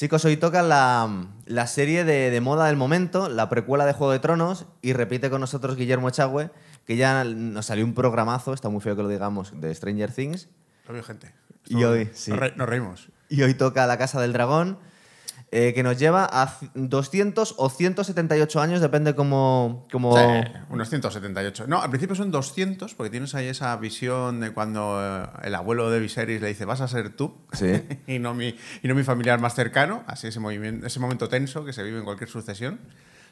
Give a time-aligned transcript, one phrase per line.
[0.00, 4.14] Chicos, hoy toca la, la serie de, de moda del momento, la precuela de Juego
[4.14, 6.50] de Tronos, y repite con nosotros Guillermo Echagüe,
[6.86, 10.48] que ya nos salió un programazo, está muy feo que lo digamos, de Stranger Things.
[10.88, 11.34] Lo veo gente.
[11.66, 12.30] Y hoy, sí.
[12.30, 13.10] Nos, re- nos reímos.
[13.28, 14.78] Y hoy toca La Casa del Dragón,
[15.52, 19.86] eh, que nos lleva a c- 200 o 178 años, depende cómo...
[19.90, 20.16] cómo...
[20.16, 20.22] Sí,
[20.70, 21.66] unos 178.
[21.66, 25.90] No, al principio son 200, porque tienes ahí esa visión de cuando eh, el abuelo
[25.90, 27.82] de Viserys le dice, vas a ser tú, Sí.
[28.06, 30.04] y, no mi, y no mi familiar más cercano.
[30.06, 32.78] Así ese, movimiento, ese momento tenso que se vive en cualquier sucesión,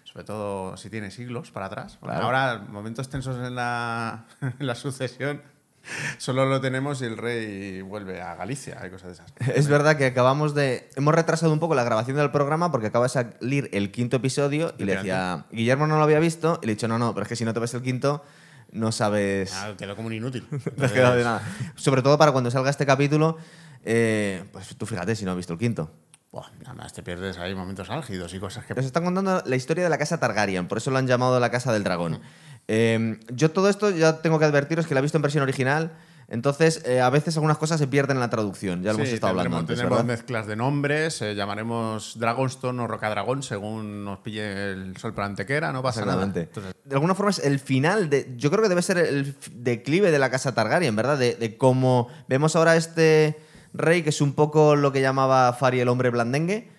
[0.04, 1.98] sobre todo si tiene siglos para atrás.
[2.02, 2.24] Claro.
[2.24, 4.26] Ahora, momentos tensos en la,
[4.58, 5.42] en la sucesión,
[6.18, 9.56] solo lo tenemos y el rey vuelve a Galicia, hay cosas de esas.
[9.56, 10.88] Es verdad que acabamos de...
[10.96, 14.74] Hemos retrasado un poco la grabación del programa porque acaba de salir el quinto episodio
[14.78, 17.22] y le decía, Guillermo no lo había visto, y le he dicho, no, no, pero
[17.22, 18.24] es que si no te ves el quinto,
[18.72, 19.52] no sabes...
[19.54, 20.46] Ah, quedó como un inútil.
[20.76, 21.42] No has quedado de nada.
[21.76, 23.36] Sobre todo para cuando salga este capítulo,
[23.84, 25.90] eh, pues tú fíjate si no has visto el quinto.
[26.30, 28.74] Buah, nada más te pierdes ahí momentos álgidos y cosas que...
[28.74, 31.50] Nos están contando la historia de la casa Targaryen, por eso lo han llamado la
[31.50, 32.20] casa del dragón.
[32.68, 35.92] Eh, yo todo esto ya tengo que advertiros que la he visto en versión original,
[36.28, 39.30] entonces eh, a veces algunas cosas se pierden en la traducción, ya lo hemos estado
[39.30, 40.04] hablando antes, ¿verdad?
[40.04, 45.72] mezclas de nombres, eh, llamaremos Dragonstone o Rocadragón según nos pille el sol por antequera,
[45.72, 46.24] no pasa nada.
[46.24, 48.34] Entonces, de alguna forma es el final de.
[48.36, 51.16] Yo creo que debe ser el declive de la casa Targaryen, ¿verdad?
[51.16, 53.38] De, de cómo vemos ahora este
[53.72, 56.70] rey, que es un poco lo que llamaba Fari el hombre blandengue.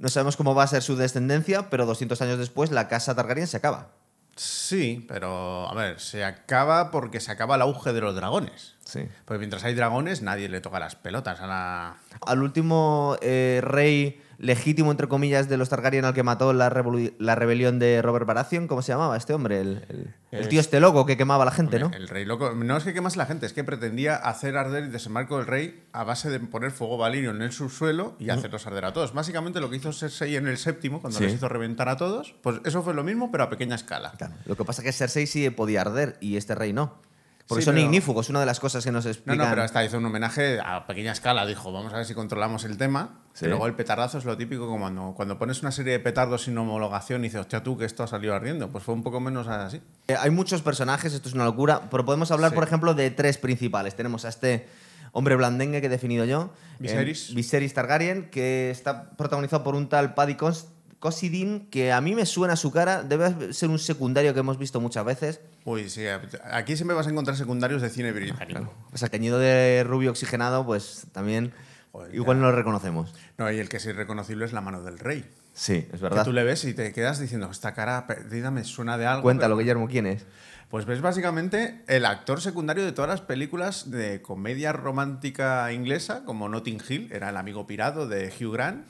[0.00, 3.46] No sabemos cómo va a ser su descendencia, pero 200 años después la casa Targaryen
[3.46, 3.92] se acaba.
[4.36, 8.76] Sí, pero a ver, se acaba porque se acaba el auge de los dragones.
[8.84, 9.08] Sí.
[9.24, 11.96] Porque mientras hay dragones, nadie le toca las pelotas a la.
[12.24, 17.78] Al último eh, rey legítimo, entre comillas, de los Targaryen al que mató la, rebelión
[17.78, 19.60] de Robert Baratheon, ¿cómo se llamaba este hombre?
[19.60, 21.90] El, el- el Es- tío este loco que quemaba a la gente, ¿no?
[21.94, 22.52] El rey loco.
[22.54, 25.84] No es que quemase la gente, es que pretendía hacer arder y desembarco del rey
[25.92, 29.14] a base de poner fuego valyrio en el subsuelo y hacerlos arder a todos.
[29.14, 31.24] Básicamente lo que hizo Cersei en el séptimo, cuando Sí.
[31.24, 34.12] les hizo reventar a todos, pues eso fue lo mismo, pero a pequeña escala.
[34.18, 34.34] Claro.
[34.44, 37.00] Lo que pasa es que Cersei sí podía arder y este rey no.
[37.48, 39.38] Porque Sí, son pero- ignífugos, una de las cosas que nos No, explican.
[39.38, 41.46] no, pero hasta hizo un homenaje a pequeña escala.
[41.46, 43.20] Dijo, vamos a ver si controlamos el tema.
[43.34, 43.46] Sí.
[43.46, 46.58] Luego el petardazo es lo típico como cuando, cuando pones una serie de petardos sin
[46.58, 48.70] homologación y dices, hostia, tú que esto ha salido ardiendo.
[48.70, 49.80] Pues fue un poco menos así.
[50.08, 52.54] Eh, Hay muchos personajes, esto es una locura, pero podemos hablar, Sí.
[52.56, 53.94] por ejemplo, de tres principales.
[53.94, 54.66] Tenemos a este
[55.12, 57.30] hombre blandengue que he definido yo, Viserys.
[57.30, 60.66] eh, Viserys Targaryen, que está protagonizado por un tal Paddy Cos-
[60.98, 64.80] Cosidin, que a mí me suena su cara, debe ser un secundario que hemos visto
[64.80, 65.40] muchas veces.
[65.64, 66.04] Uy, sí,
[66.50, 68.72] aquí siempre vas a encontrar secundarios de cine británico.
[68.92, 71.52] O sea, teñido de rubio oxigenado, pues también
[71.92, 72.42] Joder, igual ya.
[72.42, 73.14] no lo reconocemos.
[73.38, 75.24] No, y el que es irreconocible es la mano del rey.
[75.54, 76.24] Sí, es Que verdad.
[76.24, 79.22] tú le ves y te quedas diciendo, esta cara perdida me suena de algo.
[79.22, 80.26] Cuéntalo, pero- Guillermo, ¿quién es?
[80.68, 86.48] Pues ves básicamente el actor secundario de todas las películas de comedia romántica inglesa, como
[86.48, 88.84] Notting Hill, era el amigo pirado de Hugh Grant.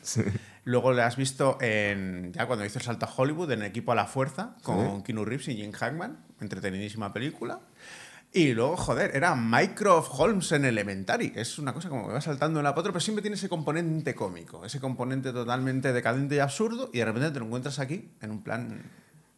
[0.66, 3.94] Luego le has visto en, ya cuando hizo el salto a Hollywood, en Equipo a
[3.94, 7.60] la Fuerza, con Keanu Reeves y Jim Hackman, entretenidísima película.
[8.32, 11.32] Y luego, joder, era Mycroft Holmes en Elementary.
[11.36, 13.48] Es una cosa como que va saltando de una para otra, pero siempre tiene ese
[13.48, 18.10] componente cómico, ese componente totalmente decadente y absurdo, y de repente te lo encuentras aquí
[18.20, 18.82] en un plan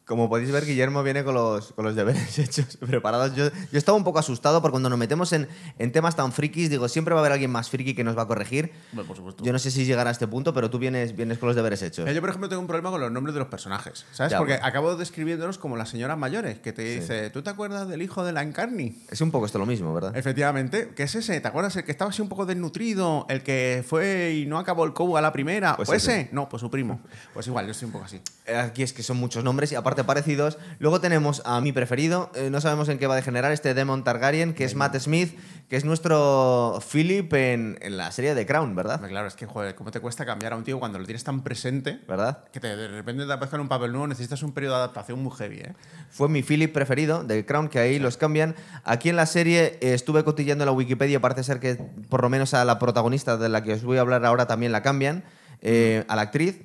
[0.08, 3.34] Como podéis ver, Guillermo viene con los, con los deberes hechos, preparados.
[3.34, 5.46] Yo, yo estaba un poco asustado porque cuando nos metemos en,
[5.78, 8.22] en temas tan frikis, digo, siempre va a haber alguien más friki que nos va
[8.22, 8.72] a corregir.
[8.92, 9.44] Bueno, por supuesto.
[9.44, 11.82] Yo no sé si llegará a este punto, pero tú vienes, vienes con los deberes
[11.82, 12.04] hechos.
[12.06, 14.06] Mira, Yo, por ejemplo, tengo un problema con los nombres de los personajes.
[14.12, 14.32] ¿Sabes?
[14.32, 14.66] Ya, Porque bueno.
[14.66, 18.32] acabo describiéndolos como las señoras mayores, que te dice, ¿tú te acuerdas del hijo de
[18.32, 18.96] la Encarni?
[19.10, 20.16] Es un poco esto lo mismo, ¿verdad?
[20.16, 21.38] Efectivamente, ¿qué es ese?
[21.42, 23.26] ¿Te acuerdas el que estaba así un poco desnutrido?
[23.28, 25.76] El que fue y no acabó el cobo a la primera.
[25.76, 26.30] Pues Pues, ese.
[26.32, 27.00] No, pues su primo.
[27.34, 28.20] Pues igual, yo estoy un poco así.
[28.56, 30.59] Aquí es que son muchos nombres y aparte parecidos.
[30.78, 34.04] Luego tenemos a mi preferido, eh, no sabemos en qué va a degenerar, este Demon
[34.04, 35.38] Targaryen, que es Matt Smith,
[35.69, 39.00] que es nuestro Philip en, en la serie de Crown, ¿verdad?
[39.06, 41.42] Claro, es que, joder, ¿cómo te cuesta cambiar a un tío cuando lo tienes tan
[41.42, 42.00] presente?
[42.08, 42.44] ¿Verdad?
[42.53, 45.22] Que te, de repente te aparezca en un papel nuevo, necesitas un periodo de adaptación
[45.22, 45.75] muy heavy, ¿eh?
[46.10, 48.54] Fue mi Philip preferido de Crown, que ahí los cambian.
[48.84, 51.75] Aquí en la serie eh, estuve cotillando la Wikipedia, parece ser que
[52.08, 54.73] por lo menos a la protagonista de la que os voy a hablar ahora también
[54.73, 55.25] la cambian,
[55.61, 56.62] eh, a la actriz,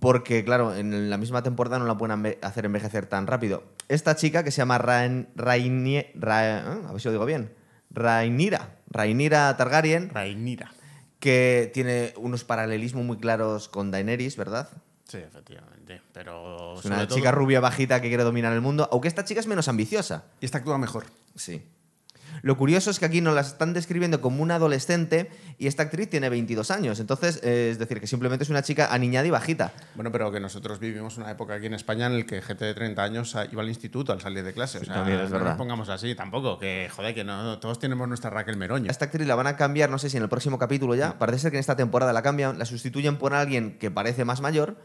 [0.00, 3.64] porque claro, en la misma temporada no la pueden enve- hacer envejecer tan rápido.
[3.88, 5.28] Esta chica que se llama Rain,
[5.86, 6.12] ¿eh?
[6.22, 7.52] a ver si lo digo bien,
[7.90, 10.72] Rainira, Rainira Targaryen, Rainira.
[11.20, 14.68] que tiene unos paralelismos muy claros con Daenerys, ¿verdad?
[15.08, 16.00] Sí, efectivamente.
[16.12, 16.74] Pero.
[16.78, 19.40] Es una sobre todo- chica rubia bajita que quiere dominar el mundo, aunque esta chica
[19.40, 20.24] es menos ambiciosa.
[20.40, 21.04] Y esta actúa mejor.
[21.36, 21.62] Sí.
[22.44, 26.10] Lo curioso es que aquí nos la están describiendo como una adolescente y esta actriz
[26.10, 27.00] tiene 22 años.
[27.00, 29.72] Entonces, eh, es decir, que simplemente es una chica aniñada y bajita.
[29.94, 32.74] Bueno, pero que nosotros vivimos una época aquí en España en el que gente de
[32.74, 34.76] 30 años iba al instituto al salir de clase.
[34.76, 35.52] o sea, también es no verdad.
[35.52, 38.88] nos pongamos así tampoco, que joder, que no, todos tenemos nuestra Raquel Meroño.
[38.88, 41.18] A esta actriz la van a cambiar, no sé si en el próximo capítulo ya.
[41.18, 44.42] Parece ser que en esta temporada la cambian, la sustituyen por alguien que parece más
[44.42, 44.76] mayor,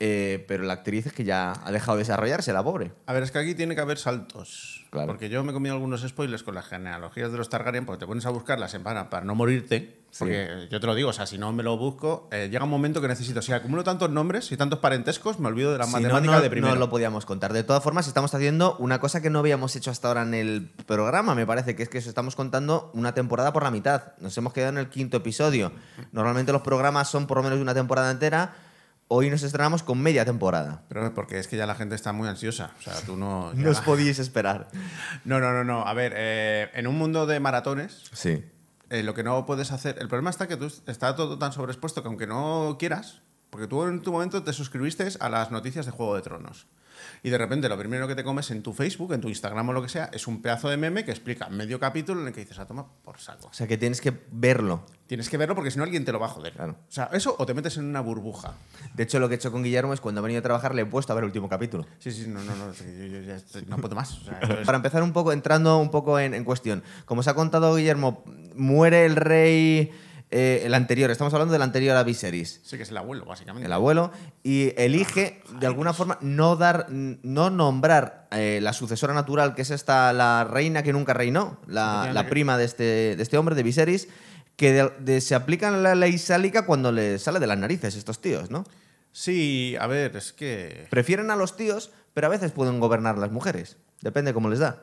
[0.00, 2.90] eh, pero la actriz es que ya ha dejado de desarrollarse, la pobre.
[3.06, 4.75] A ver, es que aquí tiene que haber saltos.
[4.90, 5.08] Claro.
[5.08, 8.06] Porque yo me he comido algunos spoilers con las genealogías de los Targaryen, porque te
[8.06, 10.00] pones a buscarlas en para, para no morirte.
[10.18, 12.70] Porque yo te lo digo, o sea, si no me lo busco, eh, llega un
[12.70, 13.42] momento que necesito.
[13.42, 16.48] Si acumulo tantos nombres y tantos parentescos, me olvido de la Si matemática no, de
[16.48, 16.74] primero.
[16.74, 17.52] no lo podíamos contar.
[17.52, 20.70] De todas formas, estamos haciendo una cosa que no habíamos hecho hasta ahora en el
[20.86, 24.14] programa, me parece, que es que os estamos contando una temporada por la mitad.
[24.18, 25.72] Nos hemos quedado en el quinto episodio.
[26.12, 28.54] Normalmente los programas son por lo menos de una temporada entera.
[29.08, 30.82] Hoy nos estrenamos con media temporada.
[30.88, 32.72] Pero porque es que ya la gente está muy ansiosa.
[32.78, 33.52] O sea, tú no.
[33.54, 34.68] No ya- os podíais esperar.
[35.24, 35.86] No, no, no, no.
[35.86, 38.44] A ver, eh, en un mundo de maratones, Sí.
[38.90, 39.96] eh, lo que no puedes hacer.
[40.00, 43.84] El problema está que tú está todo tan sobreexpuesto que aunque no quieras, porque tú
[43.84, 46.66] en tu momento te suscribiste a las noticias de Juego de Tronos.
[47.26, 49.72] Y de repente lo primero que te comes en tu Facebook, en tu Instagram o
[49.72, 52.38] lo que sea, es un pedazo de meme que explica medio capítulo en el que
[52.42, 53.48] dices, a toma por saco.
[53.48, 54.86] O sea que tienes que verlo.
[55.08, 56.52] Tienes que verlo porque si no alguien te lo va a joder.
[56.52, 56.76] Claro.
[56.88, 58.54] O sea, eso o te metes en una burbuja.
[58.94, 60.82] De hecho, lo que he hecho con Guillermo es cuando ha venido a trabajar le
[60.82, 61.84] he puesto a ver el último capítulo.
[61.98, 62.72] Sí, sí, no, no, no.
[62.72, 64.18] yo- yo ya estoy- no puedo más.
[64.20, 66.84] O sea, yo es- Para empezar un poco, entrando un poco en, en cuestión.
[67.06, 68.22] Como os ha contado Guillermo,
[68.54, 69.90] muere el rey,
[70.36, 73.66] eh, el anterior, estamos hablando del anterior a Viserys, sí que es el abuelo, básicamente.
[73.66, 74.10] el abuelo,
[74.42, 79.70] y elige de alguna forma no dar, no nombrar eh, la sucesora natural, que es
[79.70, 83.62] esta, la reina que nunca reinó, la, la prima de este, de este hombre, de
[83.62, 84.08] Viserys,
[84.56, 88.20] que de- de- se aplican la ley sálica cuando le sale de las narices estos
[88.20, 88.64] tíos, ¿no?
[89.12, 90.86] Sí, a ver, es que.
[90.90, 93.76] Prefieren a los tíos, pero a veces pueden gobernar las mujeres.
[94.02, 94.82] Depende cómo les da.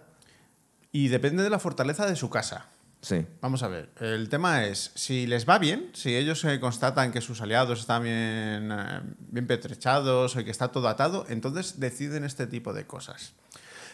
[0.92, 2.66] Y depende de la fortaleza de su casa.
[3.04, 3.26] Sí.
[3.42, 7.20] Vamos a ver, el tema es, si les va bien, si ellos eh, constatan que
[7.20, 12.48] sus aliados están bien, eh, bien petrechados o que está todo atado, entonces deciden este
[12.48, 13.34] tipo de cosas.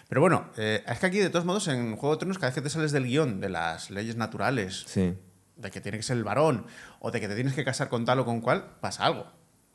[0.09, 2.55] Pero bueno, eh, es que aquí de todos modos en Juego de Tronos cada vez
[2.55, 5.15] que te sales del guion de las leyes naturales, Sí.
[5.55, 6.67] de que tiene que ser el varón
[6.99, 9.25] o de que te tienes que casar con tal o con cual, pasa algo.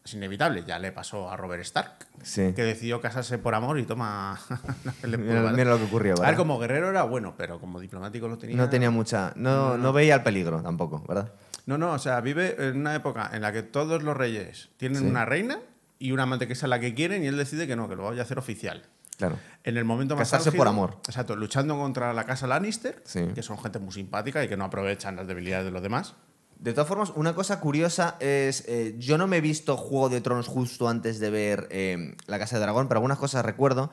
[0.05, 2.53] Es inevitable, ya le pasó a Robert Stark, Sí.
[2.55, 4.39] que decidió casarse por amor y toma...
[5.03, 6.37] Mira, mira lo que ocurrió, A ver, ¿verdad?
[6.37, 8.55] como guerrero era bueno, pero como diplomático lo tenía...
[8.55, 9.33] No tenía mucha.
[9.35, 11.33] No, no veía el peligro tampoco, ¿verdad?
[11.65, 15.01] No, no, o sea, vive en una época en la que todos los reyes tienen
[15.01, 15.07] Sí.
[15.07, 15.59] una reina
[15.99, 17.97] y una amante que es a la que quieren y él decide que no, que
[17.97, 18.83] lo vaya a hacer oficial.
[19.17, 19.39] Claro.
[19.63, 20.99] En el momento más Casarse álgido- por amor.
[21.09, 23.29] Exacto, luchando contra la casa Lannister, Sí.
[23.35, 26.15] que son gente muy simpática y que no aprovechan las debilidades de los demás.
[26.59, 28.65] De todas formas, una cosa curiosa es.
[28.67, 32.39] eh, yo no me he visto Juego de Tronos justo antes de ver eh, La
[32.39, 33.91] Casa de Dragón, pero algunas cosas recuerdo.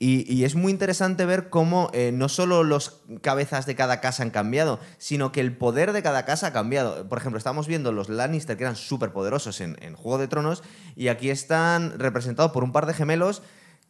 [0.00, 4.30] Y, es muy interesante ver cómo eh, no solo los cabezas de cada casa han
[4.30, 7.08] cambiado, sino que el poder de cada casa ha cambiado.
[7.08, 10.62] Por ejemplo, estamos viendo los Lannister que eran súper poderosos en, Juego de Tronos,
[10.94, 13.42] y aquí están representados por un par de gemelos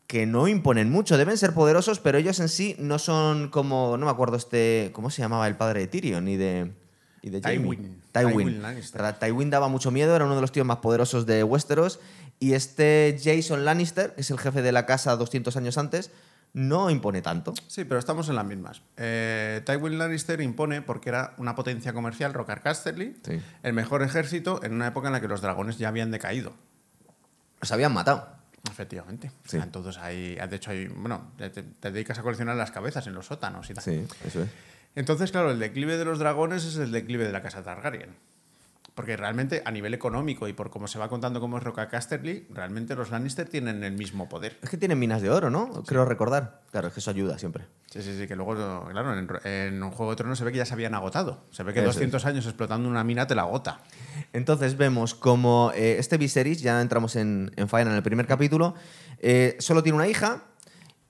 [0.07, 1.19] que no imponen mucho.
[1.19, 3.99] Deben ser poderosos, pero ellos en sí no son como.
[3.99, 4.91] No me acuerdo este.
[4.95, 6.73] ¿Cómo se llamaba el padre de Tyrion y de.
[7.21, 7.99] Y de?
[8.21, 8.33] Tywin.
[8.33, 8.47] Tywin.
[8.49, 9.03] Tywin Lannister.
[9.03, 9.19] ¿verdad?
[9.19, 12.01] Tywin daba mucho miedo, era uno de los tíos más poderosos de Westeros.
[12.41, 16.11] Y este Jason Lannister, que es el jefe de la casa 200 años antes,
[16.55, 17.53] no impone tanto.
[17.67, 18.81] Sí, pero estamos en las mismas.
[18.97, 23.41] Eh, Tywin Lannister impone porque era una potencia comercial, Rocker Casterly, Sí.
[23.63, 26.53] el mejor ejército en una época en la que los dragones ya habían decaído.
[27.61, 28.29] Los habían matado.
[28.71, 29.31] Efectivamente.
[29.47, 29.57] Sí.
[29.57, 33.27] Entonces, hay, de hecho, hay, bueno, te- te dedicas a coleccionar las cabezas en los
[33.27, 33.85] sótanos y tal.
[33.85, 34.49] Sí, eso es.
[34.95, 38.17] Entonces, claro, el declive de los dragones es el declive de la casa Targaryen.
[38.95, 42.49] Porque realmente, a nivel económico y por cómo se va contando cómo es Roca Casterly,
[42.51, 44.59] realmente los Lannister tienen el mismo poder.
[44.61, 45.85] Es que tienen minas de oro, ¿no?
[45.87, 46.63] Creo recordar.
[46.73, 47.65] Claro, es que eso ayuda siempre.
[47.93, 48.57] Sí, sí, sí, que luego,
[48.91, 51.45] claro, en, en un Juego de Tronos se ve que ya se habían agotado.
[51.53, 53.83] Se ve que Eso 200 años explotando una mina te la agota.
[54.33, 58.75] Entonces vemos como eh, este Viserys, ya entramos en, en faena en el primer capítulo,
[59.21, 60.43] eh, solo tiene una hija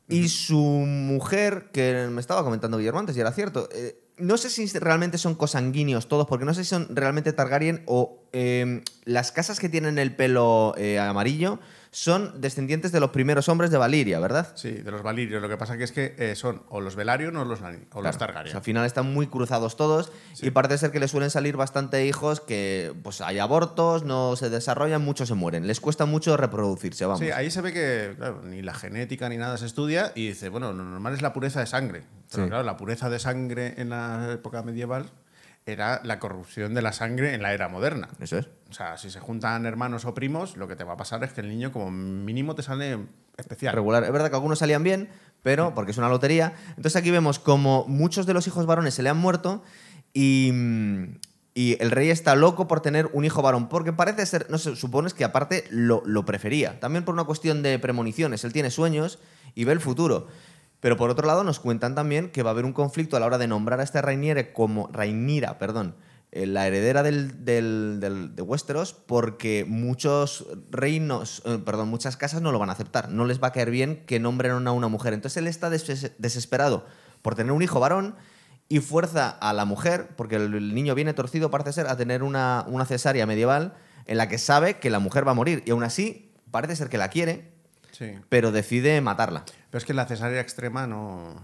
[0.08, 4.50] y su mujer, que me estaba comentando Guillermo antes y era cierto, eh, no sé
[4.50, 9.32] si realmente son cosanguíneos todos, porque no sé si son realmente Targaryen o eh, las
[9.32, 11.60] casas que tienen el pelo eh, amarillo
[11.90, 14.52] son descendientes de los primeros hombres de Valiria, ¿verdad?
[14.54, 15.40] Sí, de los Valirios.
[15.40, 18.02] Lo que pasa que es que eh, son o los Velaryon o los, Lani- o
[18.02, 18.18] los.
[18.18, 18.48] Targaryen.
[18.48, 21.56] O sea, al final están muy cruzados todos y parece ser que les suelen salir
[21.56, 25.66] bastante hijos que pues hay abortos, no se desarrollan, muchos se mueren.
[25.66, 27.20] Les cuesta mucho reproducirse, vamos.
[27.20, 30.48] Sí, ahí se ve que claro, ni la genética ni nada se estudia y dice,
[30.50, 32.02] bueno, lo normal es la pureza de sangre.
[32.30, 32.48] Pero Sí.
[32.50, 35.06] claro, la pureza de sangre en la época medieval
[35.72, 38.08] era la corrupción de la sangre en la era moderna.
[38.20, 38.48] Eso es.
[38.70, 41.32] O sea, si se juntan hermanos o primos, lo que te va a pasar es
[41.32, 42.98] que el niño como mínimo te sale
[43.36, 43.74] especial.
[43.74, 44.04] Regular.
[44.04, 45.08] Es verdad que algunos salían bien,
[45.42, 46.54] pero porque es una lotería.
[46.70, 49.62] Entonces aquí vemos como muchos de los hijos varones se le han muerto
[50.12, 50.52] y,
[51.54, 54.74] y el rey está loco por tener un hijo varón, porque parece ser, no sé,
[54.76, 59.18] supones que aparte lo, lo prefería, también por una cuestión de premoniciones, él tiene sueños
[59.54, 60.28] y ve el futuro.
[60.80, 63.26] Pero por otro lado nos cuentan también que va a haber un conflicto a la
[63.26, 65.96] hora de nombrar a este Rainiere como Rainira, perdón,
[66.30, 72.58] eh, la heredera del, de Westeros, porque muchos reinos, eh, perdón, muchas casas no lo
[72.58, 73.08] van a aceptar.
[73.08, 75.14] No les va a caer bien que nombren a una mujer.
[75.14, 76.84] Entonces él está des- desesperado
[77.22, 78.14] por tener un hijo varón
[78.68, 82.22] y fuerza a la mujer, porque el, el niño viene torcido, parece ser, a tener
[82.22, 85.62] una, una cesárea medieval en la que sabe que la mujer va a morir.
[85.66, 87.57] Y aún así, parece ser que la quiere,
[87.98, 88.14] Sí.
[88.28, 89.44] pero decide matarla.
[89.70, 91.34] Pero es que la cesárea extrema no.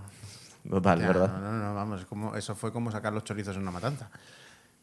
[0.69, 1.29] Total, Ya, ¿verdad?
[1.41, 4.09] No, no, no, vamos, es como, eso fue como sacar los chorizos en una matanza.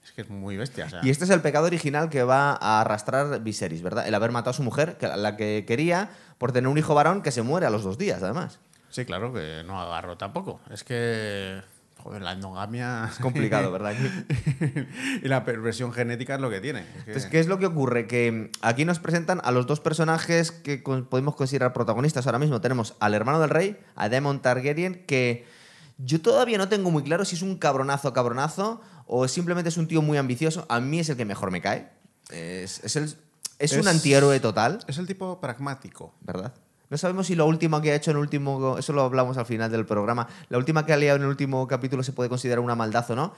[0.04, 0.86] Es que es muy bestia.
[0.86, 1.00] o sea.
[1.04, 4.08] Y este es el pecado original que va a arrastrar Viserys, ¿verdad?
[4.08, 7.22] El haber matado a su mujer, que, la que quería, por tener un hijo varón
[7.22, 8.60] que se muere a los dos días, además.
[8.90, 10.60] Sí, claro, que no agarro tampoco.
[10.70, 11.62] Es que.
[12.03, 13.08] Joder, la endogamia.
[13.12, 13.93] Es complicado, ¿verdad?
[15.24, 16.79] y la perversión genética es lo que tiene.
[16.81, 18.08] Es que- Entonces, ¿qué es lo que ocurre?
[18.08, 22.60] Que aquí nos presentan a los dos personajes que podemos considerar protagonistas ahora mismo.
[22.62, 25.46] Tenemos al hermano del rey, a Daemon Targaryen, que
[25.98, 29.88] yo todavía no tengo muy claro si es un cabronazo cabronazo o simplemente es un
[29.88, 30.65] tío muy ambicioso.
[30.70, 31.89] A mí es el que mejor me cae.
[32.31, 33.15] Es, es, el-
[33.60, 34.79] es un antihéroe total.
[34.88, 36.15] Es el tipo pragmático.
[36.22, 36.53] ¿verdad?
[36.91, 39.45] No sabemos si lo último que ha hecho en el último, eso lo hablamos al
[39.45, 42.60] final del programa, la última que ha liado en el último capítulo se puede considerar
[42.60, 43.33] una maldad o no,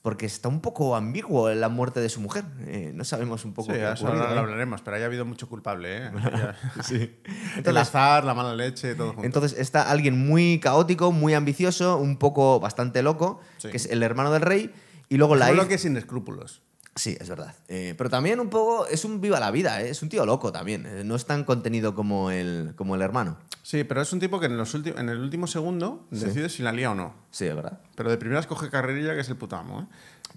[0.00, 2.44] porque está un poco ambiguo en la muerte de su mujer.
[2.66, 4.38] Eh, no sabemos un poco Sí, qué ha eso ocurrido, lo ¿eh?
[4.38, 6.10] hablaremos, pero haya habido mucho culpable, ¿eh?
[6.90, 7.10] El
[7.56, 9.24] Entonces- azar, la mala leche, todo junto.
[9.24, 13.70] Entonces está alguien muy caótico, muy ambicioso, un poco bastante loco, Sí.
[13.70, 14.72] que es el hermano del rey,
[15.08, 15.68] y luego la Solo hija...
[15.68, 16.62] que sin escrúpulos.
[16.98, 17.54] Sí, es verdad.
[17.68, 19.90] Eh, pero también un poco es un viva la vida, ¿eh?
[19.90, 20.84] es un tío loco también.
[20.84, 23.38] eh, No es tan contenido como el, como el hermano.
[23.62, 26.62] Sí, pero es un tipo que en, los últimos, en el último segundo decide si
[26.64, 27.14] la lía o no.
[27.30, 27.78] Sí, es verdad.
[27.94, 29.86] Pero de primeras coge carrerilla, que es el puto amo, ¿eh?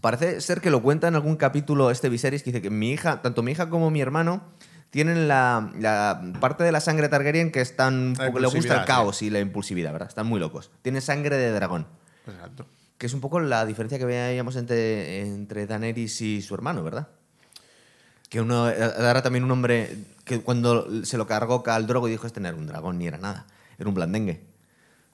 [0.02, 3.22] Parece ser que lo cuenta en algún capítulo este Viserys que dice que mi hija,
[3.22, 4.44] tanto mi hija como mi hermano,
[4.92, 9.30] tienen la, la parte de la sangre Targaryen que están le gusta el caos y
[9.30, 10.10] la impulsividad, ¿verdad?
[10.10, 10.70] Están muy locos.
[10.82, 11.88] Tienen sangre de dragón.
[12.28, 12.66] Exacto.
[13.02, 17.08] Que es un poco la diferencia que veíamos entre, entre Daenerys y su hermano, ¿verdad?
[18.30, 22.40] Que uno era también un hombre que cuando se lo cargó Khal Drogo dijo este
[22.40, 23.48] no era un dragón ni era nada,
[23.80, 24.42] era un blandengue.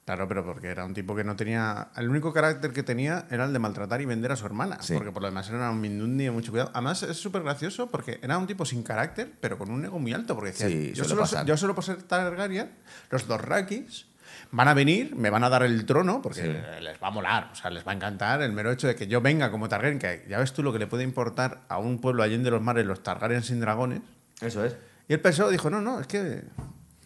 [0.04, 1.88] Claro, pero porque era un tipo que no tenía.
[1.96, 4.82] El único carácter que tenía era el de maltratar y vender a su hermana.
[4.82, 4.92] Sí.
[4.92, 6.70] Porque por lo demás era un mindundi de mucho cuidado.
[6.74, 10.12] Además, es súper gracioso porque era un tipo sin carácter, pero con un ego muy
[10.12, 10.34] alto.
[10.34, 12.70] Porque decía, Sí, yo, solo, yo solo por ser Targaryen,
[13.08, 14.08] los dos Rakis
[14.50, 17.54] van a venir, me van a dar el trono, porque les va a molar, o
[17.54, 20.26] sea, les va a encantar el mero hecho de que yo venga como Targaryen, que
[20.28, 23.02] ya ves tú lo que le puede importar a un pueblo allende los mares, los
[23.02, 24.00] Targaryen sin dragones.
[24.40, 24.76] Eso es.
[25.08, 26.42] Y él pensó, dijo, no, no, es que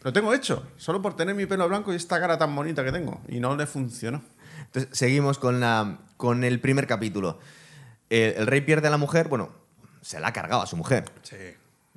[0.03, 2.93] lo tengo hecho, solo por tener mi pelo blanco y esta cara tan bonita que
[2.93, 3.21] tengo.
[3.29, 4.23] Y no le funcionó.
[4.67, 7.39] Entonces, seguimos con, la, con el primer capítulo.
[8.11, 9.51] El, el rey pierde a la mujer, bueno,
[10.01, 11.05] se la ha cargado a su mujer.
[11.23, 11.37] Sí.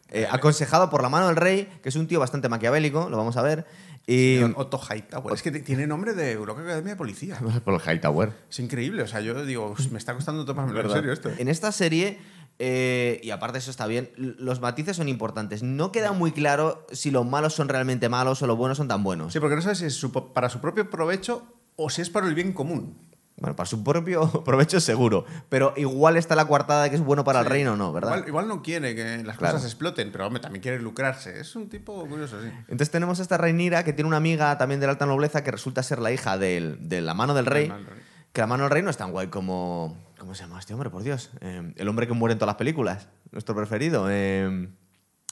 [0.10, 3.38] Eh, aconsejado por la mano del rey, que es un tío bastante maquiavélico, lo vamos
[3.38, 3.66] a ver.
[4.08, 4.40] Y.
[4.56, 5.34] Otto Hightower.
[5.34, 7.40] Es que tiene nombre de Europa Academia de Policía.
[7.66, 8.32] Por el Hightower.
[8.50, 9.04] Es increíble.
[9.04, 11.32] O sea, yo digo, "Uf, me está costando tomármelo en serio esto.
[11.38, 12.20] En esta serie,
[12.60, 15.64] eh, y aparte eso está bien, los matices son importantes.
[15.64, 19.04] No queda muy claro si los malos son realmente malos o los buenos son tan
[19.04, 19.34] buenos.
[19.34, 21.44] Sí, porque no sabes si es para su propio provecho
[21.76, 22.98] o si es para el bien común.
[23.38, 25.26] Bueno, para su propio provecho seguro.
[25.50, 27.52] Pero igual está la coartada de que es bueno para el Sí.
[27.52, 28.12] reino o no, ¿verdad?
[28.16, 29.56] Igual, igual no quiere que las Claro.
[29.56, 31.40] cosas exploten, pero hombre, también quiere lucrarse.
[31.40, 32.48] Es un tipo curioso, sí.
[32.62, 35.52] Entonces tenemos a esta Reinira que tiene una amiga también de la alta nobleza que
[35.52, 37.68] resulta ser la hija del- de la mano del rey.
[37.68, 38.04] mano del rey.
[38.32, 39.98] Que la mano del rey no es tan guay como...
[40.18, 41.30] ¿Cómo se llama este hombre, por Dios?
[41.42, 43.10] Eh, el hombre que muere en todas las películas.
[43.32, 44.08] Nuestro preferido.
[44.10, 44.70] eh,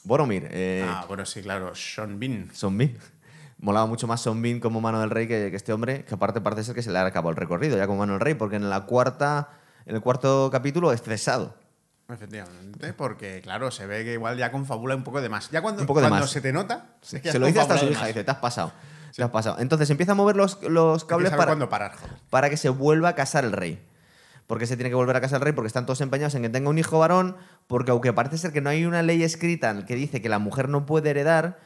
[0.03, 0.48] Boromir.
[0.51, 1.74] eh, ah, bueno, sí, claro.
[1.74, 2.50] Sean Bean.
[2.53, 2.98] Son Bean.
[3.63, 6.41] Molaba mucho más Son Bean como mano del rey que, que este hombre, que aparte
[6.41, 8.58] parece ser que se le ha acabado el recorrido ya como mano del rey, porque
[8.58, 9.51] en la cuarta,
[9.86, 11.55] en el cuarto capítulo es cesado.
[12.10, 15.50] Efectivamente, porque claro, se ve que igual ya confabula un poco de más.
[15.50, 16.29] Ya cuando, Un poco de cuando más.
[16.29, 18.74] se te nota, es que se lo dice hasta su hija, dice, te has pasado.
[19.15, 19.58] Te has pasado.
[19.60, 21.93] Entonces empieza a mover los, los cables para, parar,
[22.29, 23.82] para que se vuelva a casar el rey.
[24.48, 26.50] Porque se tiene que volver a casar el rey porque están todos empeñados en que
[26.50, 29.96] tenga un hijo varón, porque aunque parece ser que no hay una ley escrita que
[29.96, 31.60] dice que la mujer no puede heredar,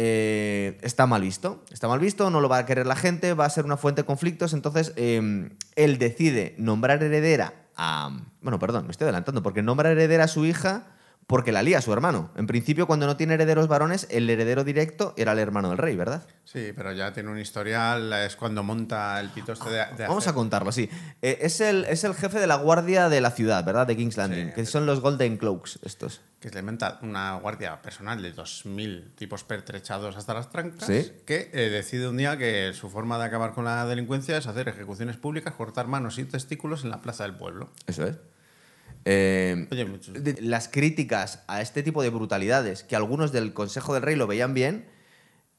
[0.00, 1.64] eh, está mal visto.
[1.72, 4.02] Está mal visto, no lo va a querer la gente, va a ser una fuente
[4.02, 4.52] de conflictos.
[4.52, 8.16] Entonces, eh, él decide nombrar heredera a.
[8.40, 10.86] Bueno, perdón, me estoy adelantando, porque nombra heredera a su hija
[11.28, 12.30] porque la lía su hermano.
[12.36, 15.94] En principio, cuando no tiene herederos varones, el heredero directo era el hermano del rey,
[15.94, 16.26] ¿verdad?
[16.44, 20.26] Sí, pero ya tiene un historial, es cuando monta el pito este de, de Vamos
[20.26, 20.88] a contarlo, sí.
[21.20, 23.86] Eh, es, el, es el jefe de la guardia de la ciudad, ¿verdad?
[23.86, 24.52] De King's Landing, Sí.
[24.54, 26.22] que son los Golden Cloaks, estos.
[26.40, 31.12] que se inventa una guardia personal de 2.000 tipos pertrechados hasta las trancas, Sí.
[31.26, 34.66] que eh, decide un día que su forma de acabar con la delincuencia es hacer
[34.68, 37.68] ejecuciones públicas, cortar manos y testículos en la plaza del pueblo.
[37.86, 38.16] Eso es.
[39.04, 39.86] Eh, Oye,
[40.40, 44.54] las críticas a este tipo de brutalidades, que algunos del Consejo del Rey lo veían
[44.54, 44.86] bien,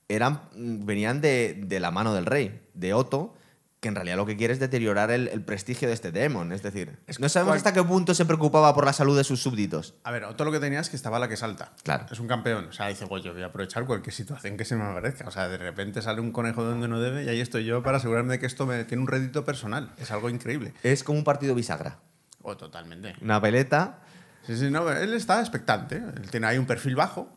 [0.08, 3.36] eran, mm, venían de, de la mano del rey, de Otto,
[3.80, 6.52] que en realidad lo que quiere es deteriorar el, el prestigio de este demon.
[6.52, 9.24] Es decir, Es no sabemos cual- hasta qué punto se preocupaba por la salud de
[9.24, 9.94] sus súbditos.
[10.04, 11.72] A ver, otro lo que tenía es que estaba la que salta.
[11.84, 12.06] Claro.
[12.12, 12.66] Es un campeón.
[12.66, 15.26] O sea, dice, pues yo voy a aprovechar cualquier situación que se me aparezca.
[15.30, 17.82] O sea, de repente sale un conejo de donde no debe y ahí estoy yo
[17.82, 19.94] para asegurarme de que esto me tiene un rédito personal.
[19.98, 20.74] Es algo increíble.
[20.84, 22.00] Es como un partido bisagra.
[22.42, 23.16] O totalmente.
[23.22, 24.00] Una peleta.
[24.46, 25.98] Sí, sí, no, él está expectante.
[25.98, 27.30] Él tiene ahí un perfil bajo.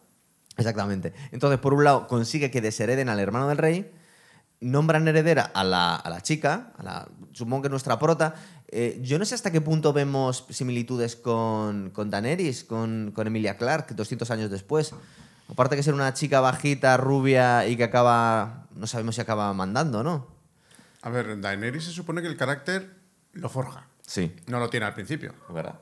[0.56, 1.12] Exactamente.
[1.30, 3.90] Entonces, por un lado, consigue que deshereden al hermano del rey,
[4.61, 8.35] nombran heredera a la, a la chica, a la, supongo que nuestra prota.
[8.68, 13.56] Eh, yo no sé hasta qué punto vemos similitudes con, con Daenerys, con, con Emilia
[13.56, 14.94] Clarke, 200 años después.
[15.49, 20.02] Aparte que ser una chica bajita, rubia y que acaba, no sabemos si acaba mandando,
[20.02, 20.26] ¿no?
[21.02, 22.94] A ver, Daenerys se supone que el carácter
[23.32, 23.87] lo forja.
[24.12, 25.33] Sí, No lo tiene al principio.
[25.49, 25.75] verdad.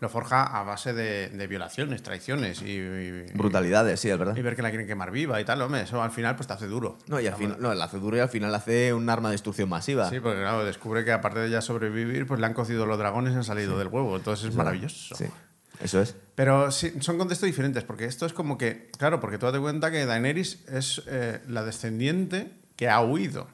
[0.00, 4.36] Lo forja a base de, de violaciones, traiciones y, y- Brutalidades, sí, es verdad.
[4.36, 5.60] y ver que la quieren quemar viva y tal.
[5.60, 6.96] Hombre, eso al final pues te hace duro.
[7.08, 9.32] No, y al final, no, la hace duro y al final hace un arma de
[9.34, 10.08] destrucción masiva.
[10.08, 13.34] Sí, porque claro, descubre que aparte de ya sobrevivir, pues le han cocido los dragones
[13.34, 14.16] y han salido del huevo.
[14.16, 15.16] Entonces es maravilloso.
[15.16, 15.26] Sí,
[15.82, 16.14] eso es.
[16.36, 19.90] Pero sí, son contextos diferentes, porque esto es como que, claro, porque tú date cuenta
[19.90, 23.48] que Daenerys es eh, la descendiente que ha huido.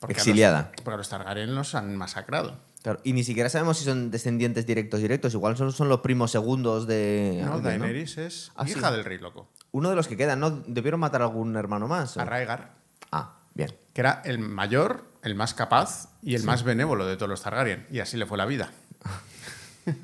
[0.00, 0.72] Porque a los- Exiliada.
[0.82, 2.58] porque a los Targaryen los han masacrado.
[2.82, 6.30] Claro, y ni siquiera sabemos si son descendientes directos directos, igual son, son los primos
[6.30, 7.42] segundos de...
[7.44, 7.84] No, alguien, ¿no?
[7.84, 8.94] Daenerys es Ah, hija sí.
[8.96, 9.48] del rey loco.
[9.72, 10.50] Uno de los que quedan, ¿no?
[10.66, 12.16] ¿Debieron matar a algún hermano más?
[12.16, 12.20] o?
[12.20, 12.72] A Rhaegar,
[13.12, 13.70] Ah, bien.
[13.92, 17.86] que era el mayor, el más capaz y el más benévolo de todos los Targaryen.
[17.90, 18.70] Y así le fue la vida.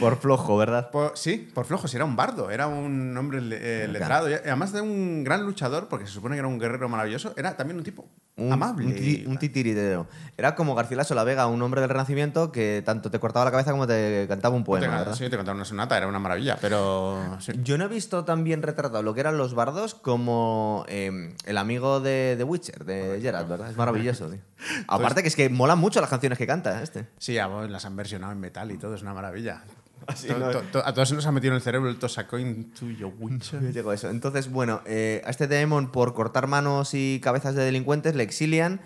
[0.00, 0.90] Por flojo, ¿verdad?
[0.90, 4.72] Por- sí, por flojo, sí, era un bardo, era un hombre eh, letrado, y además
[4.72, 7.84] de un gran luchador, porque se supone que era un guerrero maravilloso, era también un
[7.84, 8.86] tipo Un, amable.
[8.86, 10.08] Un, ti- un titiritero.
[10.36, 13.70] Era como Garcilaso la Vega, un hombre del Renacimiento que tanto te cortaba la cabeza
[13.70, 17.36] como te cantaba un poema, sí, te contaba una sonata, era una maravilla, pero...
[17.38, 17.52] sí.
[17.62, 21.58] Yo no he visto tan bien retratado lo que eran los bardos como eh, el
[21.58, 23.70] amigo de The Witcher, de Geralt, ¿verdad?
[23.70, 24.40] Es maravilloso, tío.
[24.88, 27.06] Aparte que es que molan mucho las canciones que canta este.
[27.18, 29.62] Sí, a vos las han versionado en metal y todo, es una maravilla.
[30.06, 30.50] Así, To- ¿no?
[30.50, 33.12] to- to- a todos se nos ha metido en el cerebro el tosaco into your
[33.18, 33.72] witcher.
[33.72, 34.10] Yo a eso.
[34.10, 38.80] Entonces, bueno, eh, a este demon por cortar manos y cabezas de delincuentes le exilian.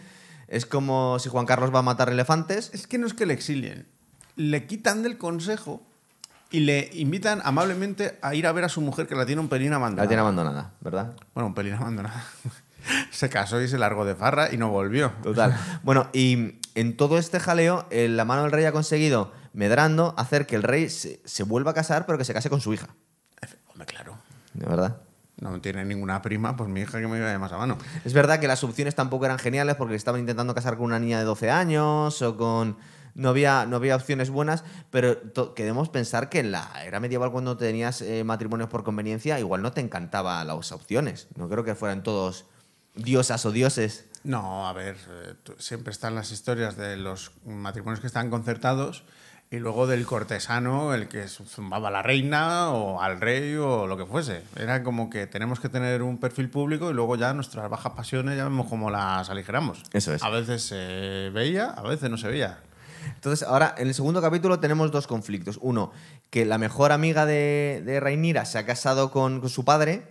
[0.48, 2.70] Es como si Juan Carlos va a matar elefantes.
[2.72, 3.86] Es que no es que le exilien,
[4.36, 5.82] le quitan del consejo
[6.50, 9.48] y le invitan amablemente a ir a ver a su mujer que la tiene un
[9.48, 10.04] pelín abandonada.
[10.04, 11.12] La tiene abandonada, ¿verdad?
[11.34, 12.24] Bueno, un pelín abandonada.
[13.10, 15.12] se casó y se largó de farra y no volvió.
[15.22, 15.54] Total.
[15.82, 20.46] Bueno, y en todo este jaleo, eh, la mano del rey ha conseguido, medrando, hacer
[20.46, 22.88] que el rey se, se vuelva a casar, pero que se case con su hija.
[23.68, 24.18] Hombre, claro.
[24.54, 24.96] ¿De verdad?
[25.40, 27.78] No tiene ninguna prima, pues mi hija que me iba más a mano.
[28.04, 31.18] Es verdad que las opciones tampoco eran geniales porque estaban intentando casar con una niña
[31.18, 32.76] de 12 años o con...
[33.14, 35.18] No había, no había opciones buenas, pero
[35.54, 39.72] queremos pensar que en la era medieval cuando tenías eh, matrimonios por conveniencia, igual no
[39.72, 41.26] te encantaba las opciones.
[41.34, 42.44] No creo que fueran todos
[42.94, 44.04] diosas o dioses.
[44.22, 49.02] No, a ver, eh, siempre están las historias de los matrimonios que están concertados
[49.50, 53.96] y luego del cortesano, el que zumbaba a la reina o al rey o lo
[53.96, 54.42] que fuese.
[54.56, 58.36] Era como que tenemos que tener un perfil público y luego ya nuestras bajas pasiones
[58.36, 59.82] ya vemos cómo las aligeramos.
[59.92, 60.22] Eso es.
[60.22, 62.58] A veces se veía, a veces no se veía.
[63.14, 65.58] Entonces, ahora en el segundo capítulo tenemos dos conflictos.
[65.62, 65.92] Uno,
[66.28, 70.02] que la mejor amiga de, de Rhaenyra se ha casado con, con su padre,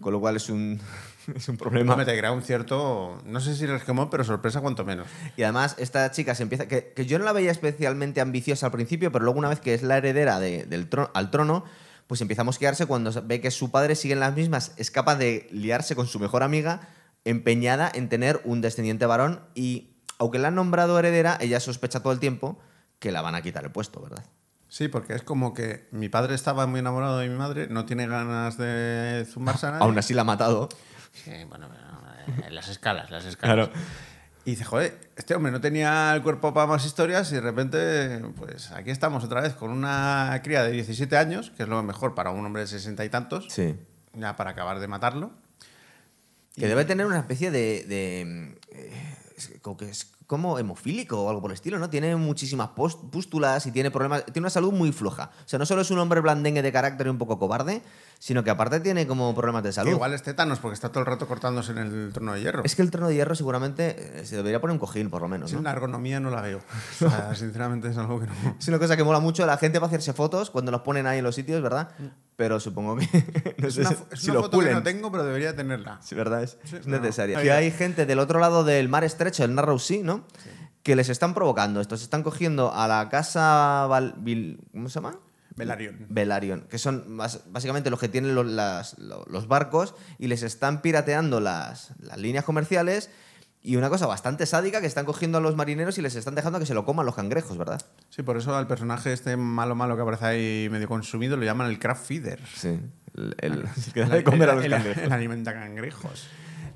[0.00, 0.80] con lo cual es un,
[1.34, 1.96] es un problema.
[1.96, 5.06] Me te crea un cierto, no sé si resquemón, pero sorpresa cuanto menos.
[5.36, 6.66] Y además, esta chica se empieza.
[6.68, 9.74] Que, que yo no la veía especialmente ambiciosa al principio, pero luego, una vez que
[9.74, 11.64] es la heredera de- del tro- al trono,
[12.06, 15.16] pues empieza a mosquearse cuando ve que su padre sigue en las mismas, es capaz
[15.16, 16.88] de liarse con su mejor amiga,
[17.24, 19.40] empeñada en tener un descendiente varón.
[19.54, 22.58] Y aunque la han nombrado heredera, ella sospecha todo el tiempo
[22.98, 24.24] que la van a quitar el puesto, ¿verdad?
[24.68, 28.06] Sí, porque es como que mi padre estaba muy enamorado de mi madre, no tiene
[28.06, 29.84] ganas de zumbarse a nadie.
[29.84, 30.68] Aún así la ha matado.
[31.12, 33.68] Sí, bueno, pero, eh, las escalas, las escalas.
[34.44, 38.20] Y dice, joder, este hombre no tenía el cuerpo para más historias y de repente,
[38.36, 42.14] pues aquí estamos otra vez con una cría de 17 años, que es lo mejor
[42.14, 43.76] para un hombre de 60 y tantos, Sí.
[44.14, 45.30] ya para acabar de matarlo.
[46.56, 49.16] Que debe tener una especie de, de, eh,
[49.62, 51.90] como que es como hemofílico o algo por el estilo, ¿no?
[51.90, 52.70] Tiene muchísimas
[53.10, 54.24] pústulas y tiene problemas.
[54.26, 55.30] Tiene una salud muy floja.
[55.44, 57.82] O sea, no solo es un hombre blandengue de carácter y un poco cobarde,
[58.18, 59.90] sino que aparte tiene como problemas de Que salud.
[59.90, 62.62] igual es tétanos porque está todo el rato cortándose en el trono de hierro.
[62.64, 65.28] Es que el trono de hierro seguramente eh, se debería poner un cojín, por lo
[65.28, 65.62] menos, Sí, ¿no?
[65.62, 66.58] la ergonomía no la veo.
[67.04, 68.32] O sea, sinceramente es algo que no.
[68.58, 69.44] Es una cosa que mola mucho.
[69.44, 71.90] La gente va a hacerse fotos cuando los ponen ahí en los sitios, ¿verdad?
[72.42, 73.54] Pero supongo que.
[73.58, 74.72] no Es sé una, si- fo- es si una lo foto que pulen.
[74.74, 76.00] no tengo, pero debería tenerla.
[76.02, 76.42] Sí, ¿verdad?
[76.42, 77.40] Es, Sí, es no, necesaria.
[77.40, 80.24] Que hay gente del otro lado del mar estrecho, el Narrow Sea, ¿no?
[80.82, 81.80] Que les están provocando.
[81.80, 83.86] Estos están cogiendo a la casa.
[83.88, 85.18] Val- Vil- ¿Cómo se llama?
[85.54, 86.06] Velarión.
[86.08, 87.04] Velaryon, que son
[87.46, 92.44] básicamente los que tienen los, las- los barcos y les están pirateando las, las líneas
[92.44, 93.10] comerciales.
[93.64, 96.58] Y una cosa bastante sádica, que están cogiendo a los marineros y les están dejando
[96.58, 97.80] que se lo coman los cangrejos, ¿verdad?
[98.10, 101.68] Sí, por eso al personaje este malo malo que aparece ahí medio consumido lo llaman
[101.70, 102.40] el craft feeder.
[102.56, 102.80] Sí.
[103.14, 105.02] El, el- el que da de comer a los cangrejos.
[105.04, 106.26] el alimenta cangrejos.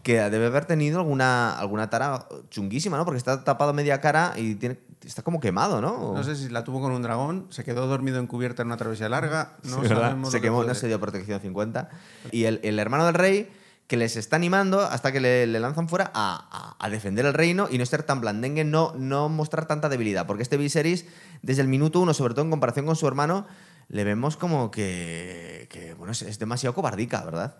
[0.05, 3.05] Que debe haber tenido alguna, alguna tara chunguísima, ¿no?
[3.05, 6.15] Porque está tapado media cara y tiene, está como quemado, ¿no?
[6.15, 8.77] No sé si la tuvo con un dragón, se quedó dormido en cubierta en una
[8.77, 9.55] travesía larga.
[9.65, 11.89] No Sí, sabemos Se quemó, no se dio protección 50.
[12.31, 13.51] Y el, el hermano del rey
[13.87, 17.79] que les está animando hasta que le, lanzan fuera a, a- defender el reino y
[17.79, 20.27] no ser tan blandengue, no, no mostrar tanta debilidad.
[20.27, 21.07] Porque este Viserys,
[21.43, 23.47] desde el minuto uno, sobre todo en comparación con su hermano,
[23.89, 27.59] le vemos como que, que, bueno, es, es demasiado cobardica, ¿verdad?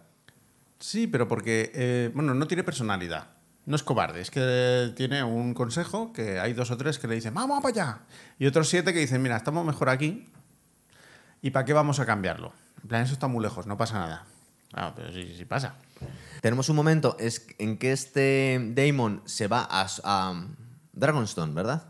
[0.81, 3.29] Sí, pero porque, eh, bueno, no tiene personalidad.
[3.65, 7.17] No es cobarde, es que tiene un consejo que hay dos o tres que le
[7.17, 7.99] dicen, vamos para allá.
[8.39, 10.29] Y otros siete que dicen, mira, estamos mejor aquí.
[11.43, 12.53] ¿Y para qué vamos a cambiarlo?
[12.83, 14.25] En plan, eso está muy lejos, no pasa nada.
[14.73, 15.75] Ah, pero sí, sí pasa.
[16.43, 20.47] Tenemos un momento es, en que este Daemon se va a, a
[20.93, 21.85] Dragonstone, ¿verdad?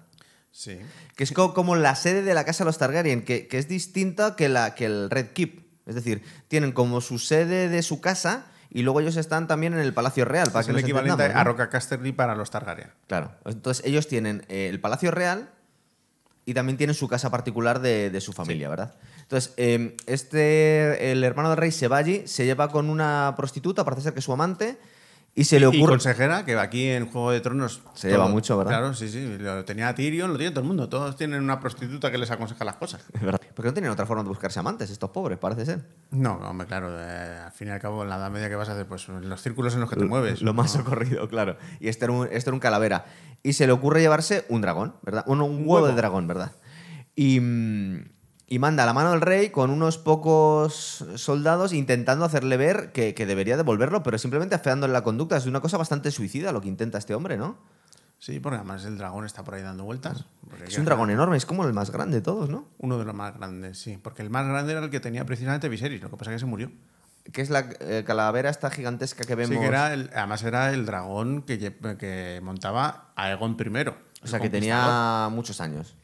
[0.52, 0.78] Sí.
[1.16, 3.68] Que es co- como la sede de la casa de los Targaryen, que, que es
[3.68, 5.66] distinta que, la, que el Red Keep.
[5.86, 9.80] Es decir, tienen como su sede de su casa y luego ellos están también en
[9.80, 10.50] el Palacio Real.
[10.50, 11.44] Para es que el equivalente a.
[11.44, 12.90] Roca Casterly para los Targaryen.
[13.06, 13.32] Claro.
[13.44, 15.50] Entonces ellos tienen eh, el Palacio Real
[16.46, 18.94] y también tienen su casa particular de, de su familia, ¿verdad?
[19.20, 23.84] Entonces, eh, este, el hermano del rey se va allí, se lleva con una prostituta,
[23.84, 24.78] parece ser que es su amante,
[25.38, 25.92] y se le Y ocurre...
[25.92, 27.82] consejera, que aquí en Juego de Tronos...
[27.94, 28.72] Se lleva mucho, ¿verdad?
[28.72, 29.36] Claro, sí, sí.
[29.38, 30.88] Lo tenía Tyrion, lo tiene todo el mundo.
[30.88, 33.04] Todos tienen una prostituta que les aconseja las cosas.
[33.20, 33.38] ¿verdad?
[33.54, 35.84] Porque no tenían otra forma de buscarse amantes, estos pobres, parece ser.
[36.10, 36.88] No, hombre, claro.
[36.98, 39.06] eh, al fin y al cabo, en la edad media que vas a hacer, pues
[39.08, 40.40] los círculos en los que te mueves.
[40.40, 41.58] Lo más socorrido, claro.
[41.80, 43.04] Y este era, un, este era un calavera.
[43.42, 45.22] Y se le ocurre llevarse un dragón, ¿verdad?
[45.26, 45.86] Un, un huevo, huevo.
[45.88, 46.52] de dragón, ¿verdad?
[47.14, 48.04] Y, mm,
[48.48, 53.14] y manda a la mano del rey con unos pocos soldados intentando hacerle ver que,
[53.14, 55.36] que debería devolverlo, pero simplemente afeándole la conducta.
[55.36, 57.56] Es una cosa bastante suicida lo que intenta este hombre, ¿no?
[58.18, 60.24] Sí, porque además el dragón está por ahí dando vueltas.
[60.66, 62.66] Es un dragón enorme, es como el más grande de todos, ¿no?
[62.78, 63.98] Uno de los más grandes, sí.
[64.02, 66.00] Porque el más grande era el que tenía precisamente Viserys.
[66.02, 66.70] Lo que pasa es que se murió.
[67.32, 69.54] Que es la eh, calavera esta gigantesca que vemos.
[69.54, 71.58] Sí, que era el- además era el dragón que,
[71.98, 73.88] que montaba Aegon I.
[74.22, 75.94] o sea, que tenía muchos años.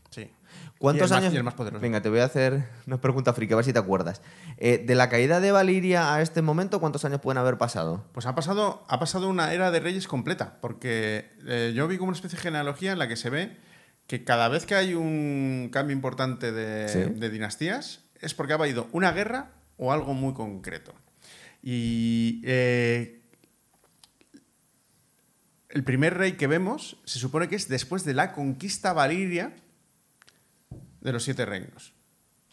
[0.82, 1.34] ¿Cuántos Y el más- años?
[1.34, 1.80] y el más poderoso.
[1.80, 4.20] Venga, te voy a hacer una pregunta friki, a ver si te acuerdas.
[4.56, 8.04] Eh, de la caída de Valiria a este momento, ¿cuántos años pueden haber pasado?
[8.12, 12.08] Pues ha pasado, ha pasado una era de reyes completa, porque eh, yo vi como
[12.08, 13.56] una especie de genealogía en la que se ve
[14.08, 16.98] que cada vez que hay un cambio importante de, Sí.
[17.14, 20.92] de dinastías es porque ha habido una guerra o algo muy concreto.
[21.62, 23.22] Y eh,
[25.68, 29.54] el primer rey que vemos se supone que es después de la conquista valiria
[31.02, 31.92] de los siete reinos.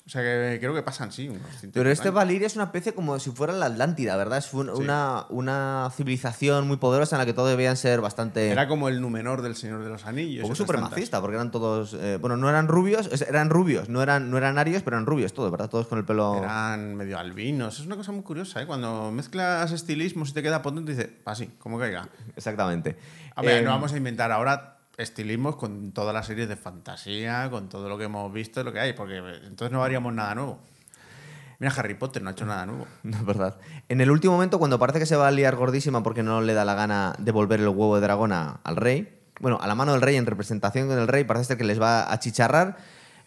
[0.06, 2.16] O sea que creo que pasan, sí, unos 100 Pero este años.
[2.16, 4.40] Valiria es una especie como si fuera la Atlántida, ¿verdad?
[4.40, 8.50] Es un- una, una civilización muy poderosa en la que todos debían ser bastante...
[8.50, 10.42] Era como el Númenor del Señor de los Anillos.
[10.42, 10.58] tantas.
[10.58, 11.94] supremacista, porque eran todos...
[11.94, 15.32] eh, bueno, no eran rubios, eran rubios, no eran, no eran arios, pero eran rubios
[15.34, 15.70] todos, ¿verdad?
[15.70, 16.38] Todos con el pelo...
[16.38, 17.80] Eran medio albinos.
[17.80, 18.66] Es una cosa muy curiosa, ¿eh?
[18.66, 22.10] Cuando mezclas estilismos y te queda potente, dices, así, como caiga.
[22.36, 22.98] Exactamente.
[23.36, 27.50] A ver, Eh, no vamos a inventar ahora estilismos con todas las series de fantasía,
[27.50, 30.60] con todo lo que hemos visto lo que hay, porque entonces no haríamos nada nuevo.
[31.60, 32.86] Mira, Harry Potter no ha hecho nada nuevo.
[33.04, 33.58] No es verdad.
[33.88, 36.54] En el último momento, cuando parece que se va a liar gordísima porque no le
[36.54, 40.02] da la gana devolver el huevo de dragón al rey, bueno, a la mano del
[40.02, 42.78] rey, en representación con el rey, parece ser que les va a achicharrar,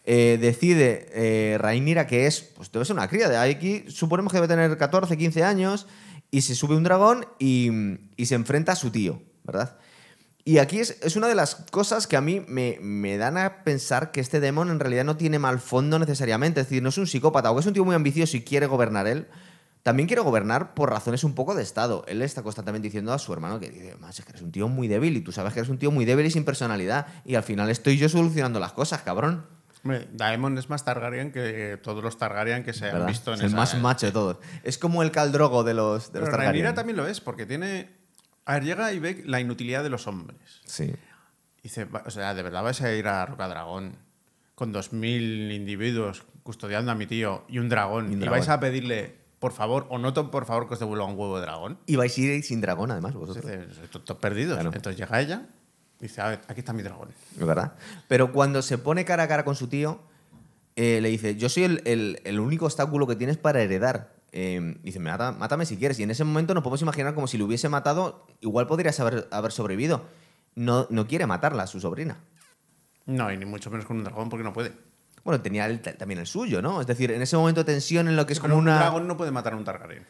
[0.04, 4.38] eh, decide eh, Rhaenyra que es, pues debe ser una cría, de aquí suponemos que
[4.38, 5.86] debe tener 14, 15 años,
[6.30, 7.70] y se sube un dragón y
[8.24, 9.78] se enfrenta a su tío, ¿verdad?
[10.44, 13.62] Y aquí es, es una de las cosas que a mí me, me dan a
[13.62, 16.60] pensar que este demon en realidad no tiene mal fondo necesariamente.
[16.60, 19.06] Es decir, no es un psicópata, aunque es un tío muy ambicioso y quiere gobernar
[19.06, 19.28] él.
[19.84, 22.04] También quiere gobernar por razones un poco de Estado.
[22.08, 24.66] Él está constantemente diciendo a su hermano que dice, más es que eres un tío
[24.68, 27.06] muy débil y tú sabes que eres un tío muy débil y sin personalidad.
[27.24, 29.44] Y al final estoy yo solucionando las cosas, cabrón.
[29.84, 33.06] Hombre, Daemon es más Targaryen que todos los Targaryen que se han ¿verdad?
[33.08, 34.36] visto en es el esa- más macho de todos.
[34.62, 36.74] Es como el caldrogo de los, de los Pero Rhaenyra Targaryen.
[36.74, 38.01] también lo es, porque tiene...
[38.44, 40.38] A ver, llega y ve la inutilidad de los hombres.
[40.64, 40.92] Sí.
[41.62, 43.94] Dice, "Va- o sea, ¿de verdad vais a ir a Rocadragón
[44.54, 48.10] con 2.000 individuos custodiando a mi tío y un dragón?
[48.12, 51.36] Y vais a pedirle, por favor, o no, por favor, que os devuelva un huevo
[51.36, 51.78] de dragón.
[51.86, 53.44] Y vais a ir sin dragón, además, vosotros.
[53.46, 54.54] Dice, "Sois tontos perdidos.
[54.54, 54.72] Claro.
[54.74, 55.42] Entonces llega ella
[56.00, 57.10] y dice, a ver, aquí está mi dragón.
[57.38, 57.74] Es verdad.
[58.08, 60.00] Pero cuando se pone cara a cara con su tío,
[60.74, 64.14] eh, le dice, yo soy el, el- el único obstáculo que tienes para heredar.
[64.32, 65.98] Eh, dice, "Mata- mátame si quieres.
[65.98, 69.28] Y en ese momento nos podemos imaginar como si lo hubiese matado, igual podrías haber,
[69.30, 70.02] haber sobrevivido.
[70.54, 72.16] No, no quiere matarla, su sobrina.
[73.06, 74.72] No, y ni mucho menos con un dragón porque no puede.
[75.24, 76.80] Bueno, tenía el- también el suyo, ¿no?
[76.80, 78.78] Es decir, en ese momento de tensión en lo que es Pero como un una...
[78.78, 80.04] dragón no puede matar a un Targaryen.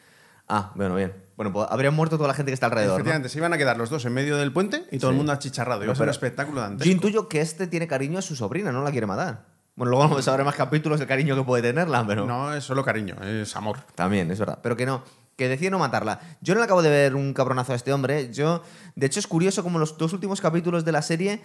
[0.47, 1.13] Ah, bueno, bien.
[1.37, 2.97] Bueno, pues habrían muerto toda la gente que está alrededor, ¿no?
[2.97, 5.13] Efectivamente, se iban a quedar los dos en medio del puente y todo Sí.
[5.13, 5.81] el mundo achicharrado.
[5.81, 6.91] Iba No, a ser un espectáculo Yo dantesco.
[6.91, 9.45] intuyo que este tiene cariño a su sobrina, no la quiere matar.
[9.75, 12.25] Bueno, luego vamos a ver más capítulos el cariño que puede tenerla, pero...
[12.27, 13.79] No es solo cariño, es amor.
[13.95, 14.59] También, es verdad.
[14.61, 15.03] Pero que no,
[15.35, 16.19] que decide no matarla.
[16.41, 18.31] Yo no le acabo de ver un cabronazo a este hombre.
[18.31, 18.61] Yo,
[18.95, 21.41] de hecho, es curioso como los dos últimos capítulos de la serie,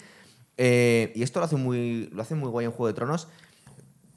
[0.59, 3.29] eh, y esto lo hace, muy, lo hace muy guay en Juego de Tronos,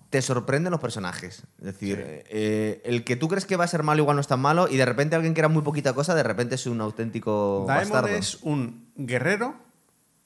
[0.10, 1.44] te sorprenden los personajes.
[1.60, 2.04] Es decir, Sí.
[2.32, 4.68] eh, el que tú crees que va a ser malo igual no es tan malo,
[4.68, 7.92] y de repente alguien que era muy poquita cosa, de repente es un auténtico Daemon
[7.94, 8.18] bastardo.
[8.18, 9.56] es un guerrero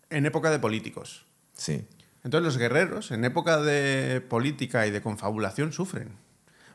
[0.10, 1.28] en época de políticos.
[1.54, 1.86] Sí.
[2.26, 6.10] Entonces los guerreros en época de política y de confabulación sufren.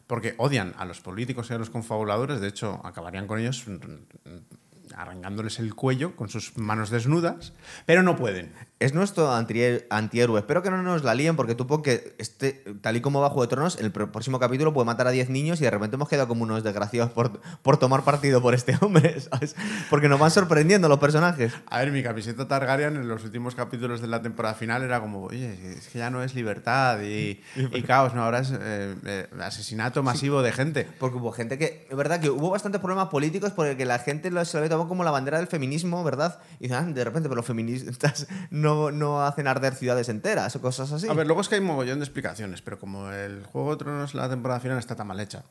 [0.06, 2.40] Porque odian a los políticos y a los confabuladores.
[2.40, 7.52] De hecho, acabarían con ellos mm, arrancándoles el cuello con sus manos desnudas.
[7.84, 8.52] Pero no pueden.
[8.80, 10.40] Es nuestro anti- antihéroe.
[10.40, 13.28] Espero que no nos la líen, porque tú pon que este, tal y como va
[13.28, 15.96] Juego de Tronos, el pr- próximo capítulo puede matar a 10 niños y de repente
[15.96, 19.54] hemos quedado como unos desgraciados por, por tomar partido por este hombre, ¿sabes?
[19.90, 21.52] Porque nos van sorprendiendo los personajes.
[21.66, 25.24] A ver, mi camiseta Targaryen en los últimos capítulos de la temporada final era como,
[25.24, 29.26] oye, es que ya no es libertad y, y caos, no, ahora es eh, eh,
[29.42, 30.88] asesinato masivo de gente.
[30.98, 34.42] Porque hubo gente que, es verdad que hubo bastantes problemas políticos porque la gente lo-
[34.46, 36.38] se lo había tomado como la bandera del feminismo, ¿verdad?
[36.60, 40.60] Y dicen, ah, de repente, pero los feministas no, no hacen arder ciudades enteras o
[40.60, 41.08] cosas así.
[41.08, 44.14] A ver, luego es que hay mogollón de explicaciones, pero como el Juego de Tronos
[44.14, 45.44] la temporada final está tan mal hecha,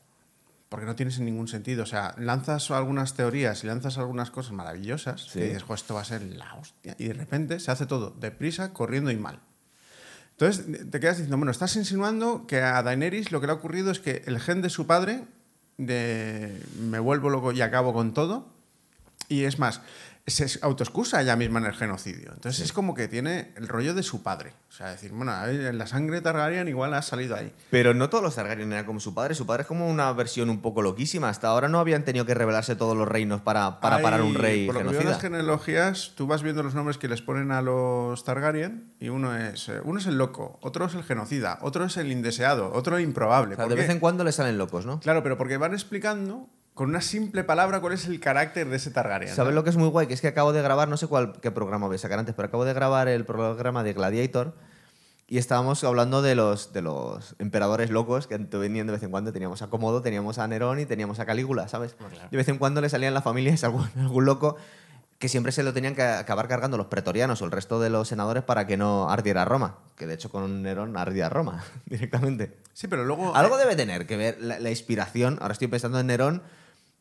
[0.68, 1.82] porque no tienes ningún sentido.
[1.82, 5.38] O sea, lanzas algunas teorías y lanzas algunas cosas maravillosas Sí.
[5.40, 6.94] y dices, "Jo, esto va a ser la hostia.
[6.98, 9.40] Y de repente se hace todo deprisa, corriendo y mal.
[10.38, 13.90] Entonces te quedas diciendo, bueno, estás insinuando que a Daenerys lo que le ha ocurrido
[13.90, 15.24] es que el gen de su padre,
[15.76, 18.48] de me vuelvo loco y acabo con todo,
[19.28, 19.82] y es más,
[20.26, 22.32] se autoexcusa ella misma en el genocidio.
[22.34, 24.52] Entonces es como que tiene el rollo de su padre.
[24.68, 25.32] O sea, decir, bueno,
[25.72, 27.52] la sangre Targaryen igual ha salido ahí.
[27.70, 29.34] Pero no todos los Targaryen eran como su padre.
[29.34, 31.28] Su padre es como una versión un poco loquísima.
[31.28, 34.34] Hasta ahora no habían tenido que revelarse todos los reinos para, para Hay- parar un
[34.34, 37.50] rey Por lo que veo las genealogías, tú vas viendo los nombres que les ponen
[37.50, 41.58] a los Targaryen y uno es, eh, uno es el loco, otro es el genocida,
[41.62, 43.54] otro es el indeseado, otro el improbable.
[43.54, 43.82] O sea, ¿Por de qué?
[43.82, 45.00] vez en cuando le salen locos, ¿no?
[45.00, 48.90] Claro, pero porque van explicando con una simple palabra cuál es el carácter de ese
[48.90, 49.34] Targaryen.
[49.34, 50.06] ¿Sabes lo que es muy guay?
[50.06, 52.34] Que es que acabo de grabar, no sé cuál qué programa voy a sacar antes,
[52.34, 54.54] pero acabo de grabar el programa de Gladiator
[55.30, 59.32] y estábamos hablando de los, de los emperadores locos que venían de vez en cuando.
[59.32, 61.94] Teníamos a Comodo, teníamos a Nerón y teníamos a Calígula, ¿sabes?
[62.32, 64.56] De vez en cuando le salían las familias algún, algún loco
[65.20, 68.08] que siempre se lo tenían que acabar cargando los pretorianos o el resto de los
[68.08, 69.76] senadores para que no ardiera Roma.
[69.94, 72.56] Que de hecho con Nerón ardía Roma directamente.
[72.72, 73.36] Sí, pero luego...
[73.36, 75.38] Algo debe tener que ver la, la inspiración.
[75.40, 76.42] Ahora estoy pensando en Nerón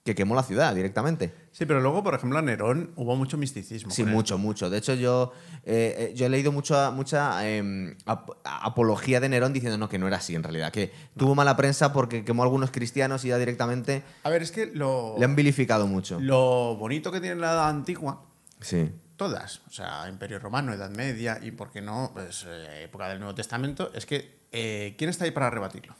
[0.04, 1.34] que quemó la ciudad directamente.
[1.52, 3.92] Sí, pero luego, por ejemplo, a Nerón hubo mucho misticismo.
[3.92, 4.16] Sí, con él.
[4.16, 4.70] mucho, mucho.
[4.70, 5.34] De hecho, yo,
[5.66, 10.00] eh, eh, yo he leído mucha, mucha eh, ap- apología de Nerón diciendo no, que
[10.00, 13.28] no era así en realidad, que tuvo mala prensa porque quemó a algunos cristianos y
[13.28, 16.20] ya directamente A ver, es que lo, le han vilificado mucho.
[16.20, 18.24] lo bonito que tiene la edad antigua,
[18.62, 18.90] Sí.
[19.18, 23.20] todas, o sea, Imperio Romano, Edad Media y, ¿por qué no?, pues eh, época del
[23.20, 25.94] Nuevo Testamento, es que eh, ¿quién está ahí para rebatirlo?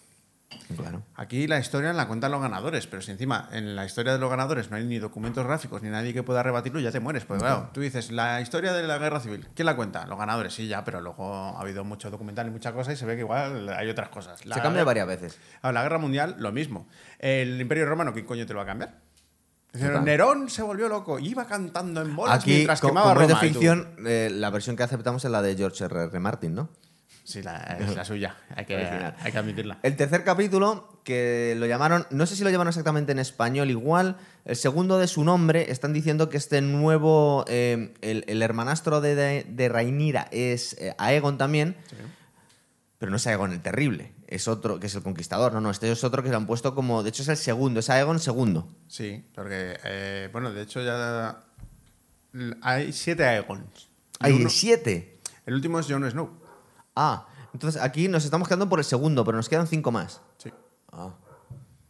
[0.76, 1.02] Claro.
[1.16, 4.30] Aquí la historia la cuentan los ganadores, pero si encima en la historia de los
[4.30, 7.26] ganadores no hay ni documentos gráficos ni nadie que pueda rebatirlo, ya te mueres.
[7.26, 10.06] Pues claro, tú dices, la historia de la guerra civil, ¿quién la cuenta?
[10.06, 13.06] Los ganadores, sí, ya, pero luego ha habido mucho documental y mucha cosa y se
[13.06, 14.46] ve que igual hay otras cosas.
[14.46, 15.40] La, Se cambia varias veces.
[15.62, 16.88] Ah, la guerra mundial, lo mismo.
[17.20, 18.96] El Imperio Romano, ¿quién coño te lo va a cambiar?
[19.72, 20.04] Total.
[20.04, 23.40] Nerón se volvió loco, iba cantando en bolas Aquí, mientras quemaba como de Roma.
[23.40, 26.06] tú, ficción, eh, la versión que aceptamos es la de George R.
[26.06, 26.20] R.
[26.20, 26.70] Martin, ¿no?
[27.30, 29.16] Sí, la, es la suya, hay que, Original.
[29.20, 29.78] hay que admitirla.
[29.84, 34.18] El tercer capítulo, que lo llamaron, no sé si lo llamaron exactamente en español igual,
[34.46, 39.14] el segundo de su nombre, están diciendo que este nuevo, eh, el, el hermanastro de,
[39.14, 41.76] de, de Rhaenyra es eh, Aegon también,
[42.98, 45.92] pero no es Aegon el terrible, es otro, que es el conquistador, no, no, este
[45.92, 48.68] es otro que lo han puesto como, de hecho es el segundo, es Aegon segundo.
[48.88, 51.44] Sí, porque, eh, bueno, de hecho ya
[52.64, 53.88] hay siete Aegons.
[54.20, 55.20] Hay uno- siete.
[55.46, 56.39] el último es Jon Snow.
[57.02, 60.22] Ah, entonces aquí nos estamos quedando por el segundo, pero nos quedan cinco más.
[60.38, 60.52] Sí.
[60.92, 61.14] Ah.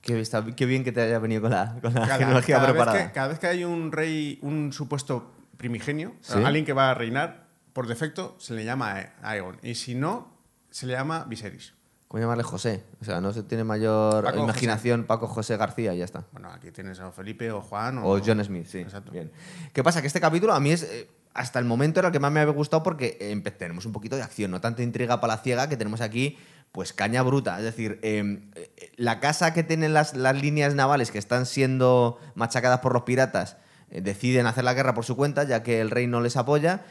[0.02, 3.08] Qué, bien que te haya venido con la, con la Cada, genealogía cada vez preparada.
[3.08, 6.42] que, cada vez que hay un rey, un supuesto primigenio, Sí.
[6.44, 9.58] alguien que va a reinar, por defecto se le llama Aegon.
[9.62, 10.32] Y si no,
[10.70, 11.74] se le llama Viserys.
[12.08, 12.84] ¿Cómo llamarle José?
[13.02, 16.24] O sea, no se tiene mayor Paco imaginación Paco José García y ya está.
[16.32, 18.80] Bueno, aquí tienes a Felipe o Juan o, O John Smith, sí.
[18.80, 19.12] Exacto.
[19.12, 19.32] Bien.
[19.74, 20.02] ¿Qué pasa?
[20.02, 20.84] Que este capítulo a mí es.
[20.84, 23.94] eh, hasta el momento era el que más me había gustado porque eh, tenemos un
[23.94, 26.38] poquito de acción, no tanta intriga palaciega que tenemos aquí,
[26.72, 27.58] pues caña bruta.
[27.58, 32.20] Es decir, eh, eh, la casa que tienen las, las líneas navales que están siendo
[32.36, 33.58] machacadas por los piratas
[33.92, 36.82] eh, deciden hacer la guerra por su cuenta, ya que el rey no les apoya.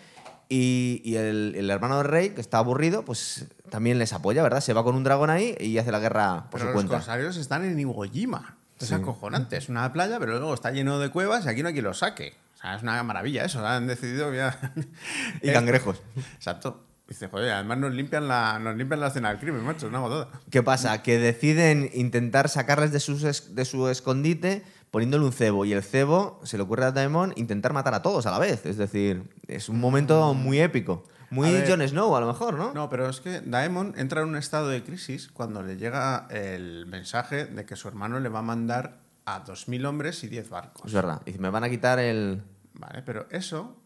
[0.50, 4.62] Y, y el, el hermano del rey, que está aburrido, pues también les apoya, ¿verdad?
[4.62, 6.94] Se va con un dragón ahí y hace la guerra por Pero su los cuenta.
[6.94, 8.56] corsarios están en Iwo Jima.
[8.80, 9.58] Es acojonante.
[9.58, 11.98] Es una playa, pero luego está lleno de cuevas y aquí no hay quien los
[11.98, 12.34] saque.
[12.58, 13.64] O sea, es una maravilla eso.
[13.66, 14.72] Han decidido ya...
[15.42, 16.02] Y cangrejos.
[16.34, 16.84] Exacto.
[17.06, 20.00] Dice, joder, además nos limpian la, nos limpian la escena del crimen, macho, es una
[20.00, 20.28] godada.
[20.50, 21.02] ¿Qué pasa?
[21.02, 25.64] Que deciden intentar sacarles de, sus es- de su escondite poniéndole un cebo.
[25.64, 28.66] Y el cebo, se le ocurre a Daemon intentar matar a todos a la vez.
[28.66, 31.04] Es decir, es un momento muy épico.
[31.30, 31.68] Muy ver.
[31.68, 32.72] Jon Snow, a lo mejor, ¿no?
[32.74, 36.86] No, pero es que Daemon entra en un estado de crisis cuando le llega el
[36.86, 38.98] mensaje de que su hermano le va a mandar
[39.34, 40.86] a 2.000 hombres y 10 barcos.
[40.86, 41.20] Es verdad.
[41.24, 42.42] Dice, me van a quitar el...
[42.74, 43.76] Vale, pero eso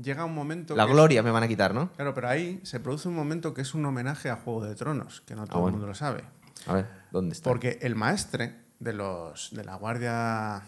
[0.00, 0.76] llega un momento...
[0.76, 1.90] La que es- gloria me van a quitar, ¿no?
[1.92, 5.20] Claro, pero ahí se produce un momento que es un homenaje a Juego de Tronos,
[5.22, 5.68] que no todo Ah, bueno.
[5.68, 6.24] el mundo lo sabe.
[6.66, 7.48] A ver, ¿dónde está?
[7.50, 10.62] Porque el maestre de los de la guardia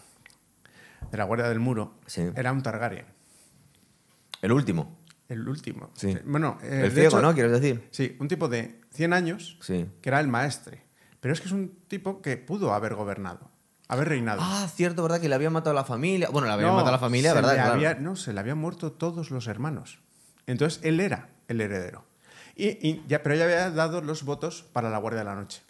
[1.11, 2.21] de la guardia del muro Sí.
[2.35, 3.05] era un Targaryen,
[4.41, 4.97] El último.
[5.27, 5.91] el último.
[5.95, 6.17] Sí.
[6.25, 7.33] Bueno, eh, el ciego, hecho- ¿no?
[7.33, 7.87] Quieres decir.
[7.91, 9.87] Sí, un tipo de 100 años Sí.
[10.01, 10.83] que era el maestre.
[11.19, 13.51] Pero es que es un tipo que pudo haber gobernado,
[13.89, 14.39] haber reinado.
[14.41, 15.19] Ah, cierto, ¿verdad?
[15.19, 16.29] Que le habían matado a la familia.
[16.29, 17.55] Bueno, le habían No, matado a la familia, ¿verdad?
[17.55, 17.73] Claro.
[17.73, 19.99] había- no, se le habían muerto todos los hermanos.
[20.47, 22.05] Entonces él era el heredero.
[22.55, 25.61] Y, y ya, pero ya había dado los votos para la Guardia de la Noche.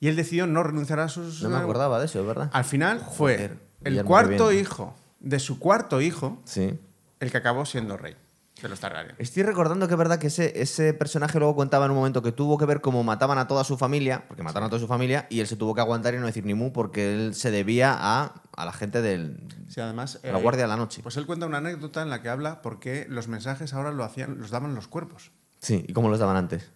[0.00, 1.42] Y él decidió no renunciar a sus...
[1.42, 2.50] No me acordaba de eso, ¿verdad?
[2.52, 6.78] Al final Joder, fue el cuarto hijo de su cuarto hijo Sí.
[7.20, 8.16] el que acabó siendo rey
[8.62, 9.14] de los Targaryen.
[9.18, 12.30] Estoy recordando que es verdad que ese, ese personaje luego contaba en un momento que
[12.32, 15.26] tuvo que ver cómo mataban a toda su familia, porque mataron a toda su familia,
[15.30, 17.96] y él se tuvo que aguantar y no decir ni mu, porque él se debía
[17.98, 21.02] a, a la gente del, Sí, además, de la eh, Guardia de la Noche.
[21.02, 24.04] Pues él cuenta una anécdota en la que habla por qué los mensajes ahora lo
[24.04, 25.30] hacían, los daban los cuerpos.
[25.60, 26.70] Sí, ¿y cómo los daban antes?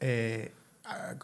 [0.00, 0.52] Eh,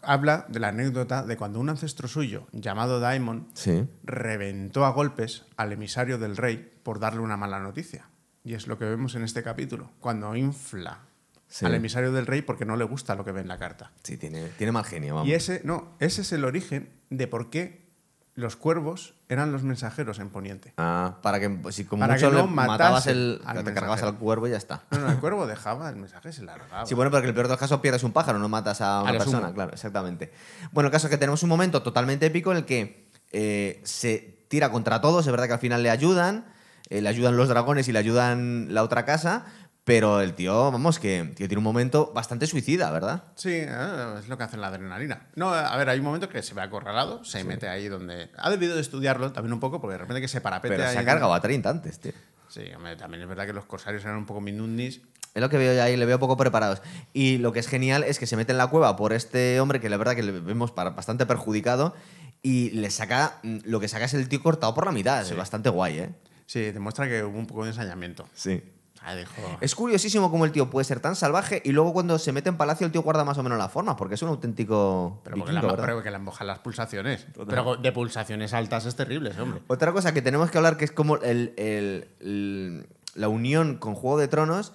[0.01, 3.87] habla de la anécdota de cuando un ancestro suyo, llamado Daemon, Sí.
[4.03, 8.08] reventó a golpes al emisario del rey por darle una mala noticia.
[8.49, 11.01] Y es lo que vemos en este capítulo, cuando infla
[11.47, 11.65] Sí.
[11.67, 13.91] al emisario del rey porque no le gusta lo que ve en la carta.
[14.03, 15.29] Sí, tiene, tiene mal genio, vamos.
[15.29, 17.85] Y ese, no, ese es el origen de por qué
[18.33, 20.73] los cuervos eran los mensajeros en Poniente.
[20.77, 23.39] Ah, para que pues, si como Para mucho que no le matabas el.
[23.45, 24.81] al te cargabas al cuervo y ya está.
[24.89, 26.87] No, no, el cuervo dejaba el mensaje se largaba.
[26.87, 29.01] Sí, bueno, porque en el peor de los casos pierdes un pájaro, no matas a
[29.03, 29.53] una A persona, sumo.
[29.53, 30.31] claro, exactamente.
[30.71, 34.45] Bueno, el caso es que tenemos un momento totalmente épico en el que eh, se
[34.47, 36.45] tira contra todos, es verdad que al final le ayudan,
[36.89, 39.45] eh, le ayudan los dragones y le ayudan la otra casa,
[39.83, 43.23] pero el tío, vamos, que, que tiene un momento bastante suicida, ¿verdad?
[43.35, 45.27] Sí, eh, es lo que hace la adrenalina.
[45.35, 48.29] No, a ver, hay un momento que se ve acorralado, se mete ahí donde...
[48.37, 50.93] Ha debido de estudiarlo también un poco, porque de repente que se parapete Pero ahí
[50.93, 52.11] se ha cargado a 30 antes, tío.
[52.49, 55.01] Sí, hombre, también es verdad que los corsarios eran un poco minundis.
[55.33, 56.81] Es lo que veo ahí, le veo poco preparados.
[57.13, 59.79] Y lo que es genial es que se mete en la cueva por este hombre
[59.79, 61.95] que la verdad que le vemos bastante perjudicado
[62.41, 65.21] y le saca, mm, lo que saca es el tío cortado por la mitad.
[65.21, 66.09] Es bastante guay, ¿eh?
[66.49, 68.27] Sí, demuestra que hubo un poco de ensañamiento.
[68.33, 68.63] Sí.
[69.03, 69.15] Ah.
[69.61, 72.57] Es curiosísimo cómo el tío puede ser tan salvaje y luego cuando se mete en
[72.57, 75.51] palacio el tío guarda más o menos la forma, porque es un auténtico Pero porque
[75.51, 75.85] vikingo, la, ¿verdad?
[75.85, 77.27] pero que le embojan las pulsaciones.
[77.47, 79.61] Pero de pulsaciones altas es terrible ese hombre.
[79.67, 83.93] Otra cosa que tenemos que hablar que es como el- el- el- la unión con
[83.93, 84.73] Juego de Tronos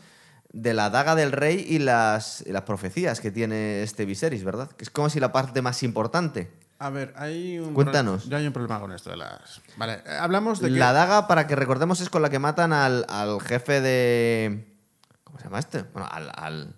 [0.53, 4.71] de la daga del rey y las, y las profecías que tiene este Viserys, ¿verdad?
[4.71, 6.53] Que es como si la parte más importante.
[6.85, 7.73] A ver, hay un...
[7.73, 8.29] Cuéntanos.
[8.29, 9.63] Yo hay un problema con esto de las...
[9.79, 10.79] Vale, eh, hablamos de que...
[10.79, 14.67] La daga, para que recordemos, es con la que matan al, al jefe de...
[15.25, 15.83] ¿Cómo se llama este?
[15.95, 16.31] Bueno, al...
[16.35, 16.75] al...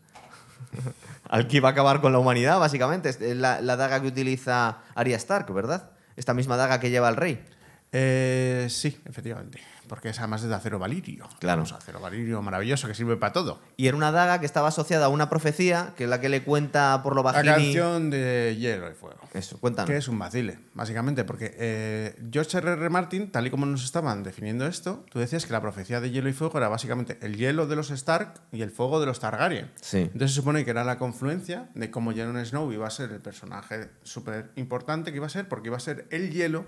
[1.29, 3.09] al que iba a acabar con la humanidad, básicamente.
[3.09, 5.90] Es la, la daga que utiliza Arya Stark, ¿verdad?
[6.14, 7.45] Esta misma daga que lleva el rey.
[7.90, 9.61] Eh, sí, efectivamente.
[9.88, 11.29] Porque es además de acero valirio.
[11.38, 11.62] Claro.
[11.62, 13.61] Vamos, acero valirio maravilloso que sirve para todo.
[13.77, 16.42] Y era una daga que estaba asociada a una profecía, que es la que le
[16.42, 17.49] cuenta por lo La bajini...
[17.49, 19.20] canción de Hielo y Fuego.
[19.33, 19.90] Eso, cuéntanos.
[19.90, 22.72] Que es un vacile, básicamente, porque eh, George R.
[22.72, 22.90] R.
[22.90, 26.29] Martin, tal y como nos estaban definiendo esto, tú decías que la profecía de Hielo
[26.29, 29.70] y Fuego era básicamente el hielo de los Stark y el fuego de los Targaryen.
[29.81, 29.99] Sí.
[29.99, 33.20] Entonces se supone que era la confluencia de cómo Jon Snow iba a ser el
[33.20, 36.64] personaje súper importante que iba a ser, porque iba a ser el hielo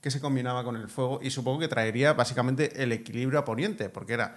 [0.00, 3.88] que se combinaba con el fuego y supongo que traería básicamente el equilibrio a Poniente,
[3.88, 4.36] porque era...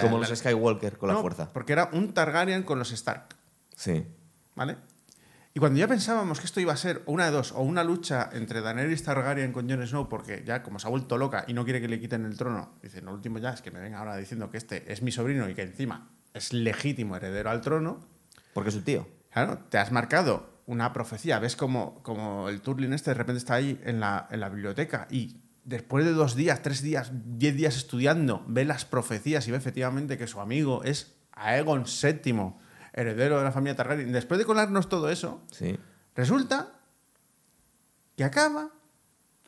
[0.00, 1.52] Como la- los Skywalker con la No, fuerza.
[1.52, 3.26] Porque era un Targaryen con los Stark.
[3.76, 4.04] Sí.
[4.56, 4.76] ¿Vale?
[5.54, 8.28] Y cuando ya pensábamos que esto iba a ser una de dos, o una lucha
[8.32, 11.64] entre Daenerys Targaryen con Jon Snow, porque ya como se ha vuelto loca y no
[11.64, 14.16] quiere que le quiten el trono, dice, lo último ya es que me venga ahora
[14.16, 18.00] diciendo que este es mi sobrino y que encima es legítimo heredero al trono,
[18.52, 19.06] Porque es su tío.
[19.32, 21.38] claro, te has marcado una profecía.
[21.40, 25.08] Ves como, como el Turlin este de repente está ahí en la, en la biblioteca
[25.10, 29.56] y después de dos días, tres días, diez días estudiando, ve las profecías y ve
[29.56, 32.52] efectivamente que su amigo es Aegon VII,
[32.92, 34.12] heredero de la familia Targaryen.
[34.12, 35.78] Después de colarnos todo eso, Sí.
[36.14, 36.72] resulta
[38.16, 38.70] que acaba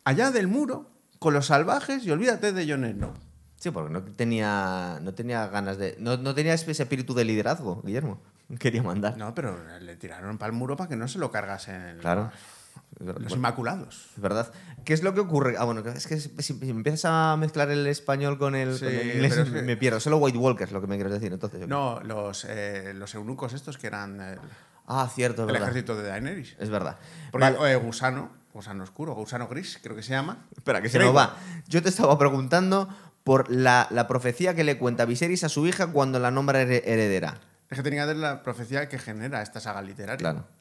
[0.04, 3.12] allá del muro con los salvajes y olvídate de Jon Snow.
[3.56, 5.96] Sí, porque no tenía, no tenía ganas de.
[5.98, 8.22] No, no tenía ese espíritu de liderazgo, Guillermo.
[8.58, 9.16] Quería mandar.
[9.16, 12.30] No, pero le tiraron para el muro para que no se lo cargasen Claro.
[12.98, 14.08] Los bueno, Inmaculados.
[14.16, 14.52] es verdad.
[14.84, 15.56] ¿Qué es lo que ocurre?
[15.58, 18.94] Ah, bueno, es que si, si empiezas a mezclar el español con el, Sí, con
[18.94, 20.00] el inglés, pero es que- me pierdo.
[20.00, 21.32] Solo White Walkers, lo que me quieres decir.
[21.32, 24.38] Entonces, No, los, eh, los eunucos estos que eran el,
[24.86, 25.68] Ah, cierto, es el verdad.
[25.68, 26.56] ejército de Daenerys.
[26.58, 26.96] Es verdad.
[27.30, 27.72] Porque Vale.
[27.72, 30.46] eh, gusano, gusano oscuro, gusano gris, creo que se llama.
[30.56, 31.36] Espera, que se nos va.
[31.68, 32.88] Yo te estaba preguntando
[33.24, 36.82] por la, la profecía que le cuenta Viserys a su hija cuando la nombra here-
[36.84, 37.40] heredera.
[37.70, 40.18] Es que tenía que ver la profecía que genera esta saga literaria.
[40.18, 40.46] Claro.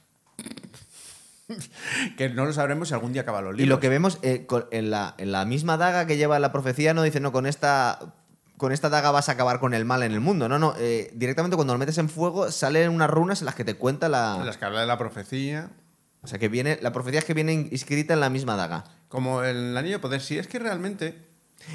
[2.17, 3.65] Que no lo sabremos si algún día acaba los libros.
[3.65, 6.51] Y lo que vemos eh, con- en, la, en la misma daga que lleva la
[6.51, 8.13] profecía no dice, no, con esta,
[8.57, 10.47] con esta daga vas a acabar con el mal en el mundo.
[10.47, 13.65] No, no, eh, directamente cuando lo metes en fuego salen unas runas en las que
[13.65, 14.43] te cuenta la...
[14.45, 15.71] Las que habla de la profecía.
[16.21, 18.83] O sea, que viene, la profecía es que viene inscrita en la misma daga.
[19.07, 20.21] Como el anillo de poder.
[20.21, 21.17] Si es que realmente.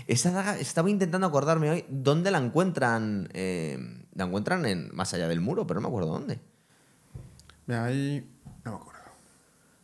[0.06, 3.28] Esa daga, estaba intentando acordarme hoy dónde la encuentran.
[3.32, 6.38] eh, la encuentran en, más allá del muro, pero no me acuerdo dónde.
[7.66, 8.28] Mira, ahí.
[8.64, 9.00] No me acuerdo.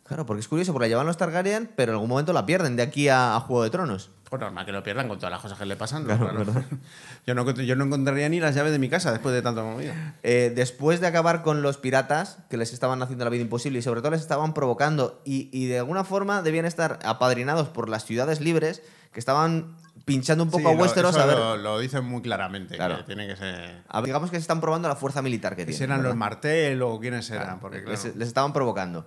[0.05, 2.75] Claro, porque es curioso, porque la llevan los Targaryen, pero en algún momento la pierden
[2.75, 4.11] de aquí a, a Juego de Tronos.
[4.29, 6.05] Pues normal que lo pierdan con todas las cosas que le pasan.
[6.05, 6.65] Claro, Claro.
[7.27, 9.93] Yo, no, yo no encontraría ni las llaves de mi casa después de tanto movido.
[10.23, 13.83] Eh, después de acabar con los piratas, que les estaban haciendo la vida imposible y
[13.83, 18.05] sobre todo les estaban provocando, y, y de alguna forma debían estar apadrinados por las
[18.05, 21.37] ciudades libres, que estaban pinchando un poco Sí, a lo- Westeros eso a ver.
[21.39, 22.77] Lo, lo dicen muy claramente.
[22.77, 22.99] Claro.
[22.99, 23.83] Que tiene que ser.
[23.89, 25.83] a ver, digamos que se están probando la fuerza militar que tienen.
[25.85, 26.17] eran los.
[26.17, 27.45] Martel o quiénes eran.
[27.45, 28.19] Claro, porque, les, claro.
[28.19, 29.07] les estaban provocando.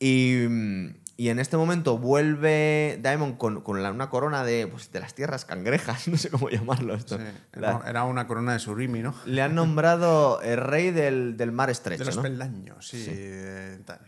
[0.00, 0.44] Y,
[1.16, 5.14] y en este momento vuelve Daemon con, con la- una corona de, pues, de las
[5.14, 7.18] tierras cangrejas, no sé cómo llamarlo esto.
[7.18, 7.24] Sí,
[7.54, 9.14] La- era, una corona de surimi, ¿no?
[9.26, 12.00] le han nombrado el rey del, del mar estrecho.
[12.04, 12.22] De los ¿no?
[12.22, 13.02] peldaños, sí.
[13.04, 13.10] Sí.
[13.12, 13.98] eh, tal.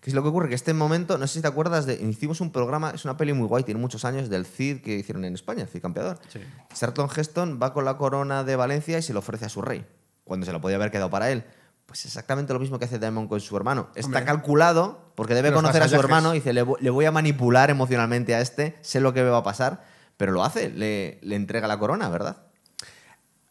[0.00, 0.48] ¿Qué es lo que ocurre?
[0.48, 3.34] Que este momento, no sé si te acuerdas, de, hicimos un programa, es una peli
[3.34, 6.18] muy guay, tiene muchos años, del Cid que hicieron en España, Cid Campeador.
[6.32, 6.40] Sí.
[6.74, 9.84] Charlton Heston va con la corona de Valencia y se lo ofrece a su rey,
[10.24, 11.44] cuando se lo podía haber quedado para él.
[11.84, 13.90] Pues exactamente lo mismo que hace Daemon con su hermano.
[13.94, 14.24] Está Hombre.
[14.24, 18.34] calculado, porque debe Los conocer a su hermano, y dice, le voy a manipular emocionalmente
[18.34, 19.84] a este, sé lo que me va a pasar,
[20.16, 22.38] pero lo hace, le, le entrega la corona, ¿verdad?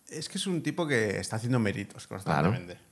[0.09, 2.88] Es que es un tipo que está haciendo méritos constantemente.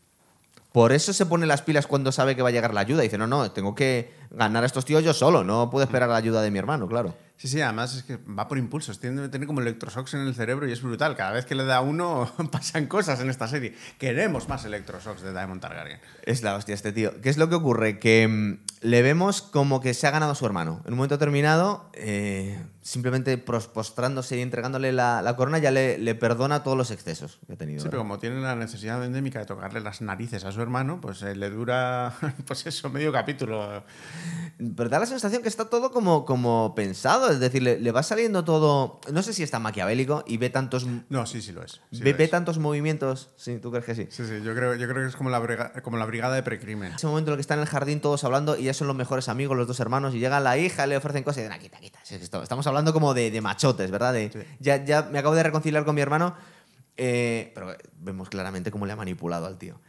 [0.77, 3.01] Por eso se pone las pilas cuando sabe que va a llegar la ayuda.
[3.01, 6.17] Dice, no, no, tengo que ganar a estos tíos yo solo, no puedo esperar la
[6.17, 7.15] ayuda de mi hermano, claro.
[7.35, 8.99] Sí, sí, además es que va por impulsos.
[8.99, 11.15] Tiene, tiene como electroshocks en el cerebro y es brutal.
[11.15, 13.73] Cada vez que le da uno, pasan cosas en esta serie.
[13.97, 15.99] Queremos más electroshocks de Daemon Targaryen.
[16.21, 17.21] Es la hostia este tío.
[17.21, 17.97] ¿Qué es lo que ocurre?
[17.97, 20.81] Que mm, le vemos como que se ha ganado a su hermano.
[20.85, 26.15] En un momento determinado, eh, simplemente postrándose y entregándole la, la corona, ya le, le
[26.15, 27.79] perdona todos los excesos que ha tenido.
[27.79, 27.91] Sí, ¿verdad?
[27.91, 31.35] pero como tiene la necesidad endémica de tocarle las narices a su hermano, pues eh,
[31.35, 32.13] le dura,
[32.45, 33.83] pues eso, medio capítulo.
[34.75, 37.31] Pero da la sensación que está todo como, como pensado.
[37.31, 39.01] Es decir, le, le va saliendo todo.
[39.11, 40.85] No sé si está maquiavélico y ve tantos.
[41.09, 41.81] No, sí, sí lo es.
[41.91, 42.31] sí ve, lo ve es.
[42.31, 43.31] tantos movimientos.
[43.37, 44.07] Sí, ¿tú crees que sí?
[44.09, 46.93] Sí, sí, yo creo, yo creo que es como la, como la brigada de precrimen.
[46.93, 48.95] Ese momento en el que están en el jardín todos hablando y ya son los
[48.95, 51.59] mejores amigos, los dos hermanos, y llega la hija, le ofrecen cosas y dicen, "Ah,
[51.59, 51.99] quita, quita.
[52.09, 54.13] Esto- Estamos hablando como de, de machotes, ¿verdad?
[54.13, 54.39] De, Sí.
[54.59, 56.35] ya, ya me acabo de reconciliar con mi hermano,
[56.97, 59.79] eh, pero vemos claramente cómo le ha manipulado al tío.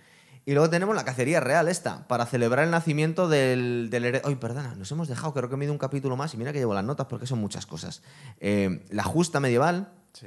[0.44, 4.28] Y luego tenemos la cacería real esta, para celebrar el nacimiento del, del heredero.
[4.28, 6.58] Ay, perdona, nos hemos dejado, creo que he ido un capítulo más y mira que
[6.58, 8.02] llevo las notas porque son muchas cosas.
[8.40, 10.26] Eh, la justa medieval, Sí.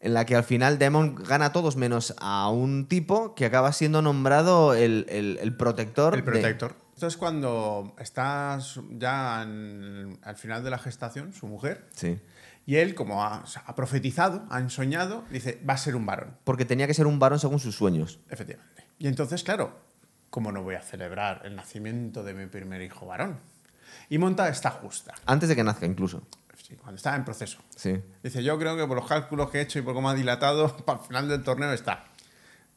[0.00, 3.72] en la que al final Demon gana a todos menos a un tipo que acaba
[3.72, 6.12] siendo nombrado el, el- el protector.
[6.14, 6.74] El de- protector.
[6.96, 12.18] Esto es cuando está su- ya en- al final de la gestación, su mujer, Sí.
[12.64, 16.06] y él, como ha, o sea, ha profetizado, ha ensoñado, dice, va a ser un
[16.06, 18.18] varón, Porque tenía que ser un varón según sus sueños.
[18.30, 18.86] efectivamente.
[18.98, 19.78] Y entonces, claro,
[20.30, 23.40] ¿cómo no voy a celebrar el nacimiento de mi primer hijo varón?
[24.08, 26.22] Y monta esta justa, Antes de que nazca, incluso.
[26.66, 27.58] sí, cuando está en proceso.
[27.76, 28.00] Sí.
[28.22, 30.74] Dice, yo creo que por los cálculos que he hecho y por cómo ha dilatado,
[30.86, 32.04] para el final del torneo está.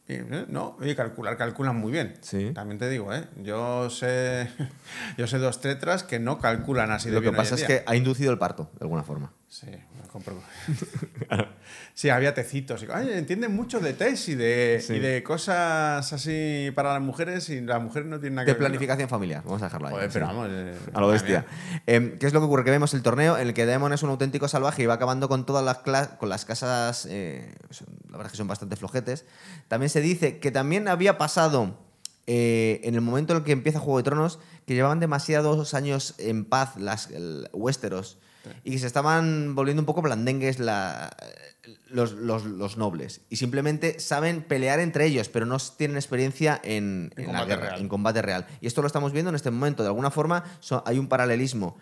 [0.10, 0.46] Y, ¿eh?
[0.48, 2.16] no, oye, calcular, calculan muy bien.
[2.22, 2.52] Sí.
[2.56, 3.26] También te digo, ¿eh?
[3.44, 4.50] Yo sé,
[5.18, 7.84] yo sé dos tetras que no calculan así de Lo que bien pasa es que
[7.86, 9.32] ha inducido el parto, de alguna forma.
[9.52, 10.36] Sí, me compro.
[11.96, 12.84] sí, había tecitos.
[12.84, 14.94] Y, Ay, entienden mucho de test y de, Sí.
[14.94, 18.60] y de cosas así para las mujeres y las mujeres no tienen nada que De
[18.60, 18.68] ver.
[18.68, 19.94] planificación familiar, vamos a dejarlo ahí.
[19.96, 20.14] Joder, sí.
[20.14, 20.48] pero vamos.
[20.52, 21.46] eh, A lo bestia.
[21.88, 22.64] Eh, ¿Qué es lo que ocurre?
[22.64, 25.28] Que vemos el torneo en el que Daemon es un auténtico salvaje y va acabando
[25.28, 27.08] con todas las, cla- con las casas.
[27.10, 29.26] eh, son- la verdad es que son bastante flojetes.
[29.68, 31.78] También se dice que también había pasado
[32.28, 36.14] eh, en el momento en el que empieza Juego de Tronos que llevaban demasiados años
[36.20, 38.20] en paz las el- Westeros
[38.64, 41.16] y que se estaban volviendo un poco blandengues la-
[41.90, 43.22] los, los- los nobles.
[43.30, 47.48] Y simplemente saben pelear entre ellos, pero no tienen experiencia en, En en la combate
[47.48, 47.82] guerra, real.
[47.82, 48.48] en combate real.
[48.62, 49.84] Y esto lo estamos viendo en este momento.
[49.84, 51.78] De alguna forma so- hay un paralelismo.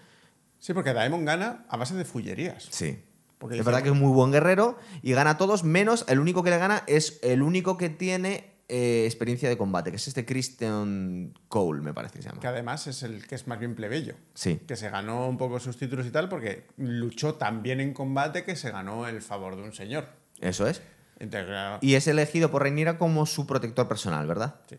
[0.60, 2.68] Sí, porque Daemon gana a base de fullerías.
[2.72, 3.00] Sí.
[3.38, 6.20] Porque es dice, verdad que es muy buen guerrero y gana a todos, menos el
[6.20, 10.08] único que le gana es el único que tiene eh, experiencia de combate, que es
[10.08, 12.42] este Christian Cole, me parece que se llama.
[12.42, 14.16] Que además es el que es más bien plebeyo.
[14.34, 14.60] Sí.
[14.68, 18.44] Que se ganó un poco sus títulos y tal porque luchó tan bien en combate
[18.44, 20.08] que se ganó el favor de un señor.
[20.40, 20.82] Eso es.
[21.20, 24.62] Entonces, claro, Y es elegido por Rhaenyra como su protector personal, ¿verdad?
[24.70, 24.78] sí.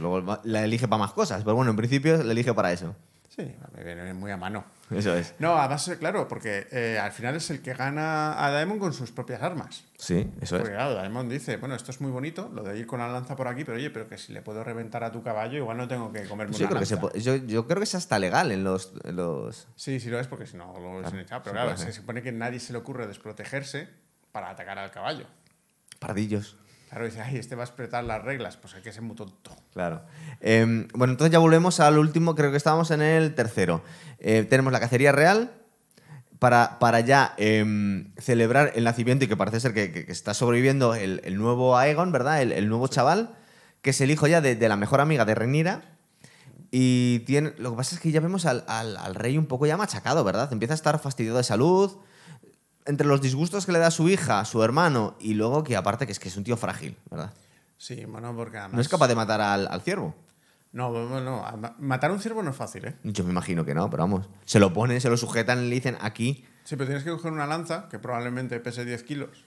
[0.00, 2.96] Luego la elige para más cosas, pero bueno, en principio la elige para eso.
[3.28, 4.64] Sí, me viene muy a mano.
[4.90, 5.34] Eso es.
[5.40, 8.92] No, además, eh, claro, porque eh, al final es el que gana a Daemon con
[8.92, 9.84] sus propias armas.
[9.98, 10.62] Sí, eso es.
[10.62, 13.34] Porque claro, Daemon dice, bueno, esto es muy bonito, lo de ir con la lanza
[13.36, 15.88] por aquí, pero oye, pero que si le puedo reventar a tu caballo, igual no
[15.88, 17.08] tengo que comerme yo una creo que se lanza.
[17.10, 19.66] po- yo, yo creo que es hasta legal en los, en los...
[19.74, 21.42] Sí, sí lo es, porque si no lo hubiesen echado.
[21.42, 23.88] Pero claro, se supone que nadie se le ocurre desprotegerse
[24.30, 25.26] para atacar al caballo.
[25.98, 26.56] Pardillos.
[26.88, 29.50] Claro, dice, ay, este va a apretar las reglas, pues hay que ser muy tonto.
[29.72, 30.02] Claro.
[30.40, 33.82] Eh, bueno, entonces ya volvemos al último, creo que estábamos en el tercero.
[34.20, 35.50] Eh, tenemos la cacería real
[36.38, 40.32] para, para ya em, celebrar el nacimiento y que parece ser que, que- que está
[40.32, 42.40] sobreviviendo el, el nuevo Aegon, ¿verdad?
[42.40, 43.34] El, el nuevo chaval,
[43.82, 45.82] que es el hijo ya de, de la mejor amiga de Renira.
[46.70, 49.66] Y tiene, lo que pasa es que ya vemos al, al- al rey un poco
[49.66, 50.52] ya machacado, ¿verdad?
[50.52, 51.96] Empieza a estar fastidiado de salud.
[52.86, 56.06] Entre los disgustos que le da a su hija, su hermano, y luego que aparte
[56.06, 57.32] que es que es un tío frágil, ¿verdad?
[57.78, 58.74] Sí, bueno, porque además...
[58.74, 60.14] No es capaz de matar al, al ciervo.
[60.72, 61.42] No, bueno,
[61.78, 62.94] matar a un ciervo no es fácil, ¿eh?
[63.02, 64.28] Yo me imagino que no, pero vamos.
[64.44, 66.44] Se lo ponen, se lo sujetan y le dicen aquí.
[66.64, 69.44] Sí, pero tienes que coger una lanza que probablemente pese 10 kilos.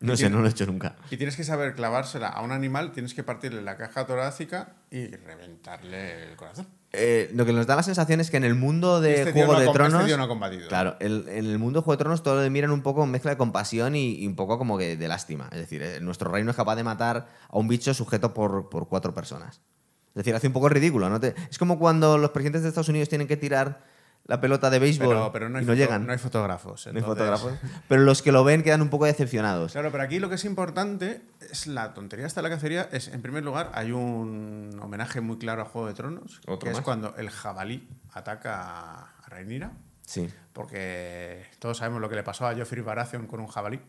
[0.00, 0.96] No ¿Y sé, no lo he hecho nunca.
[1.10, 5.06] Y tienes que saber clavársela a un animal, tienes que partirle la caja torácica y
[5.08, 6.66] reventarle el corazón.
[6.96, 9.52] Eh, lo que nos da la sensación es que en el mundo de Este Juego
[9.52, 10.16] no de este Tronos.
[10.16, 10.68] no ha combatido.
[10.68, 13.30] Claro, el- en el mundo de Juego de Tronos todo lo miran un poco mezcla
[13.30, 15.48] de compasión y, y un poco como que de lástima.
[15.52, 18.68] Es decir, eh, nuestro rey no es capaz de matar a un bicho sujeto por,
[18.68, 19.60] por cuatro personas.
[20.08, 21.10] Es decir, hace un poco ridículo.
[21.10, 21.20] ¿no?
[21.20, 23.82] Te- es como cuando los presidentes de Estados Unidos tienen que tirar
[24.28, 26.04] la pelota de béisbol Pero, pero no, hay y no llegan.
[26.06, 26.86] no hay fotógrafos.
[26.88, 27.52] No hay fotógrafos.
[27.88, 29.72] Pero los que lo ven quedan un poco decepcionados.
[29.72, 32.88] Claro, pero aquí lo que es importante es la tontería de la cacería.
[32.90, 36.76] Es, en primer lugar, hay un homenaje muy claro a Juego de Tronos, Otro que
[36.76, 38.60] es cuando el jabalí ataca
[39.00, 39.70] a Rhaenyra,
[40.04, 40.28] Sí.
[40.52, 43.80] porque todos sabemos lo que le pasó a Joffrey Baratheon con un jabalí.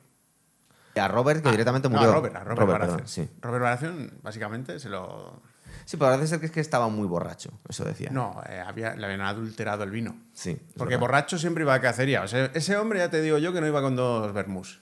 [0.95, 2.11] A Robert, que directamente Ah, No, murió.
[2.11, 3.07] a Robert, a Robert, perdón, Baratheon.
[3.07, 3.29] sí.
[3.41, 5.41] Robert Baratheon, básicamente, se lo...
[5.87, 8.09] Sí, pero parece ser que es que estaba muy borracho, eso decía.
[8.11, 10.17] No, eh, había, le habían adulterado el vino.
[10.33, 10.59] Sí.
[10.75, 10.99] Porque verdad.
[11.07, 12.23] borracho siempre iba a cacería.
[12.23, 14.81] O sea, ese hombre ya te digo yo que no iba con dos vermús.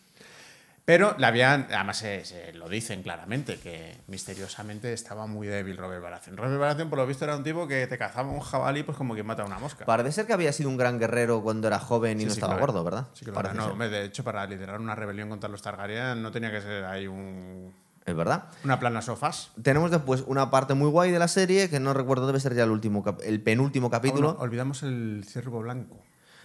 [0.84, 6.02] Pero le habían, además se, se lo dicen claramente, que misteriosamente estaba muy débil Robert
[6.02, 6.38] Baratheon.
[6.38, 9.14] Robert Baratheon, por lo visto, era un tipo que te cazaba un jabalí pues como
[9.14, 9.86] quien mata a una mosca.
[9.86, 12.38] Parece ser que había sido un gran guerrero cuando era joven y Sí, no sí,
[12.38, 12.74] estaba claro.
[12.74, 13.08] gordo, ¿verdad?
[13.14, 13.54] Sí era.
[13.54, 16.86] No, hombre, de hecho, para liderar una rebelión contra los Targaryen no tenía que ser
[16.86, 17.72] ahí un,
[18.06, 18.46] Es verdad.
[18.64, 19.52] una plana sofás.
[19.62, 22.64] Tenemos después una parte muy guay de la serie que no recuerdo, debe ser ya
[22.64, 24.30] el último el penúltimo capítulo.
[24.30, 25.98] Oh, no, olvidamos el ciervo blanco.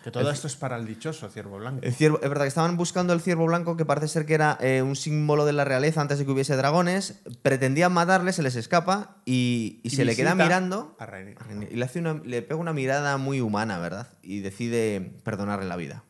[0.02, 1.80] Que todo esto es para el dichoso ciervo blanco.
[1.84, 4.56] El ciervo- es verdad que estaban buscando el ciervo blanco, que parece ser que era
[4.62, 7.20] eh, un símbolo de la realeza antes de que hubiese dragones.
[7.42, 10.96] Pretendían matarle, se les escapa y, y Y se le queda mirando.
[10.98, 11.44] a Rhaenyra.
[11.70, 14.08] Y le, hace una, le pega una mirada muy humana, ¿verdad?
[14.22, 16.04] Y decide perdonarle la vida.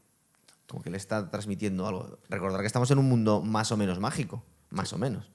[0.68, 2.20] Como que le está transmitiendo algo.
[2.28, 4.44] Recordar que estamos en un mundo más o menos mágico.
[4.70, 5.28] Más o menos.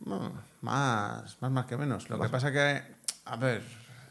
[0.00, 0.32] Bueno,
[0.62, 2.08] más, más, más que menos.
[2.08, 2.82] Lo que pasa que,
[3.24, 3.62] a ver...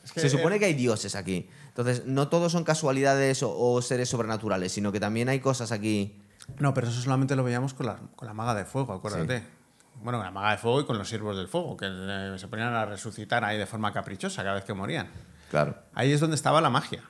[0.04, 1.50] es que, Se supone eh, que hay dioses aquí.
[1.70, 6.22] Entonces, no todos son casualidades o, o seres sobrenaturales, sino que también hay cosas aquí.
[6.60, 9.44] No, pero eso solamente lo veíamos con la, con la maga de fuego, acuérdate.
[10.02, 12.48] Bueno, con la maga de fuego y con los siervos del fuego, que eh, se
[12.48, 15.08] ponían a resucitar ahí de forma caprichosa cada vez que morían.
[15.50, 15.76] Claro.
[15.94, 17.04] Ahí es donde estaba la magia.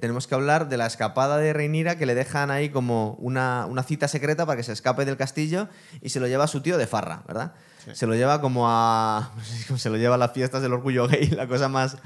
[0.00, 3.82] Tenemos que hablar de la escapada de Reinira que le dejan ahí como una, una
[3.82, 5.68] cita secreta para que se escape del castillo
[6.00, 7.54] y se lo lleva a su tío de farra, ¿verdad?
[7.88, 7.94] Sí.
[7.94, 9.30] Se lo lleva como a.
[9.76, 11.96] se lo lleva a las fiestas del orgullo gay, la cosa más.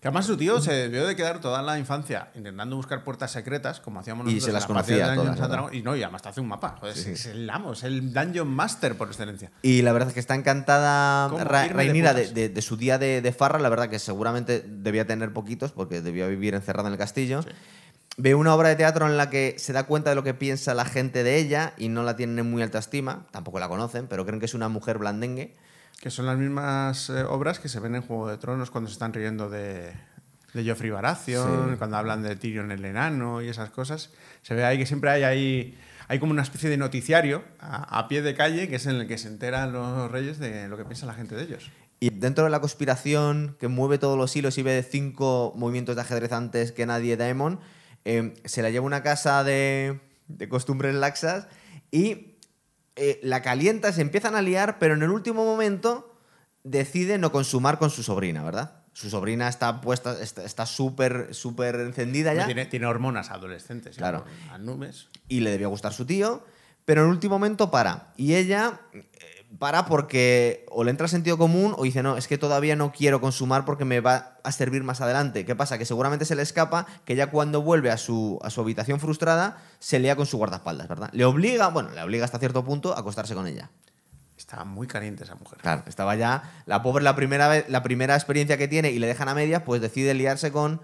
[0.00, 3.78] Que además su tío se debió de quedar toda la infancia intentando buscar puertas secretas,
[3.78, 5.74] como hacíamos Y nosotros se en las la conocía todas.
[5.74, 6.74] Y no, y además te hace un mapa.
[6.80, 7.12] Joder, Sí.
[7.12, 9.52] Es el amo, es el Dungeon Master por excelencia.
[9.62, 13.32] Y la verdad es que está encantada ¿Cómo Ra- irme de su día de, de
[13.32, 13.60] farra.
[13.60, 17.44] La verdad que seguramente debía tener poquitos porque debía vivir encerrada en el castillo.
[18.16, 20.74] Ve una obra de teatro en la que se da cuenta de lo que piensa
[20.74, 24.06] la gente de ella y no la tienen en muy alta estima, tampoco la conocen,
[24.06, 25.54] pero creen que es una mujer blandengue.
[26.00, 28.94] Que son las mismas eh, obras que se ven en Juego de Tronos cuando se
[28.94, 29.92] están riendo de,
[30.52, 31.76] de Joffrey Baratheon, Sí.
[31.78, 34.10] cuando hablan de Tyrion el enano y esas cosas.
[34.42, 38.08] Se ve ahí que siempre hay ahí hay como una especie de noticiario a, a
[38.08, 40.84] pie de calle que es en el que se enteran los reyes de lo que
[40.84, 41.70] piensa la gente de ellos.
[42.00, 46.02] Y dentro de la conspiración que mueve todos los hilos y ve cinco movimientos de
[46.02, 47.60] ajedrez antes que nadie Daemon,
[48.04, 51.46] eh, se la lleva a una casa de, de costumbres laxas
[51.90, 52.36] y
[52.96, 56.14] eh, la calienta, se empiezan a liar, pero en el último momento
[56.64, 58.82] decide no consumar con su sobrina, ¿verdad?
[58.92, 62.44] Su sobrina está puesta, está súper, súper encendida ya.
[62.44, 64.24] Tiene, tiene hormonas adolescentes, Claro.
[65.28, 66.44] y le debía gustar su tío,
[66.84, 68.12] pero en el último momento para.
[68.18, 72.38] Y ella eh, para porque o le entra sentido común o dice, no, es que
[72.38, 75.44] todavía no quiero consumar porque me va a servir más adelante.
[75.44, 75.78] ¿Qué pasa?
[75.78, 79.58] Que seguramente se le escapa que ya cuando vuelve a su, a su habitación frustrada
[79.78, 81.10] se lía con su guardaespaldas, ¿verdad?
[81.12, 83.70] Le obliga, bueno, le obliga hasta cierto punto a acostarse con ella.
[84.36, 85.58] Estaba muy caliente esa mujer.
[85.58, 89.06] Claro, estaba ya, la pobre la primera, vez, la primera experiencia que tiene y le
[89.06, 90.80] dejan a medias, pues decide liarse con...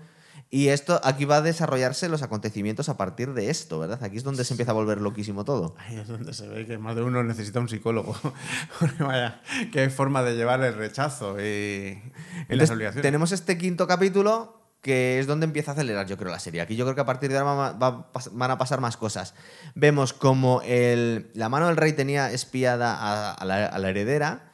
[0.50, 4.02] Y esto, aquí va a desarrollarse los acontecimientos a partir de esto, ¿verdad?
[4.02, 5.74] Aquí es donde se empieza a volver loquísimo todo.
[5.78, 8.16] Ahí es donde se ve que más de uno necesita un psicólogo.
[8.80, 9.42] Porque vaya,
[9.72, 13.02] qué forma de llevar el rechazo y, y las Entonces, obligaciones.
[13.02, 16.60] tenemos este quinto capítulo que es donde empieza a acelerar, yo creo, la serie.
[16.62, 19.34] Aquí yo creo que a partir de ahora van a pasar más cosas.
[19.74, 24.52] Vemos como el- la mano del rey tenía espiada a, a la, a la heredera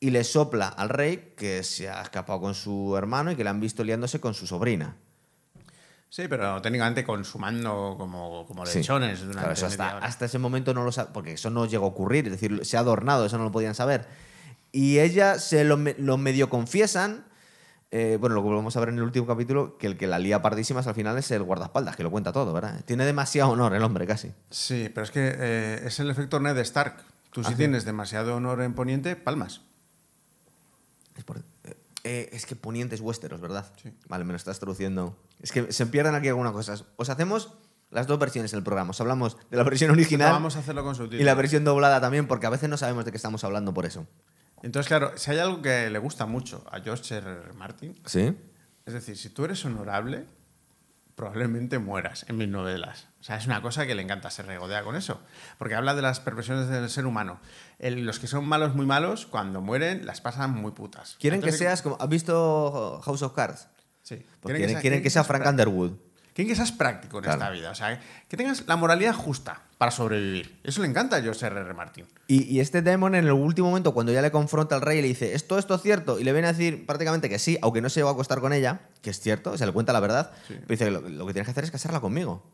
[0.00, 3.50] y le sopla al rey que se ha escapado con su hermano y que le
[3.50, 4.96] han visto liándose con su sobrina.
[6.14, 8.78] Sí, pero técnicamente consumando como, como Sí.
[8.78, 11.86] lechones durante Claro, eso hasta, hasta ese momento no lo sabe, porque eso no llegó
[11.86, 14.06] a ocurrir, es decir, se ha adornado, eso no lo podían saber.
[14.70, 17.24] Y ella se lo, lo medio confiesan,
[17.90, 20.20] eh, bueno, lo que volvemos a ver en el último capítulo, que el que la
[20.20, 22.80] lía pardísimas al final es el guardaespaldas, que lo cuenta todo, ¿verdad?
[22.84, 24.32] Tiene demasiado honor el hombre, casi.
[24.50, 26.94] Sí, pero es que eh, es el efecto Ned Stark.
[27.32, 29.62] Tú si tienes demasiado honor en Poniente, palmas.
[31.16, 31.42] Es, por-
[32.04, 33.72] eh, es que Poniente es Westeros, ¿verdad?
[33.82, 33.92] Sí.
[34.08, 35.18] Vale, me lo estás traduciendo.
[35.40, 36.84] Es que se pierden aquí algunas cosas.
[36.96, 37.54] Os hacemos
[37.90, 38.90] las dos versiones en el programa.
[38.90, 41.20] Os hablamos de la versión original Vamos a hacerlo con subtítulos.
[41.22, 43.86] y la versión doblada también, porque a veces no sabemos de qué estamos hablando por
[43.86, 44.06] eso.
[44.62, 47.30] Entonces, claro, si hay algo que le gusta mucho a George R.
[47.30, 47.52] R.
[47.52, 48.34] Martin, ¿Sí?
[48.86, 50.24] es decir, si tú eres honorable,
[51.14, 53.06] probablemente mueras en mis novelas.
[53.24, 55.18] O sea, es una cosa que le encanta, se regodea con eso.
[55.56, 57.40] Porque habla de las perversiones del ser humano.
[57.78, 61.16] El- los que son malos, muy malos, cuando mueren, las pasan muy putas.
[61.18, 61.96] Quieren que seas como.
[61.98, 63.68] ¿Has visto House of Cards?
[64.02, 64.22] Sí.
[64.42, 65.70] Pues quieren, quieren que sea Frank práctico.
[65.70, 65.92] Underwood.
[66.34, 67.40] Quieren que seas práctico en Claro.
[67.40, 67.70] esta vida.
[67.70, 67.98] O sea,
[68.28, 70.60] que tengas la moralidad justa para sobrevivir.
[70.62, 71.58] Eso le encanta a George R.
[71.60, 71.72] R.
[71.72, 72.06] Martin.
[72.26, 75.02] Y, y este Demon en el último momento, cuando ya le confronta al rey y
[75.02, 76.18] le dice, ¿es todo esto cierto?
[76.20, 78.52] Y le viene a decir prácticamente que sí, aunque no se llegó a acostar con
[78.52, 80.32] ella, que es cierto, se le cuenta la verdad.
[80.46, 80.54] Sí.
[80.56, 82.44] Pero dice, lo, lo que tienes que hacer es casarla conmigo.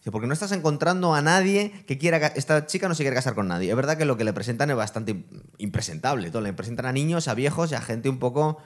[0.00, 2.18] Dice, porque no estás encontrando a nadie que quiera...
[2.28, 3.70] Esta chica no se quiere casar con nadie.
[3.70, 5.24] Es verdad que lo que le presentan es bastante im-
[5.58, 6.30] impresentable.
[6.30, 6.42] Todo.
[6.42, 8.58] Le presentan a niños, a viejos y a gente un poco...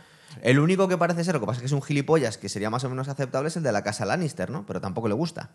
[0.43, 2.69] El único que parece ser, lo que pasa es que es un gilipollas, que sería
[2.71, 4.65] más o menos aceptable, es el de la casa Lannister, ¿no?
[4.67, 5.51] Pero tampoco le gusta.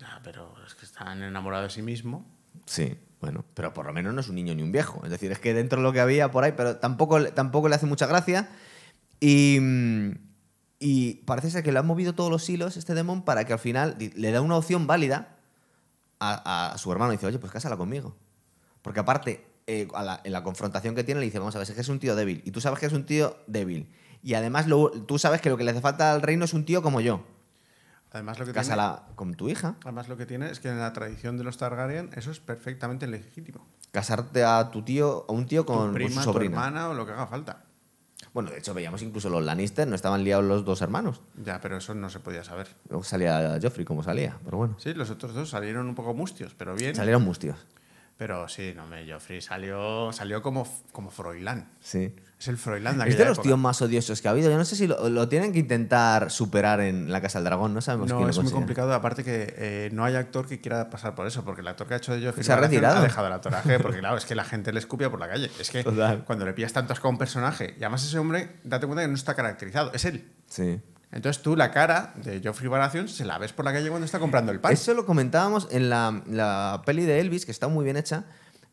[0.00, 2.24] Ya, pero es que están enamorados de sí mismo.
[2.64, 5.02] Sí, bueno, pero por lo menos no es un niño ni un viejo.
[5.04, 7.74] Es decir, es que dentro de lo que había por ahí, pero tampoco, tampoco le
[7.74, 8.48] hace mucha gracia.
[9.20, 10.10] Y, mm,
[10.78, 13.58] y parece ser que le han movido todos los hilos este demon para que al
[13.58, 15.36] final le da una opción válida
[16.20, 17.12] a, a su hermano.
[17.12, 18.14] Dice, oye, pues cásala conmigo.
[18.82, 21.68] Porque aparte, eh, a la- en la confrontación que tiene, le dice, vamos a ver,
[21.68, 22.42] es que es un tío débil.
[22.44, 23.90] Y tú sabes que es un tío débil.
[24.22, 26.64] Y además lo- tú sabes que lo que le hace falta al reino es un
[26.64, 27.24] tío como yo.
[28.12, 29.74] Además lo, que tiene, Cásala con tu hija.
[29.82, 33.08] además, lo que tiene es que en la tradición de los Targaryen eso es perfectamente
[33.08, 33.66] legítimo.
[33.90, 36.54] Casarte a tu tío, a un tío con, tu con prima, su tu sobrina.
[36.58, 37.64] hermana o lo que haga falta.
[38.34, 41.20] Bueno, de hecho veíamos incluso los Lannister, no estaban liados los dos hermanos.
[41.42, 42.66] Ya, pero eso no se podía saber.
[42.88, 44.74] Luego salía Joffrey como salía, pero bueno.
[44.80, 46.96] Sí, los otros dos salieron un poco mustios, pero bien.
[46.96, 47.56] Salieron mustios.
[48.18, 51.68] Pero sí, no me, Joffrey salió, salió como, como Froilán.
[51.80, 52.12] Sí.
[52.38, 54.50] Es el Froilán de Es de los tíos más odiosos que ha habido.
[54.50, 57.72] Yo no sé si lo, lo tienen que intentar superar en la Casa del Dragón,
[57.72, 58.56] no sabemos quién No, lo es muy consigue.
[58.58, 58.92] complicado.
[58.92, 61.94] Aparte que eh, no hay actor que quiera pasar por eso, porque el actor que
[61.94, 62.98] ha hecho de Joffrey Se ha retirado.
[62.98, 65.50] ha dejado el actoraje, porque claro, es que la gente le escupía por la calle.
[65.58, 66.24] Es que Total.
[66.24, 69.08] cuando le pillas tanto asco a un personaje, y además ese hombre, date cuenta que
[69.08, 70.28] no está caracterizado, es él.
[70.48, 70.80] Sí.
[71.12, 74.18] Entonces tú la cara de Joffrey Baratheon se la ves por la calle cuando está
[74.18, 74.72] comprando el pan.
[74.72, 78.24] Eso lo comentábamos en la, la peli de Elvis, que está muy bien hecha.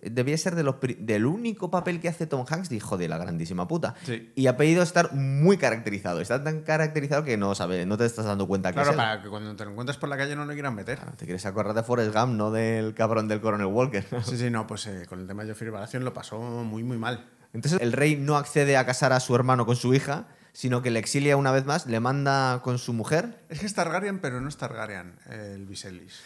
[0.04, 3.18] Debía ser de los del único papel que hace Tom Hanks de hijo de la
[3.18, 3.96] grandísima puta.
[4.04, 4.32] Sí.
[4.36, 6.22] Y ha pedido estar muy caracterizado.
[6.22, 8.98] Está tan caracterizado que no sabe, no te estás dando cuenta que Claro, es él.
[8.98, 11.00] para que cuando te lo encuentres por la calle no lo quieran meter.
[11.18, 14.06] Te quieres acordar de Forrest Gump, no del cabrón del Coronel Walker.
[14.24, 16.98] Sí, sí, no, pues eh, con el tema de Joffrey Baratheon lo pasó muy, muy
[16.98, 17.26] mal.
[17.54, 20.92] Entonces el rey no accede a casar a su hermano con su hija, sino que
[20.92, 23.40] le exilia una vez más, le manda con su mujer.
[23.50, 26.20] Es que es Targaryen, pero no es Targaryen el Viserys.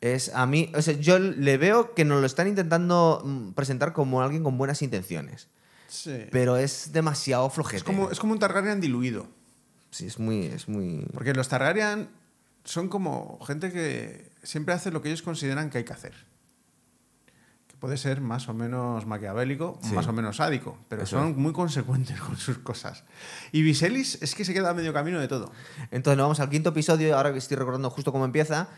[0.00, 3.92] Es a mí, o sea, yo le veo que nos lo están intentando mm, presentar
[3.92, 5.48] como alguien con buenas intenciones,
[5.88, 6.26] Sí.
[6.30, 7.78] pero es demasiado flojete.
[7.78, 9.26] Es como, es como un Targaryen diluido.
[9.90, 11.04] Sí, es muy, es muy.
[11.12, 12.08] Porque los Targaryen
[12.64, 16.14] son como gente que siempre hace lo que ellos consideran que hay que hacer.
[17.80, 19.94] Puede ser más o menos maquiavélico, Sí.
[19.94, 21.36] más o menos sádico, pero Eso son es.
[21.36, 23.04] muy consecuentes con sus cosas.
[23.52, 25.50] Y Viserys es que se queda a medio camino de todo.
[25.90, 28.68] Entonces nos vamos al quinto episodio, ahora que estoy recordando justo cómo empieza,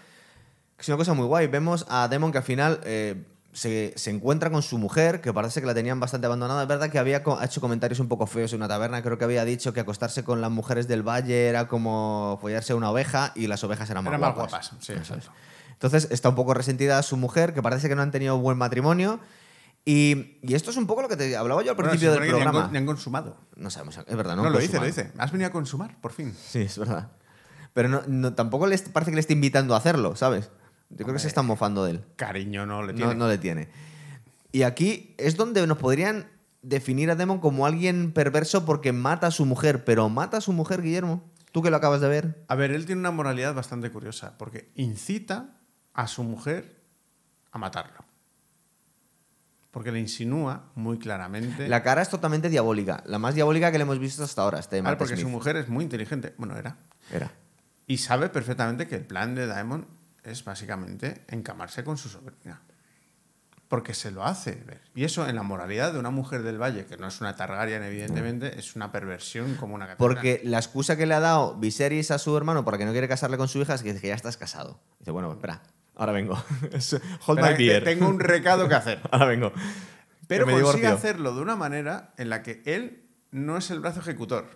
[0.77, 1.49] que es una cosa muy guay.
[1.49, 5.61] Vemos a Demon que al final eh, se, se encuentra con su mujer, que parece
[5.61, 6.63] que la tenían bastante abandonada.
[6.63, 9.25] Es verdad que había co- hecho comentarios un poco feos en una taberna, creo que
[9.25, 13.49] había dicho que acostarse con las mujeres del valle era como follarse una oveja y
[13.49, 14.51] las ovejas eran más Eran más guapas.
[14.71, 15.31] guapas, sí, exacto.
[15.83, 19.19] Entonces está un poco resentida su mujer, que parece que no han tenido buen matrimonio.
[19.85, 22.27] Y, y esto es un poco lo que te hablaba yo al principio del que
[22.29, 22.69] ni han programa.
[22.71, 23.37] ni han consumado.
[23.57, 25.11] No sabemos, es verdad, no, No, lo dice, lo dice.
[25.19, 26.33] Has venido a consumar, por fin.
[26.41, 27.11] Sí, es verdad.
[27.75, 30.51] Pero no, no- tampoco les parece que le esté invitando a hacerlo, ¿sabes?
[30.91, 32.05] Yo creo que se están mofando de él.
[32.15, 33.15] Cariño no le No, tiene.
[33.17, 33.69] no le tiene.
[34.53, 36.29] Y aquí es donde nos podrían
[36.63, 39.85] definir a Demon como alguien perverso porque mata a su mujer.
[39.85, 41.25] Pero mata a su mujer, Guillermo.
[41.51, 42.45] Tú que lo acabas de ver.
[42.47, 45.57] A ver, él tiene una moralidad bastante curiosa, porque incita
[45.95, 46.77] a su mujer
[47.51, 48.05] a matarlo.
[49.71, 51.67] Porque le insinúa muy claramente.
[51.67, 53.03] La cara es totalmente diabólica.
[53.07, 54.59] La más diabólica que le hemos visto hasta ahora.
[54.59, 56.35] Este Matt porque su mujer es muy inteligente.
[56.37, 56.77] Bueno, era.
[57.11, 57.31] Era.
[57.87, 59.87] Y sabe perfectamente que el plan de Daemon
[60.25, 62.61] es básicamente encamarse con su sobrina.
[63.69, 64.83] Porque se lo hace ver.
[64.95, 67.83] Y eso en la moralidad de una mujer del valle, que no es una Targaryen,
[67.83, 70.15] evidentemente, es una perversión como una catedral.
[70.15, 73.09] Porque la excusa que le ha dado Viserys a su hermano para que no quiere
[73.09, 74.79] casarle con su hija es que dice que ya estás casado.
[74.99, 75.63] Dice, bueno, espera,
[75.97, 76.35] ahora vengo.
[77.27, 77.85] Hold my beer.
[77.85, 79.01] Tengo un recado que hacer.
[79.11, 79.53] Ahora vengo.
[80.27, 80.93] Pero consigue divorcio.
[80.93, 84.47] hacerlo de una manera en la que él no es el brazo ejecutor.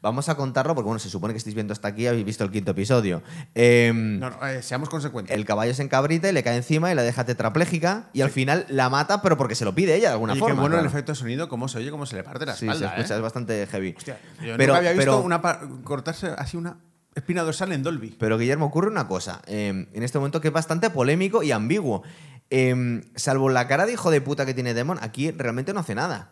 [0.00, 2.50] Vamos a contarlo porque, bueno, se supone que estáis viendo hasta aquí, habéis visto el
[2.50, 3.22] quinto episodio.
[3.54, 5.34] Em, No, no, eh, seamos consecuentes.
[5.36, 8.66] El caballo se encabrita y le cae encima y la deja tetrapléjica y al final
[8.68, 10.54] la mata, pero porque se lo pide ella de alguna y forma.
[10.56, 10.86] qué bueno claro.
[10.88, 12.88] el efecto de sonido, cómo se oye, cómo se le parte la Sí, espalda.
[12.88, 13.16] se escucha, ¿eh?
[13.18, 13.94] es bastante heavy.
[13.96, 15.40] Hostia, yo pero, nunca había visto pero- una
[15.84, 16.78] cortarse así una
[17.14, 18.16] espina dorsal en Dolby.
[18.18, 22.02] Pero Guillermo, ocurre una cosa eh, en este momento que es bastante polémico y ambiguo.
[22.50, 25.94] Eh, salvo la cara de hijo de puta que tiene Demon, aquí realmente no hace
[25.94, 26.30] nada.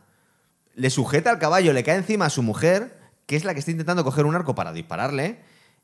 [0.75, 3.71] Le sujeta al caballo, le cae encima a su mujer, que es la que está
[3.71, 5.41] intentando coger un arco para dispararle,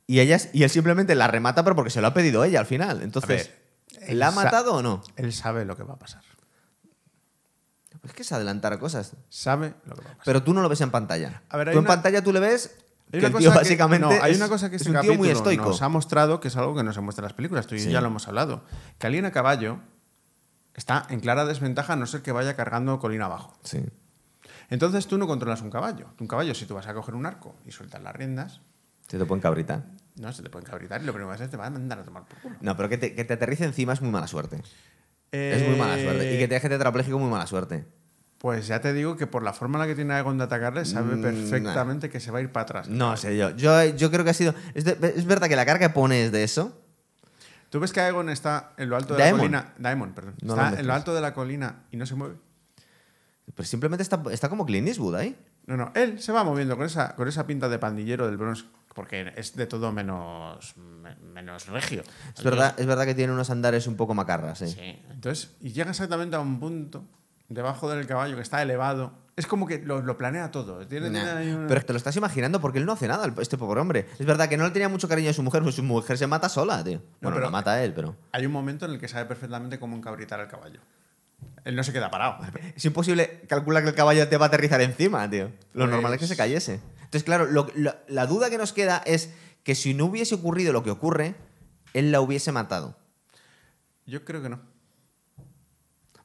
[0.06, 2.66] y, ella, y él simplemente la remata, pero porque se lo ha pedido ella al
[2.66, 3.02] final.
[3.02, 3.50] Entonces,
[4.08, 5.02] ¿la ha matado o no?
[5.16, 6.22] Él sabe lo que va a pasar.
[8.04, 9.16] Es que es adelantar cosas.
[9.28, 10.24] Sabe lo que va a pasar.
[10.24, 11.42] Pero tú no lo ves en pantalla.
[11.48, 12.76] A ver, hay tú en una- pantalla tú le ves
[13.12, 14.82] Hay que una el tío cosa que- básicamente no, hay es, una cosa que es
[14.82, 15.64] este un tío muy estoico.
[15.66, 17.66] nos ha mostrado que es algo que no se muestra en las películas.
[17.66, 18.64] Tú y yo ya lo hemos hablado.
[18.98, 19.78] Que alguien a caballo
[20.74, 23.56] está en clara desventaja a no ser que vaya cargando colina abajo.
[23.62, 23.80] Sí.
[24.68, 26.08] Entonces tú no controlas un caballo.
[26.18, 28.60] Un caballo, si tú vas a coger un arco y sueltas las riendas,
[29.08, 29.84] Se te pueden cabritar.
[30.16, 31.70] no se te pueden cabritar y lo primero que vas a hacer te va a
[31.70, 32.56] mandar a tomar por culo.
[32.60, 34.60] No, pero que te, que te aterrice encima es muy mala suerte.
[35.30, 36.34] Es muy mala suerte.
[36.34, 37.86] Y que te deje tetrapléjico muy mala suerte.
[38.46, 40.84] Pues ya te digo que por la forma en la que tiene Aegon de atacarle,
[40.84, 42.88] sabe Mm, perfectamente que se va a ir para atrás.
[42.88, 43.50] No sé yo.
[43.56, 44.54] Yo, yo creo que ha sido.
[44.72, 46.80] Es, de- es verdad que la carga que pones de eso.
[47.70, 49.38] ¿Tú ves que Aegon está en lo alto de Daemon.
[49.40, 49.74] la colina?
[49.78, 50.34] Daemon, perdón.
[50.42, 52.36] No lo está en lo alto de la colina y no se mueve.
[53.56, 55.36] Pues simplemente está, está como Clint Eastwood ahí.
[55.66, 58.64] No, no, él se va moviendo con esa, con esa pinta de pandillero del Bronx,
[58.94, 62.04] porque es de todo menos, me- menos regio.
[62.36, 64.68] Es verdad, es verdad que tiene unos andares un poco macarras, sí.
[64.68, 65.02] Sí.
[65.10, 67.04] Entonces, y llega exactamente a un punto
[67.48, 69.12] debajo del caballo que está elevado.
[69.36, 70.86] Es como que lo, lo planea todo.
[70.86, 71.22] Tiene, Nah.
[71.24, 73.80] tiene ahí una- Pero te lo estás imaginando porque él no hace nada, este pobre
[73.80, 74.06] hombre.
[74.18, 76.26] Es verdad que no le tenía mucho cariño a su mujer, pues su mujer se
[76.26, 77.02] mata sola, tío.
[77.20, 78.16] Bueno, pero- la mata él, pero.
[78.32, 80.80] Hay un momento en el que sabe perfectamente cómo encabritar al caballo.
[81.64, 82.38] Él no se queda parado.
[82.74, 85.46] Es imposible calcular que el caballo te va a aterrizar encima, tío.
[85.74, 86.80] Lo Pues- normal es que se cayese.
[86.96, 89.34] Entonces, claro, lo- lo- la duda que nos queda es
[89.64, 91.34] que si no hubiese ocurrido lo que ocurre,
[91.92, 92.96] él la hubiese matado.
[94.06, 94.60] Yo creo que no.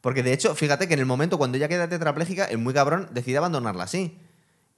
[0.01, 3.07] Porque de hecho, fíjate que en el momento cuando ella queda tetrapléjica, el muy cabrón
[3.13, 4.17] decide abandonarla así.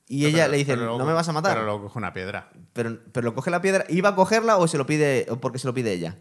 [0.08, 1.54] Y ella Pero- le dice, no me vas a matar.
[1.54, 2.50] Pero luego coge una piedra.
[2.74, 3.86] Pero, pero lo coge la piedra.
[3.88, 6.18] ¿Iba a cogerla o se lo pide o porque se lo pide ella?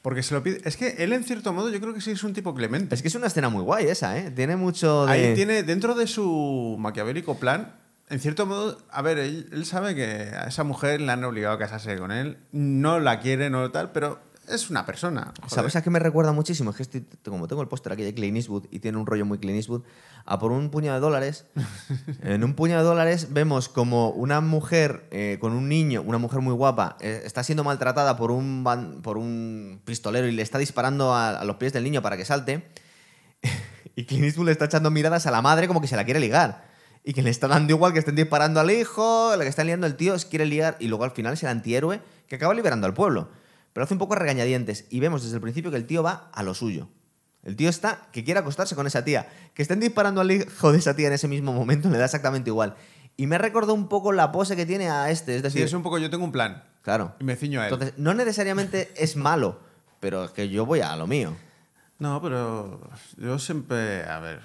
[0.00, 0.62] Porque se lo pide.
[0.64, 2.94] Es que él, en cierto modo, yo creo que sí es un tipo clemente.
[2.94, 4.30] Es que es una escena muy guay esa, ¿eh?
[4.30, 5.12] Tiene mucho de...
[5.12, 7.74] Ahí tiene, dentro de su maquiavélico plan,
[8.08, 11.54] en cierto modo, a ver, él, él sabe que a esa mujer le han obligado
[11.54, 12.38] a casarse con él.
[12.52, 14.18] No la quiere, no tal, pero
[14.54, 15.32] es una persona.
[15.36, 15.50] joder.
[15.50, 16.70] ¿Sabes a qué me recuerda muchísimo?
[16.70, 19.24] Es que estoy- como tengo el póster aquí de Clint Eastwood y tiene un rollo
[19.26, 19.82] muy Clint Eastwood,
[20.24, 21.46] a por un puñado de dólares.
[22.22, 26.40] en un puñado de dólares vemos como una mujer eh, con un niño, una mujer
[26.40, 31.14] muy guapa, eh, está siendo maltratada por un, por un pistolero y le está disparando
[31.14, 32.68] a, a los pies del niño para que salte.
[33.96, 36.20] y Clint Eastwood le está echando miradas a la madre como que se la quiere
[36.20, 36.68] ligar.
[37.02, 39.86] y que le está dando igual que estén disparando al hijo, lo que está liando
[39.86, 42.86] el tío es quiere liar y luego al final es el antihéroe que acaba liberando
[42.86, 43.28] al pueblo.
[43.72, 46.42] Pero hace un poco regañadientes y vemos desde el principio que el tío va a
[46.42, 46.88] lo suyo.
[47.42, 49.28] El tío está que quiere acostarse con esa tía.
[49.54, 52.50] Que estén disparando al hijo de esa tía en ese mismo momento le da exactamente
[52.50, 52.74] igual.
[53.16, 55.32] Y me recordó un poco la pose que tiene a este.
[55.36, 57.14] Es Sí, decir, es un poco yo tengo un plan claro.
[57.20, 57.72] y me ciño a él.
[57.72, 59.60] Entonces, no necesariamente es malo,
[60.00, 61.36] pero es que yo voy a lo mío.
[61.98, 62.80] No, pero
[63.18, 64.40] yo siempre, a ver,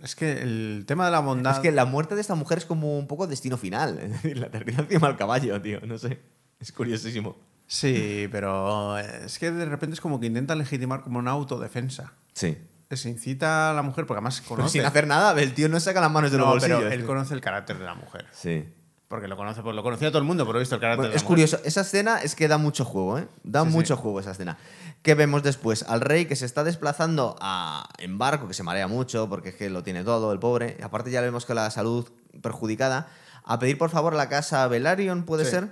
[0.00, 1.52] es que el tema de la bondad...
[1.52, 3.98] Es que la muerte de esta mujer es como un poco destino final.
[4.02, 5.80] Es decir, la termina encima al caballo, tío.
[5.80, 6.20] No sé.
[6.60, 7.36] Es curiosísimo.
[7.72, 12.12] Sí, pero es que de repente es como que intenta legitimar como una autodefensa.
[12.34, 12.58] Sí.
[12.90, 14.72] Se incita a la mujer porque además Pero conoce...
[14.72, 16.80] sin hacer nada, el tío no saca las manos de los no, bolsillos.
[16.80, 18.26] pero él conoce el carácter de la mujer.
[18.32, 18.68] Sí.
[19.08, 21.08] Porque lo conoce, pues lo conocía todo el mundo, pero he visto el carácter Bueno,
[21.08, 21.32] de la es mujer.
[21.46, 23.28] curioso, esa escena es que da mucho juego, ¿eh?
[23.44, 23.72] Da Sí, sí.
[23.74, 24.58] mucho juego esa escena.
[25.00, 25.82] ¿Qué vemos después?
[25.84, 29.54] Al rey que se está desplazando a, en barco, que se marea mucho porque es
[29.54, 30.76] que lo tiene todo, el pobre.
[30.78, 32.10] Y aparte ya le vemos con la salud
[32.42, 33.08] perjudicada.
[33.44, 35.50] A pedir por favor la casa Velaryon, puede Sí.
[35.52, 35.70] ser,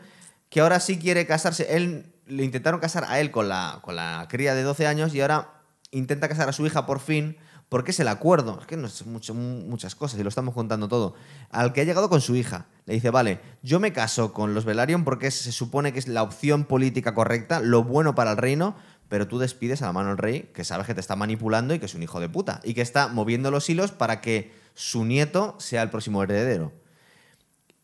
[0.51, 1.75] que ahora sí quiere casarse.
[1.77, 5.21] Él le intentaron casar a él con la, con la cría de 12 años y
[5.23, 7.39] ahora intenta casar a su hija por fin.
[7.69, 10.55] Porque es el acuerdo, es que no es mucho, mu- muchas cosas y lo estamos
[10.55, 11.15] contando todo.
[11.51, 12.67] Al que ha llegado con su hija.
[12.85, 16.25] Le dice, vale, yo me caso con los Velaryon porque se supone que es la
[16.25, 18.75] opción política correcta, lo bueno para el reino,
[19.09, 21.79] pero tú despides a la mano del rey que sabes que te está manipulando y
[21.79, 22.61] que es un hijo de puta.
[22.65, 26.73] Y que está moviendo los hilos para que su nieto sea el próximo heredero.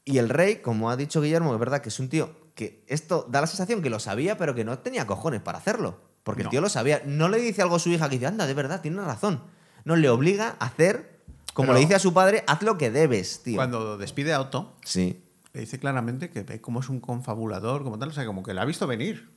[0.05, 3.25] Y el rey, como ha dicho Guillermo, es verdad que es un tío que esto
[3.31, 6.01] da la sensación que lo sabía, pero que no tenía cojones para hacerlo.
[6.25, 7.01] Porque el tío lo sabía.
[7.07, 9.43] No le dice algo a su hija que dice, anda, de verdad, tiene razón.
[9.85, 11.21] No, le obliga a hacer,
[11.55, 13.55] como Pero- le dice a su padre, haz lo que debes, tío.
[13.55, 15.23] Cuando despide a Otto, Sí.
[15.53, 18.55] le dice claramente que ve cómo es un confabulador, como tal, o sea, como que
[18.55, 19.31] la ha visto venir.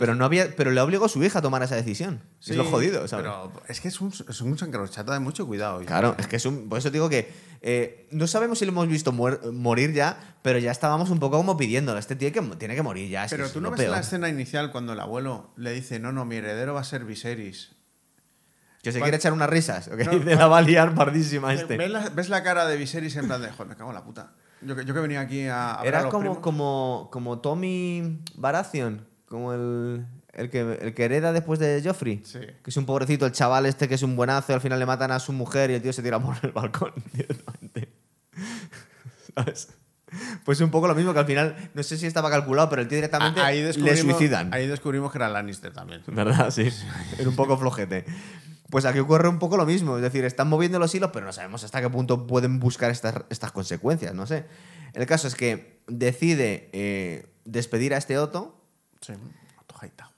[0.00, 2.20] Pero, no había, pero le obligó a su hija a tomar esa decisión.
[2.40, 3.26] es lo Sí, jodido, ¿sabes?
[3.26, 5.80] Pero es que es un, es un de mucho cuidado.
[5.84, 6.68] Claro, es que es un.
[6.68, 7.30] Por eso digo que
[7.62, 11.36] eh, no sabemos si lo hemos visto muer- morir ya, pero ya estábamos un poco
[11.36, 11.98] como pidiéndolo.
[11.98, 13.26] Este tío que, tiene que morir ya.
[13.30, 13.92] Pero es tú no ves peor.
[13.92, 17.04] la escena inicial cuando el abuelo le dice, no, no, mi heredero va a ser
[17.04, 17.72] Viserys.
[18.82, 19.88] Que se quiere echar unas risas.
[19.88, 19.98] ¿ok?
[20.06, 21.76] No, Dice, la va a liar pardísima este.
[21.76, 24.04] ¿Ves la, ves la cara de Viserys en plan de, joder, me cago en la
[24.04, 24.32] puta?
[24.62, 25.74] Yo, que- yo que venía aquí a...
[25.74, 26.38] a ver a Era los como, primos".
[26.38, 32.20] como, como Tommy Baratheon, como el, el, que, el que hereda después de Joffrey.
[32.24, 32.40] Sí.
[32.40, 34.86] Que es un pobrecito, el chaval este que es un buenazo, y al final le
[34.86, 37.92] matan a su mujer y el tío se tira por el balcón directamente.
[39.34, 39.68] ¿Sabes?
[40.44, 42.88] Pues un poco lo mismo que al final, no sé si estaba calculado, pero el
[42.88, 44.52] tío directamente Ah, ahí le suicidan.
[44.52, 46.02] Ahí descubrimos que era Lannister también.
[46.08, 46.50] ¿Verdad?
[46.50, 46.68] Sí.
[47.16, 48.04] Era un poco flojete.
[48.68, 49.94] Pues aquí ocurre un poco lo mismo.
[49.94, 53.14] Es decir, están moviendo los hilos, pero no sabemos hasta qué punto pueden buscar estas,
[53.30, 54.12] estas consecuencias.
[54.12, 54.46] No sé.
[54.92, 58.59] El caso es que decide eh, despedir a este Otto,
[59.00, 59.14] Sí.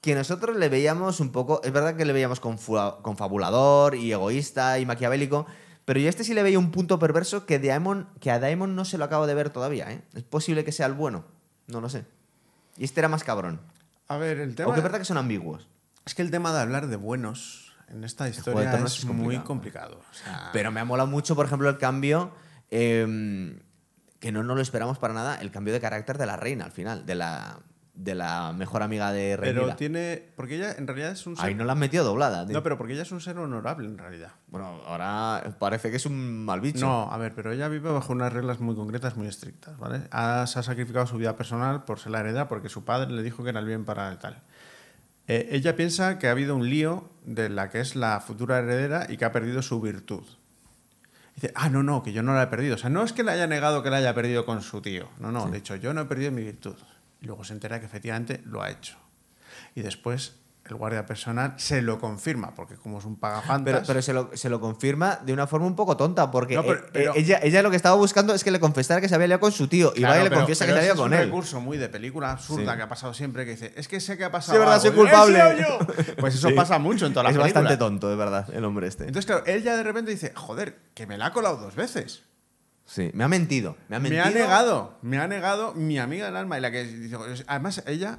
[0.00, 1.60] Que nosotros le veíamos un poco.
[1.62, 5.46] Es verdad que le veíamos confabulador y egoísta y maquiavélico.
[5.84, 8.74] Pero yo a este sí le veía un punto perverso que, Daemon, que a Daemon
[8.74, 9.90] no se lo acabo de ver todavía.
[9.92, 10.02] ¿eh?
[10.14, 11.24] Es posible que sea el bueno.
[11.68, 12.04] No lo sé.
[12.76, 13.60] Y este era más cabrón.
[14.08, 14.66] A ver, el tema...
[14.66, 15.68] Aunque es verdad que son ambiguos.
[16.04, 19.98] Es que el tema de hablar de buenos en esta historia es, es muy complicado.
[19.98, 20.00] complicado.
[20.10, 22.32] o sea, Pero me ha molado mucho, por ejemplo, el cambio.
[22.70, 23.60] eh,
[24.18, 26.70] que no nos lo esperamos para nada, el cambio de carácter de la reina al
[26.70, 27.58] final, de la,
[27.94, 29.76] de la mejor amiga de pero Rhaenyra.
[29.76, 30.22] tiene...
[30.34, 31.44] Porque ella en realidad es un ser...
[31.44, 32.46] Ahí no la han metido doblada.
[32.46, 32.54] tío.
[32.54, 34.32] No, pero porque ella es un ser honorable en realidad.
[34.48, 36.86] Bueno, ahora parece que es un mal bicho.
[36.86, 40.02] No, a ver, pero ella vive bajo unas reglas muy concretas, muy estrictas, ¿vale?
[40.10, 43.22] Ha, se ha sacrificado su vida personal por ser la heredera porque su padre le
[43.22, 44.42] dijo que era el bien para el tal.
[45.28, 49.06] Eh, ella piensa que ha habido un lío de la que es la futura heredera
[49.08, 50.24] y que ha perdido su virtud.
[51.34, 52.74] Dice, ah, no, no, que yo no la he perdido.
[52.74, 55.08] O sea, no es que le haya negado que la haya perdido con su tío.
[55.18, 56.76] No, no, de hecho, yo no he perdido mi virtud.
[57.22, 58.96] Y luego se entera que efectivamente lo ha hecho.
[59.74, 63.74] Y después el guardia personal se lo confirma, porque como es un pagafantas...
[63.74, 66.62] Pero, pero se, lo, se lo confirma de una forma un poco tonta, porque No,
[66.62, 69.08] pero- eh, pero- eh, ella, ella lo que estaba buscando es que le confesara que
[69.08, 69.92] se había liado con su tío.
[69.94, 71.28] y Claro, va y le confiesa que se había ese con es un él.
[71.28, 72.76] recurso muy de película absurda Sí.
[72.76, 74.82] que ha pasado siempre, que dice, es que sé que ha pasado Sí, verdad, algo".
[74.82, 75.66] soy Y yo, "¿He culpable".
[76.08, 76.14] yo?
[76.16, 76.54] Pues eso Sí.
[76.54, 77.62] pasa mucho en todas las Es películas.
[77.64, 79.04] bastante tonto, de verdad, el hombre este.
[79.04, 82.22] Entonces, claro, él ya de repente dice, joder, que me la ha colado dos veces.
[82.84, 83.76] Sí, me ha mentido.
[83.88, 84.24] Me ha Me mentido.
[84.24, 86.58] ha negado, me ha negado mi amiga del alma.
[86.58, 87.16] Y la que dice,
[87.46, 88.18] además, ella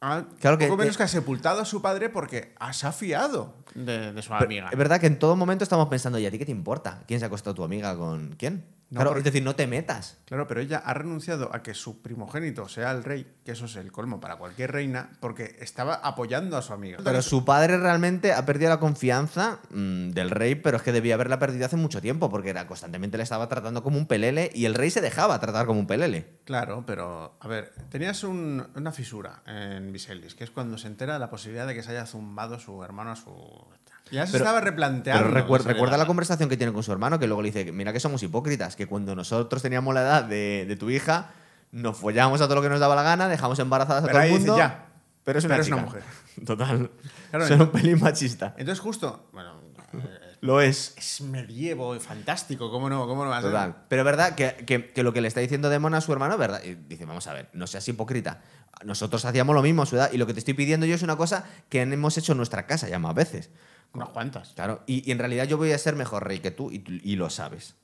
[0.00, 2.92] ha Claro que- poco menos que- que ha sepultado a su padre porque se ha
[2.92, 4.68] fiado de, de su Pero amiga.
[4.70, 7.02] Es verdad que en todo momento estamos pensando, ¿y a ti qué te importa?
[7.08, 8.64] ¿Quién se ha acostado tu amiga con quién?
[8.90, 10.16] No, claro, es decir, no te metas.
[10.24, 13.76] Claro, pero ella ha renunciado a que su primogénito sea el rey, que eso es
[13.76, 16.98] el colmo para cualquier reina, porque estaba apoyando a su amiga.
[17.04, 21.14] Pero su padre realmente ha perdido la confianza mm, del rey, pero es que debía
[21.16, 24.64] haberla perdido hace mucho tiempo, porque era, constantemente le estaba tratando como un pelele y
[24.64, 26.38] el rey se dejaba tratar como un pelele.
[26.44, 31.12] Claro, pero a ver, tenías un- una fisura en Viserys, que es cuando se entera
[31.12, 33.66] de la posibilidad de que se haya zumbado su hermano a su...
[34.10, 35.28] Ya se Pero- estaba replanteando.
[35.32, 37.92] Pero recuer- recuerda la conversación que tiene con su hermano, que luego le dice, mira
[37.92, 41.30] que somos hipócritas, que cuando nosotros teníamos la edad de, de tu hija,
[41.72, 44.22] nos follábamos a todo lo que nos daba la gana, dejamos embarazadas a Pero todo
[44.22, 44.58] el ahí dice, mundo.
[44.58, 44.86] ya,
[45.24, 45.76] pero es una, pero es chica.
[45.76, 46.02] una mujer.
[46.46, 46.90] Total.
[47.30, 48.54] Claro, Son un pelín machista.
[48.56, 49.28] Entonces, justo.
[49.32, 49.54] Bueno,
[50.40, 50.94] Lo es.
[50.96, 52.70] es medievo fantástico.
[52.70, 53.50] ¿Cómo no, cómo no va a ser?
[53.50, 53.74] Total.
[53.88, 56.34] Pero es verdad que, que- que lo que le está diciendo Demon a su hermano
[56.34, 56.62] es verdad.
[56.64, 58.40] Y dice, vamos a ver, no seas hipócrita.
[58.84, 61.02] Nosotros hacíamos lo mismo a su edad y lo que te estoy pidiendo yo es
[61.02, 63.50] una cosa que hemos hecho en nuestra casa ya más veces.
[63.94, 64.50] Unas cuantas.
[64.54, 67.30] Claro, y, y en realidad yo voy a ser mejor rey que tú y, lo
[67.30, 67.74] sabes.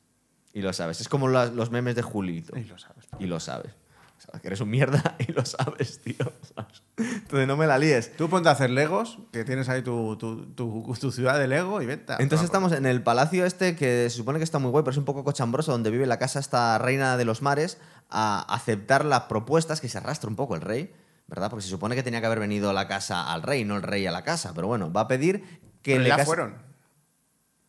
[0.52, 1.00] Y lo sabes.
[1.00, 2.56] Es como los memes de Julito.
[2.56, 3.06] Y lo sabes.
[3.18, 3.72] Y lo sabes.
[4.18, 6.14] Sabes que eres un mierda y lo sabes, tío.
[6.54, 6.82] ¿sabes?
[6.96, 8.16] Entonces no me la líes.
[8.16, 11.82] Tú ponte a hacer Legos, que tienes ahí tu, tu, tu- tu ciudad de Lego
[11.82, 12.14] y vete.
[12.20, 14.98] Entonces estamos en el palacio este que se supone que está muy guay, pero es
[14.98, 17.78] un poco cochambroso, donde vive la casa esta reina de los mares,
[18.08, 20.94] a aceptar las propuestas que se arrastra un poco el rey,
[21.26, 21.50] ¿verdad?
[21.50, 24.06] Porque se supone que tenía que haber venido la casa al rey, no el rey
[24.06, 24.52] a la casa.
[24.54, 25.44] Pero bueno, va a pedir
[25.84, 26.56] que Pero le ya fueron.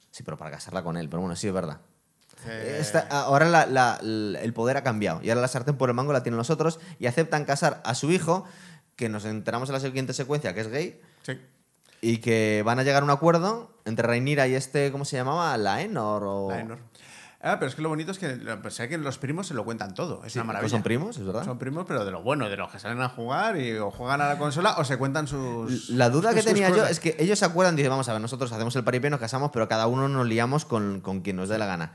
[0.09, 1.82] Sí, pero para casarla con él, pero bueno, sí es verdad.
[2.47, 5.95] Eh, Esta- ahora la- la- el poder ha cambiado y ahora la sartén por el
[5.95, 8.45] mango la tienen los otros y aceptan casar a su hijo,
[8.95, 11.39] que nos enteramos en la siguiente secuencia, que es gay, sí.
[12.01, 15.57] y que van a llegar a un acuerdo entre Rhaenyra y este, ¿cómo se llamaba?
[15.57, 16.49] Laenor o...
[16.49, 16.80] Laenor.
[17.47, 18.27] Ah, pero es que lo bonito es que,
[18.61, 20.23] pues, sé que los primos se lo cuentan todo.
[20.25, 20.69] Es Sí, una pues maravilla.
[20.71, 21.45] son primos, es verdad.
[21.45, 24.19] Son primos, pero de lo bueno, de los que salen a jugar y o juegan
[24.21, 25.91] a la consola o se cuentan sus.
[25.91, 28.51] La duda que tenía yo es que ellos se acuerdan, dicen, vamos a ver, nosotros
[28.51, 31.59] hacemos el paripé, nos casamos, pero cada uno nos liamos con, con quien nos dé
[31.59, 31.93] la gana.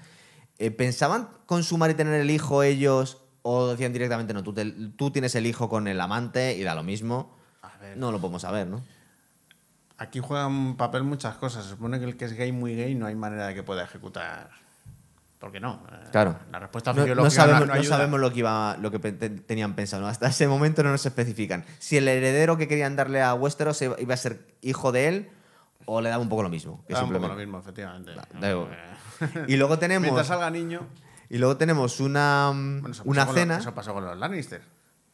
[0.58, 5.10] Eh, ¿Pensaban consumar y tener el hijo ellos o decían directamente, no, tú, te- tú
[5.10, 7.36] tienes el hijo con el amante y da lo mismo?
[7.62, 7.96] A ver.
[7.96, 8.82] No lo podemos saber, ¿no?
[9.98, 11.64] Aquí juegan papel muchas cosas.
[11.64, 13.82] Se supone que el que es gay, muy gay, no hay manera de que pueda
[13.82, 14.50] ejecutar.
[15.40, 15.82] ¿Por qué no?
[15.90, 16.36] Eh, Claro.
[16.52, 20.06] La respuesta No, no sabemos, no, no sabemos lo que, iba, lo que tenían pensado.
[20.06, 21.64] Hasta ese momento no nos especifican.
[21.78, 25.30] Si el heredero que querían darle a Westeros iba a ser hijo de él
[25.86, 26.84] o le daba un poco lo mismo.
[26.86, 28.12] que Da un poco lo mismo, efectivamente.
[28.38, 28.68] da igual.
[28.70, 30.86] Eh, Y luego tenemos, Mientras salga niño.
[31.30, 33.56] y luego tenemos una, Bueno, una cena.
[33.58, 34.60] eso pasó con los Lannister.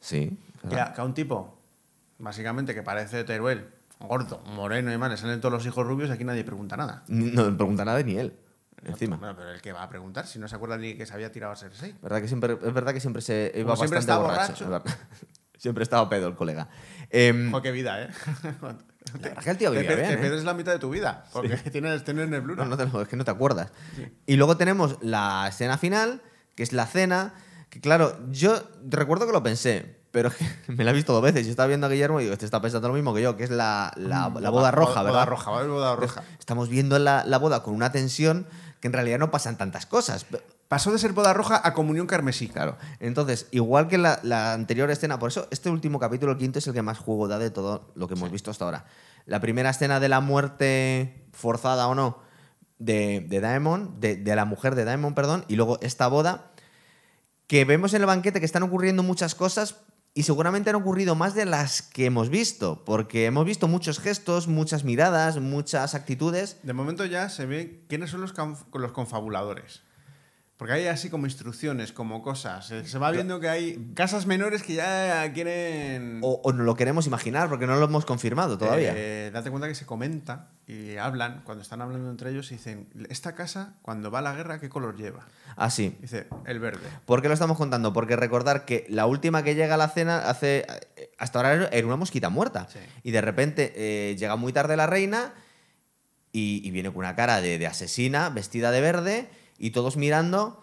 [0.00, 0.36] Sí.
[0.68, 1.56] Que a, que a un tipo,
[2.18, 3.68] básicamente, que parece Teruel,
[4.00, 7.04] gordo, moreno y le salen todos los hijos rubios y aquí nadie pregunta nada.
[7.06, 8.36] No me pregunta nada ni él.
[8.86, 9.16] Encima.
[9.16, 11.30] Bueno, pero el que va a preguntar, si no se acuerda ni que se había
[11.32, 11.94] tirado a Cersei.
[12.02, 14.64] ¿Verdad que siempre, es verdad que siempre se iba Como siempre bastante está borracho.
[14.66, 14.86] borracho.
[14.90, 15.08] verdad.
[15.58, 16.68] siempre estaba pedo el colega.
[17.10, 18.08] Em, Jo, qué vida, ¿eh?
[18.62, 20.16] la verdad que el tío Te, vivía te bien, ¿eh?
[20.18, 22.64] pierdes la mitad de tu vida, porque tienes, tienes nebluna.
[22.64, 23.70] No, no te es que no te acuerdas.
[24.26, 26.22] Y luego tenemos la escena final,
[26.54, 27.34] que es la cena,
[27.70, 31.22] que claro, yo recuerdo que lo pensé, pero es que me la he visto dos
[31.22, 31.44] veces.
[31.44, 33.44] Yo estaba viendo a Guillermo y digo, este está pensando lo mismo que yo, que
[33.44, 35.18] es la, la- la boda roja, ¿verdad?
[35.20, 36.22] Boda roja, haber boda roja.
[36.38, 38.46] Estamos viendo la, la boda con una tensión
[38.80, 40.26] que en realidad no pasan tantas cosas.
[40.68, 42.48] Pasó de ser boda roja a comunión carmesí.
[42.48, 42.76] Claro.
[43.00, 46.66] Entonces, igual que la, la anterior escena, por eso este último capítulo, el quinto, es
[46.66, 48.84] el que más juego da de todo lo que hemos visto hasta ahora.
[49.26, 52.18] La primera escena de la muerte forzada o no
[52.78, 56.52] de, de Daemon, de, de la mujer de Daemon, perdón, y luego esta boda,
[57.46, 59.76] que vemos en el banquete que están ocurriendo muchas cosas
[60.16, 64.48] y seguramente han ocurrido más de las que hemos visto, porque hemos visto muchos gestos,
[64.48, 66.56] muchas miradas, muchas actitudes.
[66.62, 68.32] De momento ya se ve quiénes son los,
[68.72, 69.82] los confabuladores.
[70.56, 72.66] Porque hay así como instrucciones, como cosas.
[72.66, 76.20] Se va viendo que hay casas menores que ya quieren...
[76.22, 78.94] O, o no lo queremos imaginar, porque no lo hemos confirmado todavía.
[78.96, 82.88] Eh, date cuenta que se comenta y hablan, cuando están hablando entre ellos, y dicen,
[83.10, 85.26] esta casa, cuando va a la guerra, ¿qué color lleva?
[85.56, 85.94] Ah, sí.
[86.00, 86.88] Dice, el verde.
[87.04, 87.92] ¿Por qué lo estamos contando?
[87.92, 90.64] Porque recordar que la última que llega a la cena hace
[91.18, 92.66] hasta ahora era una mosquita muerta.
[92.72, 92.78] Sí.
[93.02, 95.34] Y de repente eh, llega muy tarde la reina
[96.32, 99.28] y, y viene con una cara de, de asesina, vestida de verde,
[99.58, 100.62] y todos mirando.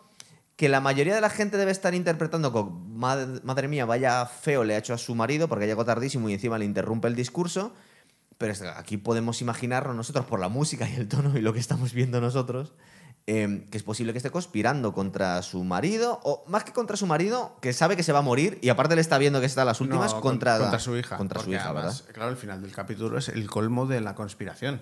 [0.56, 4.64] Que la mayoría de la gente debe estar interpretando con "Mad- madre mía, vaya feo
[4.64, 7.74] le ha hecho a su marido porque llegó tardísimo y encima le interrumpe el discurso.
[8.38, 11.94] Pero aquí podemos imaginarnos nosotros por la música y el tono y lo que estamos
[11.94, 12.74] viendo nosotros,
[13.26, 17.08] eh, que es posible que esté conspirando contra su marido, o más que contra su
[17.08, 19.66] marido, que sabe que se va a morir y aparte le está viendo que está
[19.66, 21.18] las últimas No, con- contra, contra su hija.
[21.18, 22.14] Contra su hija, además, ¿verdad?
[22.14, 24.82] Claro, el final del capítulo es el colmo de la conspiración.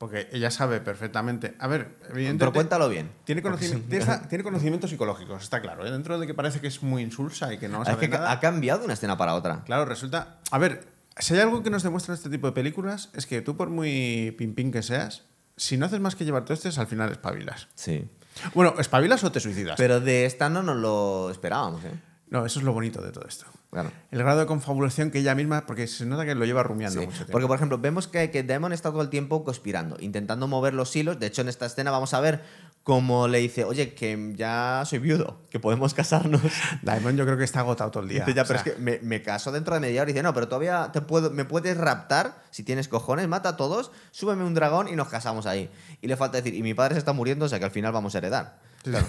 [0.00, 1.56] Porque ella sabe perfectamente.
[1.58, 2.38] A ver, evidentemente.
[2.38, 3.10] Pero cuéntalo bien.
[3.24, 3.86] Tiene, conocimiento,
[4.30, 5.84] tiene, conocimientos psicológicos, está claro.
[5.84, 5.90] ¿eh?
[5.90, 8.32] Dentro de que parece que es muy insulsa y que no es sabe que nada.
[8.32, 9.62] ha cambiado de una escena para otra.
[9.66, 10.38] Claro, resulta.
[10.50, 10.88] A ver,
[11.18, 14.34] si hay algo que nos demuestran este tipo de películas, es que tú, por muy
[14.38, 15.24] pim pim que seas,
[15.58, 17.68] si no haces más que llevarte hostias, al final espabilas.
[17.74, 18.08] Sí.
[18.54, 19.74] Bueno, ¿espabilas o te suicidas?
[19.76, 21.92] Pero de esta no nos lo esperábamos, ¿eh?
[22.30, 23.44] No, eso es lo bonito de todo esto.
[23.70, 23.90] Claro.
[24.12, 27.06] El grado de confabulación que ella misma, porque se nota que lo lleva rumiando Sí,
[27.06, 27.32] mucho tiempo.
[27.32, 30.94] Porque, por ejemplo, vemos que, que Demon está todo el tiempo conspirando, intentando mover los
[30.94, 31.18] hilos.
[31.18, 32.40] De hecho, en esta escena vamos a ver
[32.84, 36.40] cómo le dice, oye, que ya soy viudo, que podemos casarnos.
[36.82, 38.24] Daemon yo creo que está agotado todo el día.
[38.24, 40.10] Dice, ya, O pero sea, es que me, me caso dentro de media hora.
[40.10, 43.56] Y dice, no, pero todavía te puedo, me puedes raptar si tienes cojones, mata a
[43.56, 45.68] todos, súbeme un dragón y nos casamos ahí.
[46.00, 47.92] Y le falta decir, y mi padre se está muriendo, o sea que al final
[47.92, 48.69] vamos a heredar.
[48.82, 49.06] Claro.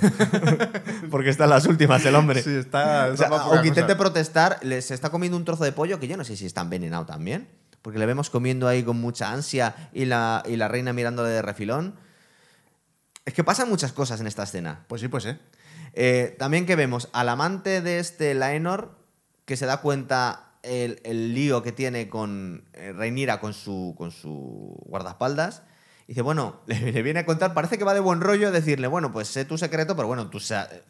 [1.12, 2.44] Porque están las últimas el hombre.
[2.44, 3.10] Sí, está.
[3.14, 6.24] O sea, aunque intente protestar, se está comiendo un trozo de pollo que yo no
[6.24, 7.48] sé si está envenenado también.
[7.82, 11.42] Porque le vemos comiendo ahí con mucha ansia y la, y la reina mirándole de
[11.42, 11.96] refilón.
[13.26, 14.86] Es que pasan muchas cosas en esta escena.
[14.88, 15.32] Pues sí, pues sí.
[15.94, 18.98] Eh, también que vemos al amante de este Laenor
[19.46, 24.12] que se da cuenta el, el lío que tiene con eh, Rhaenyra con su, con
[24.12, 25.64] su guardaespaldas.
[26.12, 29.14] Dice, bueno, le, le viene a contar, parece que va de buen rollo decirle, bueno,
[29.14, 30.40] pues sé tu secreto, pero bueno, tú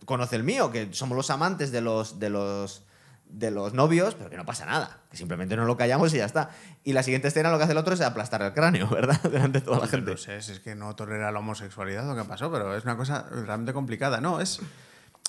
[0.06, 2.88] conoce el mío, que somos los amantes de los, de los,
[3.28, 6.26] de los novios, pero que no pasa nada, que simplemente no lo callamos y ya
[6.26, 6.50] está.
[6.84, 9.22] Y la siguiente escena lo que hace el otro es aplastar el cráneo, ¿verdad?
[9.22, 10.10] Delante de toda la gente.
[10.10, 12.98] No sé, si es que no tolera la homosexualidad o qué pasó, pero es una
[12.98, 14.22] cosa realmente complicada.
[14.22, 14.60] No, es.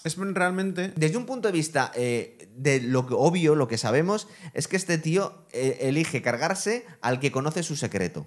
[0.04, 0.94] Es realmente.
[0.96, 4.76] Desde un punto de vista eh, de lo que obvio, lo que sabemos, es que
[4.76, 8.26] este tío eh, elige cargarse al que conoce su secreto.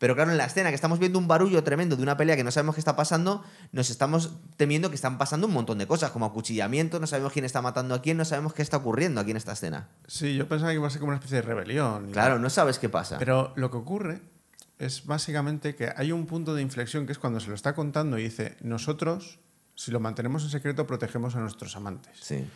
[0.00, 2.42] Pero claro, en la escena que estamos viendo un barullo tremendo de una pelea que
[2.42, 6.10] no sabemos qué está pasando, nos estamos temiendo que están pasando un montón de cosas,
[6.10, 9.32] como acuchillamiento, no sabemos quién está matando a quién, no sabemos qué está ocurriendo aquí
[9.32, 9.88] en esta escena.
[10.06, 12.12] Sí, yo pensaba que iba a ser como una especie de rebelión.
[12.12, 13.18] Claro, no sabes qué pasa.
[13.18, 14.22] Pero lo que ocurre
[14.78, 18.18] es básicamente que hay un punto de inflexión que es cuando se lo está contando
[18.18, 19.38] y dice: Nosotros,
[19.74, 22.16] si lo mantenemos en secreto, protegemos a nuestros amantes.
[22.22, 22.48] Sí,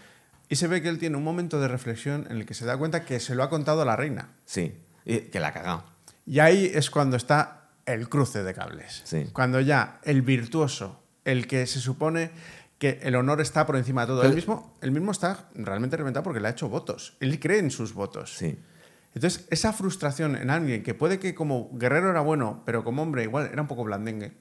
[0.48, 2.78] Y se ve que él tiene un momento de reflexión en el que se da
[2.78, 4.30] cuenta que se lo ha contado a la reina.
[4.46, 4.80] sí.
[5.06, 5.93] Y que la ha cagado.
[6.26, 9.02] Y ahí es cuando está el cruce de cables.
[9.04, 9.28] Sí.
[9.32, 12.30] Cuando ya el virtuoso, el que se supone
[12.78, 16.24] que el honor está por encima de todo, él mismo, él mismo está realmente reventado
[16.24, 17.16] porque le ha hecho votos.
[17.20, 18.34] Él cree en sus votos.
[18.36, 18.58] Sí.
[19.14, 23.22] Entonces, esa frustración en alguien que puede que como guerrero era bueno, pero como hombre
[23.22, 24.32] igual era un poco blandengue,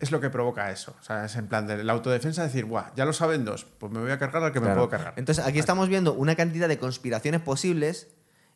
[0.00, 0.96] es lo que provoca eso.
[0.98, 3.92] O sea, es en plan de la autodefensa decir, Buah, ya lo saben dos, pues
[3.92, 5.14] me voy a cargar al que me puedo cargar.
[5.16, 8.08] Entonces, aquí estamos viendo una cantidad de conspiraciones posibles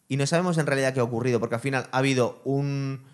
[0.08, 3.04] y no sabemos en realidad qué ha ocurrido, porque al final ha habido un.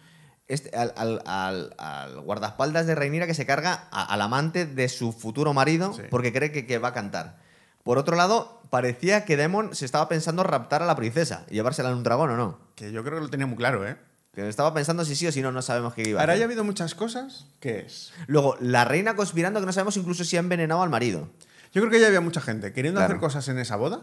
[0.48, 4.88] este- al, al- al- al guardaespaldas de Reinira que se carga a- al amante de
[4.88, 6.02] su futuro marido Sí.
[6.10, 7.38] porque cree que, que va a cantar.
[7.84, 11.90] Por otro lado, parecía que Demon se estaba pensando raptar a la princesa y llevársela
[11.90, 12.58] en un dragón o no.
[12.74, 13.96] Que yo creo que lo tenía muy claro, ¿eh?
[14.34, 16.40] Que estaba pensando si sí o si no, no sabemos qué iba a Ahora hacer.
[16.40, 17.46] ya ha habido muchas cosas.
[17.60, 18.12] ¿Qué es?
[18.26, 21.28] Luego, la reina conspirando que no sabemos incluso si ha envenenado al marido.
[21.72, 23.12] Yo creo que ya había mucha gente queriendo Claro.
[23.14, 24.02] hacer cosas en esa boda.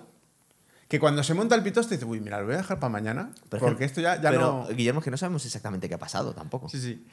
[0.87, 3.31] Que cuando se monta el pitoste dice, uy, mira, lo voy a dejar para mañana.
[3.49, 4.75] Pero- porque esto ya, ya Pero, no.
[4.75, 6.69] Guillermo, es que no sabemos exactamente qué ha pasado tampoco.
[6.69, 7.05] Sí, sí.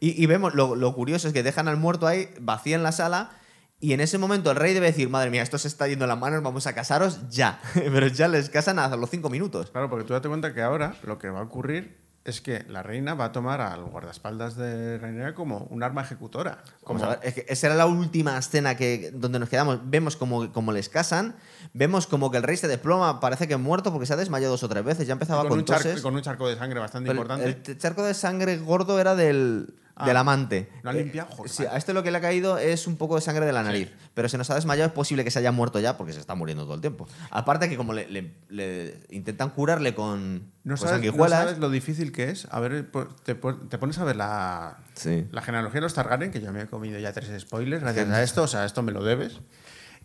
[0.00, 3.30] Y, y vemos, lo, lo curioso es que dejan al muerto ahí, vacían la sala,
[3.78, 6.10] y en ese momento el rey debe decir, madre mía, esto se está yendo en
[6.10, 7.60] las manos, vamos a casaros ya.
[7.74, 9.70] Pero ya les casan a los cinco minutos.
[9.70, 12.82] Claro, porque tú date cuenta que ahora lo que va a ocurrir es que la
[12.82, 16.62] reina va a tomar al guardaespaldas de Rhaenyra como un arma ejecutora.
[16.84, 19.80] Como, Vamos a ver, es que esa era la última escena que, donde nos quedamos.
[19.84, 21.34] Vemos como, como les casan,
[21.72, 24.62] vemos como que el rey se desploma, parece que muerto porque se ha desmayado dos
[24.62, 27.08] o tres veces, ya empezaba con, con, un charco, con un charco de sangre bastante
[27.08, 27.70] Pero importante.
[27.70, 30.68] El charco de sangre gordo era del, Ah, del amante.
[30.82, 31.30] ¿lo han Eh, limpiado?
[31.30, 33.52] Joder, sí, a este lo que le ha caído es un poco de sangre de
[33.52, 33.92] la nariz.
[34.14, 36.34] Pero se nos ha desmayado, es posible que se haya muerto ya porque se está
[36.34, 37.06] muriendo todo el tiempo.
[37.30, 41.70] Aparte que como le, le- le intentan curarle con, ¿No con sabes, no sabes lo
[41.70, 42.46] difícil que es?
[42.50, 42.90] A ver,
[43.24, 45.26] te, po- te pones a ver la, Sí.
[45.30, 48.22] la genealogía de los Targaryen, que yo me he comido ya tres spoilers gracias a
[48.22, 49.40] esto, o sea, esto me lo debes.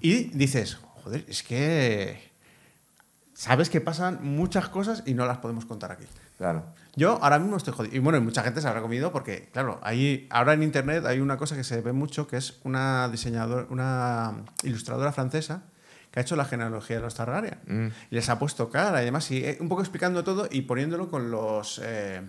[0.02, 2.34] Y dices, joder, es que
[3.34, 6.06] sabes que pasan muchas cosas y no las podemos contar aquí.
[6.38, 6.66] Claro.
[6.96, 7.96] Yo ahora mismo estoy jodido.
[7.96, 11.20] Y bueno, y mucha gente se habrá comido porque, claro, ahí, ahora en internet hay
[11.20, 15.64] una cosa que se ve mucho que es una diseñadora, una ilustradora francesa
[16.12, 17.60] que ha hecho la genealogía de los Targaryen.
[17.68, 17.88] Mm.
[18.12, 21.10] Y les ha puesto cara y demás, y eh, un poco explicando todo y poniéndolo
[21.10, 22.22] con los eh,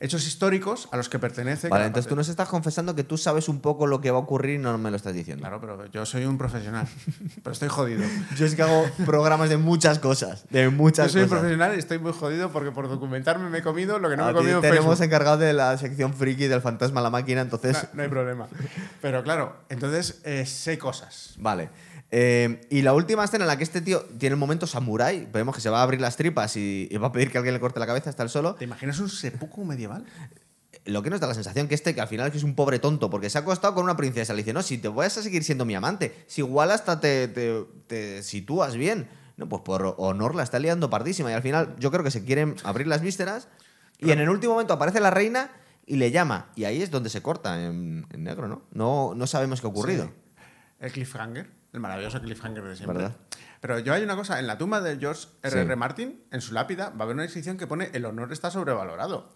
[0.00, 1.68] hechos históricos a los que pertenece.
[1.68, 4.20] Vale, entonces tú nos estás confesando que tú sabes un poco lo que va a
[4.20, 5.42] ocurrir y no me lo estás diciendo.
[5.42, 6.86] Claro, pero yo soy un profesional.
[7.42, 8.04] pero estoy jodido.
[8.36, 10.44] Yo es que hago programas de muchas cosas.
[10.50, 11.40] De Yo muchas soy un cosas.
[11.40, 14.30] profesional y estoy muy jodido porque por documentarme me he comido lo que no me
[14.30, 15.04] he comido en tenemos Facebook.
[15.04, 17.74] encargado de la sección friki del fantasma a la máquina, entonces.
[17.74, 18.46] No, no hay problema.
[19.02, 21.34] Pero claro, entonces eh, sé cosas.
[21.38, 21.70] Vale.
[22.10, 25.54] Eh, y la última escena en la que este tío tiene el momento samurai, vemos
[25.54, 27.60] que se va a abrir las tripas y, y va a pedir que alguien le
[27.60, 28.54] corte la cabeza, está el solo.
[28.54, 30.04] ¿Te imaginas un seppuku medieval?
[30.86, 33.10] Lo que nos da la sensación que este, que al final es un pobre tonto,
[33.10, 34.32] porque se ha acostado con una princesa.
[34.32, 37.28] Le dice, no, si te vas a seguir siendo mi amante, si igual hasta te,
[37.28, 39.06] te- te sitúas bien.
[39.36, 41.30] No, pues por honor la está liando pardísima.
[41.30, 43.48] Y al final yo creo que se quieren abrir las vísceras.
[43.98, 45.50] Y en el último momento aparece la reina
[45.84, 46.50] y le llama.
[46.56, 48.62] Y ahí es donde se corta en, en negro, ¿no?
[48.72, 49.12] ¿no?
[49.14, 50.04] No sabemos qué ha ocurrido.
[50.06, 50.10] Sí.
[50.80, 51.50] El cliffhanger.
[51.72, 52.98] El maravilloso cliffhanger de siempre.
[52.98, 53.16] ¿Verdad?
[53.60, 55.68] Pero yo hay una cosa, en la tumba de George R.R.
[55.72, 55.76] Sí.
[55.76, 59.30] Martin, en su lápida, va a haber una inscripción que pone el honor está sobrevalorado.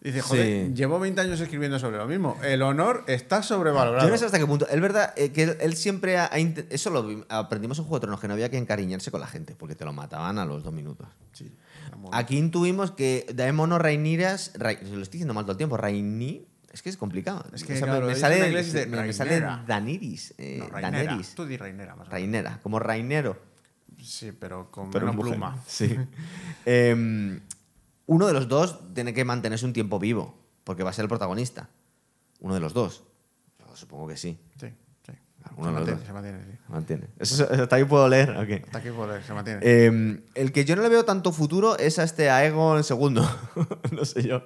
[0.00, 0.74] Dice, joder, Sí.
[0.74, 2.36] llevo 20 años escribiendo sobre lo mismo.
[2.42, 4.04] El honor está sobrevalorado.
[4.04, 4.66] Yo no sé hasta qué punto.
[4.68, 6.26] Es verdad eh, que él, él siempre ha,
[6.70, 9.54] Eso lo aprendimos en Juego de Tronos, que no había que encariñarse con la gente,
[9.54, 11.06] porque te lo mataban a los dos minutos.
[11.32, 11.54] Sí.
[12.10, 14.50] Aquí intuimos que Daemon o Rainiras.
[14.54, 15.76] Ra- lo estoy diciendo mal todo el tiempo.
[15.76, 16.48] Raini.
[16.72, 17.44] Es que es complicado.
[17.52, 19.64] Es que, O sea, claro, me, sale, en inglés dice me, me sale Rhaenyra.
[19.66, 20.34] Daniris.
[20.38, 20.98] eh, No, Rainera.
[21.04, 21.34] Daenerys.
[21.34, 22.12] Tú di Rainera más o menos.
[22.12, 23.38] Rainera, como Rainero.
[24.02, 25.32] Sí, pero con Pero mujer.
[25.34, 25.62] pluma.
[25.66, 25.94] Sí.
[26.64, 27.40] Em,
[28.06, 30.34] uno de los dos tiene que mantenerse un tiempo vivo,
[30.64, 31.68] porque va a ser el protagonista.
[32.40, 33.04] Uno de los dos.
[33.60, 34.38] Yo supongo que sí.
[35.56, 36.58] Uno se, mantiene, se mantiene, sí.
[36.68, 37.06] Mantiene.
[37.18, 38.30] Eso, eso hasta ahí puedo leer.
[38.30, 38.64] ok.
[38.66, 39.60] Hasta aquí por- se mantiene.
[39.62, 43.22] Em, el que yo no le veo tanto futuro es a este Aegon II.
[43.92, 44.42] no sé yo.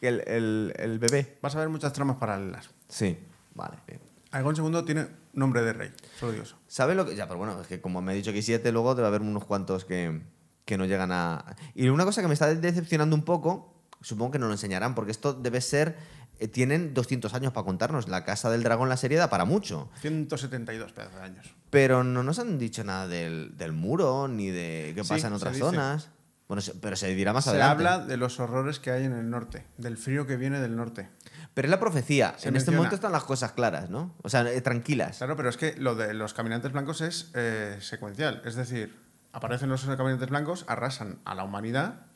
[0.00, 1.38] El, el- el bebé.
[1.42, 2.70] Vas a ver muchas tramas paralelas.
[2.88, 3.18] Sí.
[3.54, 4.00] Vale, bien.
[4.32, 6.56] Aegon II tiene nombre de rey, solo digo eso.
[6.68, 7.14] ¿Sabe lo que.?
[7.16, 9.22] Ya, pero bueno, es que como me he dicho que hay siete, luego debe haber
[9.22, 10.20] unos cuantos que,
[10.64, 11.56] que no llegan a.
[11.74, 13.72] Y una cosa que me está decepcionando un poco,
[14.02, 15.96] supongo que nos lo enseñarán, porque esto debe ser.
[16.38, 18.08] Eh, tienen 200 años para contarnos.
[18.08, 19.90] La Casa del Dragón, la serie, da para mucho.
[20.00, 21.54] 172 pedazos de años.
[21.70, 25.32] Pero no nos han dicho nada del, del muro, ni de qué Sí, pasa en
[25.32, 25.64] se otras dice.
[25.64, 26.08] zonas.
[26.48, 27.72] Bueno, se- pero se dirá más Se adelante.
[27.88, 31.08] habla de los horrores que hay en el norte, del frío que viene del norte.
[31.54, 32.34] Pero es la profecía.
[32.38, 34.14] Se en este momento están las cosas claras, ¿no?
[34.22, 35.18] O sea, eh, tranquilas.
[35.18, 38.42] Claro, pero es que lo de los caminantes blancos es eh, secuencial.
[38.44, 38.94] Es decir,
[39.32, 42.06] aparecen los caminantes blancos, arrasan a la humanidad,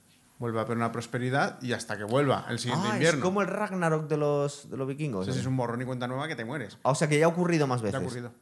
[0.41, 3.23] vuelve a haber una prosperidad y hasta que vuelva el siguiente Ah, es invierno.
[3.23, 5.29] como el Ragnarok de los, de los vikingos.
[5.29, 5.41] Ese ¿eh?
[5.43, 6.79] es un borrón y cuenta nueva que te mueres.
[6.83, 8.01] Ah, o sea, que ya ha ocurrido más ¿Qué veces.
[8.01, 8.33] ha ocurrido?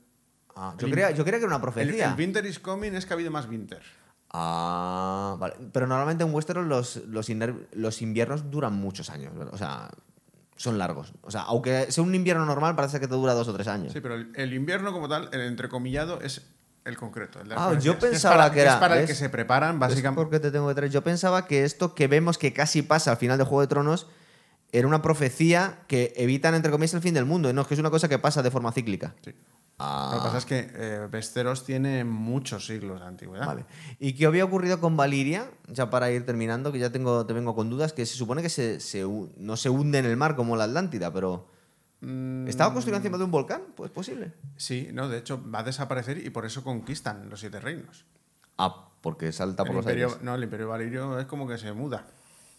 [0.57, 2.11] Ah, yo, El creía, yo creía que era una El, profecía.
[2.11, 3.83] el winter is coming es que ha habido más winter.
[4.31, 5.55] Ah, vale.
[5.73, 9.55] Pero normalmente en Westeros los, los inviernos duran muchos años, ¿verdad?
[9.55, 9.91] O sea,
[10.57, 11.12] son largos.
[11.23, 13.93] O sea, aunque sea un invierno normal, parece que te dura dos o tres años.
[13.93, 16.47] Sí, pero el, el invierno como tal, el entrecomillado, es
[16.89, 17.40] el concreto.
[17.40, 19.78] el de Ah, yo es pensaba para- que era- Es para el que se preparan,
[19.78, 20.23] básicamente.
[20.23, 20.90] porque te tengo que traer.
[20.90, 24.06] Yo pensaba que esto que vemos que casi pasa al final de Juego de Tronos
[24.73, 27.52] era una profecía que evitan, entre comillas, el fin del mundo.
[27.52, 29.15] No, es que es una cosa que pasa de forma cíclica.
[29.24, 29.35] Sí.
[29.81, 33.47] Ah, Lo que pasa es que eh, Westeros tiene muchos siglos de antigüedad.
[33.47, 33.65] Vale.
[34.01, 35.48] ¿Y qué había ocurrido con Valiria?
[35.69, 38.48] Ya para ir terminando, que ya tengo, te vengo con dudas, que se supone que
[38.48, 38.78] se,
[39.36, 41.47] no se hunde en el mar como la Atlántida, pero...
[42.01, 43.62] Mm, ¿Estaba construida encima de un volcán?
[43.75, 44.33] Pues posible.
[44.57, 48.05] Sí, no, de hecho va a desaparecer y por eso conquistan los siete reinos.
[48.57, 50.23] Ah, porque salta por El los imperio, aires.
[50.23, 52.07] no, el imperio valirio es como que se muda.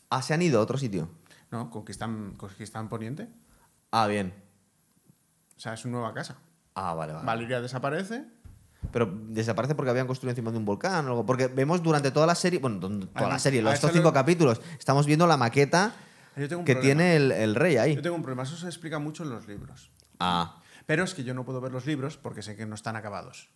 [0.09, 1.09] Ah, se han ido a otro sitio.
[1.51, 1.69] ¿No?
[1.69, 3.27] Conquistan, conquistan Poniente.
[3.91, 4.33] Ah, bien.
[5.57, 6.37] O sea, es una nueva casa.
[6.75, 7.25] Ah, vale, vale.
[7.25, 8.25] Valiria desaparece.
[8.93, 11.25] Pero desaparece porque habían construido encima de un volcán o algo.
[11.25, 14.61] Porque vemos durante toda la serie, bueno, toda la serie, los estos cinco lo- capítulos,
[14.79, 15.93] estamos viendo la maqueta
[16.39, 16.97] Yo tengo un que problema.
[16.99, 17.95] tiene el, el rey ahí.
[17.95, 18.43] Yo tengo un problema.
[18.43, 19.89] Eso se explica mucho en los libros.
[20.19, 22.95] Ah, Pero es que yo no puedo ver los libros porque sé que no están
[22.95, 23.49] acabados.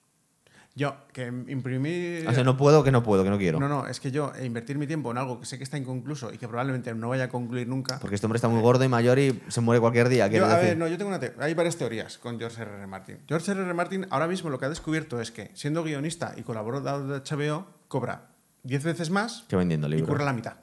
[0.75, 2.25] Yo, que imprimí...
[2.25, 3.59] o sea, no puedo, que no puedo, que no quiero.
[3.59, 5.77] No, no, es que yo eh, invertir mi tiempo en algo que sé que está
[5.77, 7.99] inconcluso y que probablemente no vaya a concluir nunca.
[7.99, 10.25] Porque este hombre está muy gordo y mayor y se muere cualquier día.
[10.27, 10.69] Yo, a decir.
[10.69, 12.71] ver, no, yo tengo una te- hay varias teorías con George R.
[12.73, 12.87] R.
[12.87, 13.19] Martin.
[13.27, 13.61] George R.
[13.61, 13.73] R.
[13.75, 17.67] Martin ahora mismo lo que ha descubierto es que siendo guionista y colaborador de HBO
[17.87, 18.29] cobra
[18.63, 20.09] 10 veces más Que vendiendo y libros.
[20.09, 20.55] curra la mitad.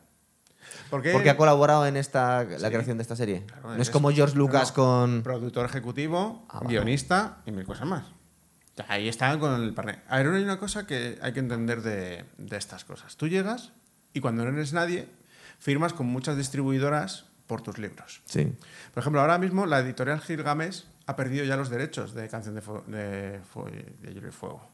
[0.90, 3.44] Porque, Porque ha colaborado en esta la creación de esta serie.
[3.46, 5.22] Claro, no es como George Lucas no, con.
[5.22, 8.02] productor ejecutivo, Ah, guionista y mil cosas más.
[8.02, 10.00] O sea, Ahí está con el partner.
[10.08, 13.16] A ver, hay una cosa que hay que entender de, de estas cosas.
[13.16, 13.70] Tú llegas
[14.12, 15.08] y cuando no eres nadie,
[15.58, 18.22] firmas con muchas distribuidoras por tus libros.
[18.26, 18.52] Sí.
[18.94, 22.60] Por ejemplo, ahora mismo la editorial Gilgamesh ha perdido ya los derechos de Canción de,
[22.62, 24.68] Fue- de, Fue- de Hielo y Fuego.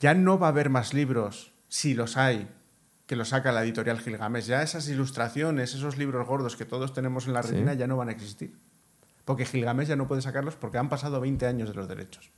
[0.00, 2.48] Ya no va a haber más libros, si los hay,
[3.06, 4.46] que los saca la editorial Gilgamesh.
[4.46, 7.52] Ya esas ilustraciones, esos libros gordos que todos tenemos en la Sí.
[7.52, 8.54] retina ya no van a existir.
[9.24, 12.30] Porque Gilgamesh ya no puede sacarlos porque han pasado 20 años de los derechos.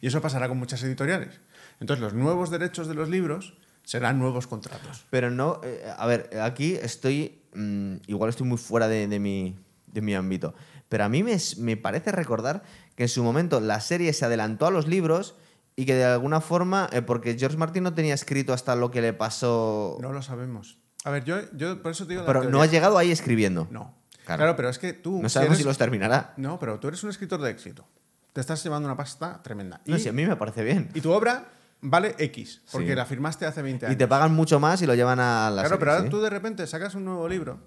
[0.00, 1.40] Y eso pasará con muchas editoriales.
[1.80, 3.54] Entonces, los nuevos derechos de los libros
[3.84, 5.04] serán nuevos contratos.
[5.10, 5.60] Pero no.
[5.64, 7.40] eh, a ver, aquí estoy.
[7.54, 9.56] mm, igual estoy muy fuera de, de mi,
[9.88, 10.54] de mi ámbito.
[10.88, 12.62] Pero a mí me, me parece recordar
[12.94, 15.34] que en su momento la serie se adelantó a los libros
[15.76, 16.88] y que de alguna forma.
[16.92, 19.98] eh, porque George Martin no tenía escrito hasta lo que le pasó.
[20.00, 20.78] No lo sabemos.
[21.04, 22.24] A ver, yo, yo por eso te digo...
[22.26, 23.68] pero no ha llegado ahí escribiendo.
[23.70, 23.94] No.
[24.24, 24.40] Claro.
[24.40, 24.56] Claro.
[24.56, 25.22] pero es que tú...
[25.22, 26.34] No si sabemos eres- si los terminará.
[26.36, 27.86] No, pero tú eres un escritor de éxito.
[28.32, 29.80] Te estás llevando una pasta tremenda.
[29.86, 30.90] No y, a mí me parece bien.
[30.94, 31.44] y tu obra
[31.80, 32.94] vale X, porque Sí.
[32.96, 33.94] la firmaste hace 20 años.
[33.94, 36.10] Y te pagan mucho más y lo llevan a la Claro, pero ahora ¿sí?
[36.10, 37.60] tú de repente sacas un nuevo libro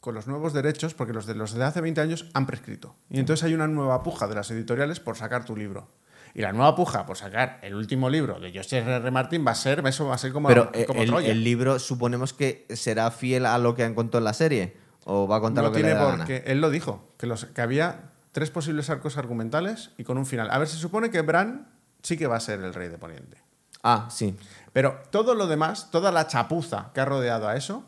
[0.00, 2.96] con los nuevos derechos, porque los de los de hace 20 años han prescrito.
[3.10, 5.88] Y entonces hay una nueva puja de las editoriales por sacar tu libro.
[6.36, 8.96] Y la nueva puja por sacar el último libro de José R.
[8.96, 9.10] R.
[9.10, 11.30] Martin va a ser, eso va a ser como, Pero como el, Troya.
[11.30, 14.76] el libro suponemos que será fiel a lo que han contado en la serie.
[15.04, 16.26] ¿O va a contar no lo que le tiene la gana?
[16.26, 20.50] Él lo dijo, que, los, que había tres posibles arcos argumentales y con un final.
[20.50, 21.68] A ver, se supone que Bran
[22.02, 23.38] sí que va a ser el rey de Poniente.
[23.82, 24.36] Ah, sí.
[24.74, 27.82] Pero todo lo demás, toda la chapuza que ha rodeado a eso,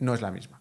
[0.00, 0.60] no es la misma.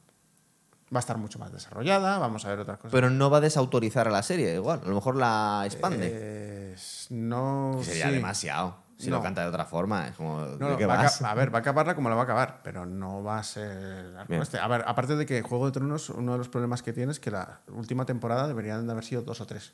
[0.93, 2.91] Va a estar mucho más desarrollada, vamos a ver otras cosas.
[2.91, 4.81] Pero no va a desautorizar a la serie, igual.
[4.83, 6.09] A lo mejor la expande.
[6.13, 6.75] Eh,
[7.09, 7.75] no.
[7.79, 8.13] Que sería sí.
[8.13, 8.83] demasiado.
[8.97, 9.17] Si No.
[9.17, 10.39] lo canta de otra forma, es como.
[10.41, 11.17] No, ¿de no, qué va a, vas?
[11.17, 13.43] ca- a ver, va a acabarla como la va a acabar, pero no va a
[13.43, 14.13] ser.
[14.29, 14.59] este.
[14.59, 17.19] A ver, aparte de que Juego de Tronos, uno de los problemas que tiene es
[17.19, 19.73] que la última temporada deberían de haber sido dos o tres.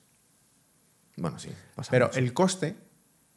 [1.18, 1.54] Bueno, sí.
[1.91, 2.18] Pero mucho.
[2.20, 2.78] el coste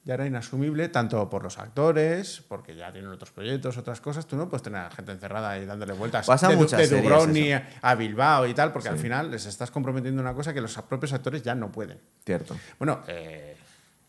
[0.04, 4.26] ya era inasumible tanto por los actores, porque ya tienen otros proyectos, otras cosas.
[4.26, 7.62] Tú no puedes tener a gente encerrada ahí dándole vueltas Pasa de, muchas de Dubrovnik
[7.80, 11.12] a Bilbao y tal, porque al final les estás comprometiendo una cosa que los propios
[11.12, 12.00] actores ya no pueden.
[12.24, 12.56] Cierto.
[12.78, 13.56] Bueno, eh,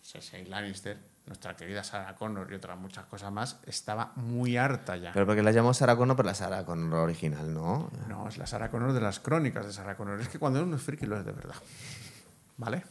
[0.02, 0.98] Cersei Lannister,
[1.28, 5.12] nuestra querida Sarah Connor y otras muchas cosas más, estaba muy harta ya.
[5.14, 7.92] Pero porque la llamamos Sarah Connor, pero la Sarah Connor original, ¿no?
[8.08, 10.20] No, es la Sarah Connor de las crónicas de Sarah Connor.
[10.20, 11.56] Es que cuando uno es friki lo es de verdad.
[12.58, 12.84] ¿Vale?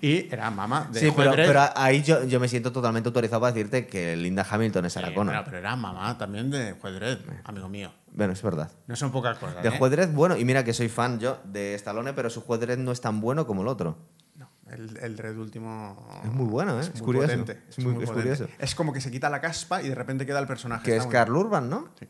[0.00, 1.46] Y era mamá de Sí, pero, Juez Dredd.
[1.46, 5.00] pero ahí yo, yo me siento totalmente autorizado para decirte que Linda Hamilton es Sí,
[5.00, 5.24] Connor.
[5.26, 7.92] bueno, pero era mamá también de Juez Dredd, amigo mío.
[8.14, 8.70] Bueno, es verdad.
[8.86, 9.62] No son pocas cosas.
[9.62, 9.78] De ¿eh?
[9.78, 12.78] Juez Dredd, bueno, y mira que soy fan yo de Stallone, pero su Juez Dredd
[12.78, 13.98] no es tan bueno como el otro.
[14.36, 16.06] No, el, el Dredd último.
[16.24, 16.90] Es muy bueno, ¿eh?
[16.94, 17.26] Es, curioso.
[17.28, 17.62] potente.
[17.68, 18.14] Es muy- es potente.
[18.14, 18.48] curioso.
[18.58, 20.84] Es como que se quita la caspa y de repente queda el personaje.
[20.84, 21.88] Que Está es muy- Carl Urban, ¿no?
[21.98, 22.08] Sí.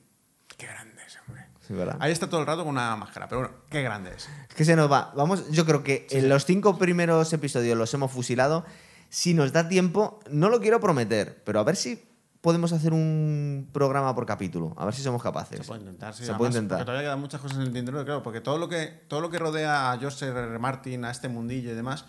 [0.56, 1.46] Qué grande es, hombre.
[1.72, 1.96] Sí, ¿verdad?
[2.00, 4.28] Ahí está todo el rato con una máscara, pero bueno, qué grande es.
[4.48, 5.12] Es que se nos va.
[5.16, 8.64] Vamos, yo creo que en los cinco primeros episodios los hemos fusilado.
[9.08, 12.02] Si nos da tiempo, no lo quiero prometer, pero a ver si
[12.42, 14.74] podemos hacer un programa por capítulo.
[14.76, 15.58] A ver si somos capaces.
[15.60, 16.26] Se puede intentar, sí.
[16.26, 16.84] Se puede intentar.
[16.84, 19.38] todavía quedan muchas cosas en el tintero, claro, porque todo lo que, todo lo que
[19.38, 20.38] rodea a George R.
[20.40, 20.58] R.
[20.58, 22.04] Martin, a este mundillo y demás,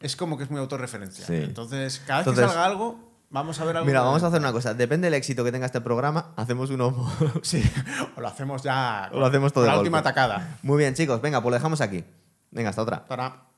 [0.00, 1.26] es como que es muy autorreferencial.
[1.26, 1.34] Sí.
[1.34, 3.86] Entonces, cada vez Entonces- que salga algo, vamos a ver algo.
[3.86, 4.74] Mira, vamos a hacer una cosa.
[4.74, 6.94] Depende del éxito que tenga este programa, hacemos uno.
[7.42, 7.62] Sí,
[8.16, 9.10] o lo hacemos ya.
[9.12, 10.08] O lo hacemos todo La última golpe.
[10.10, 10.58] atacada.
[10.62, 11.20] Muy bien, chicos.
[11.20, 12.04] Venga, pues lo dejamos aquí.
[12.52, 13.04] Venga, hasta otra.
[13.06, 13.51] Para.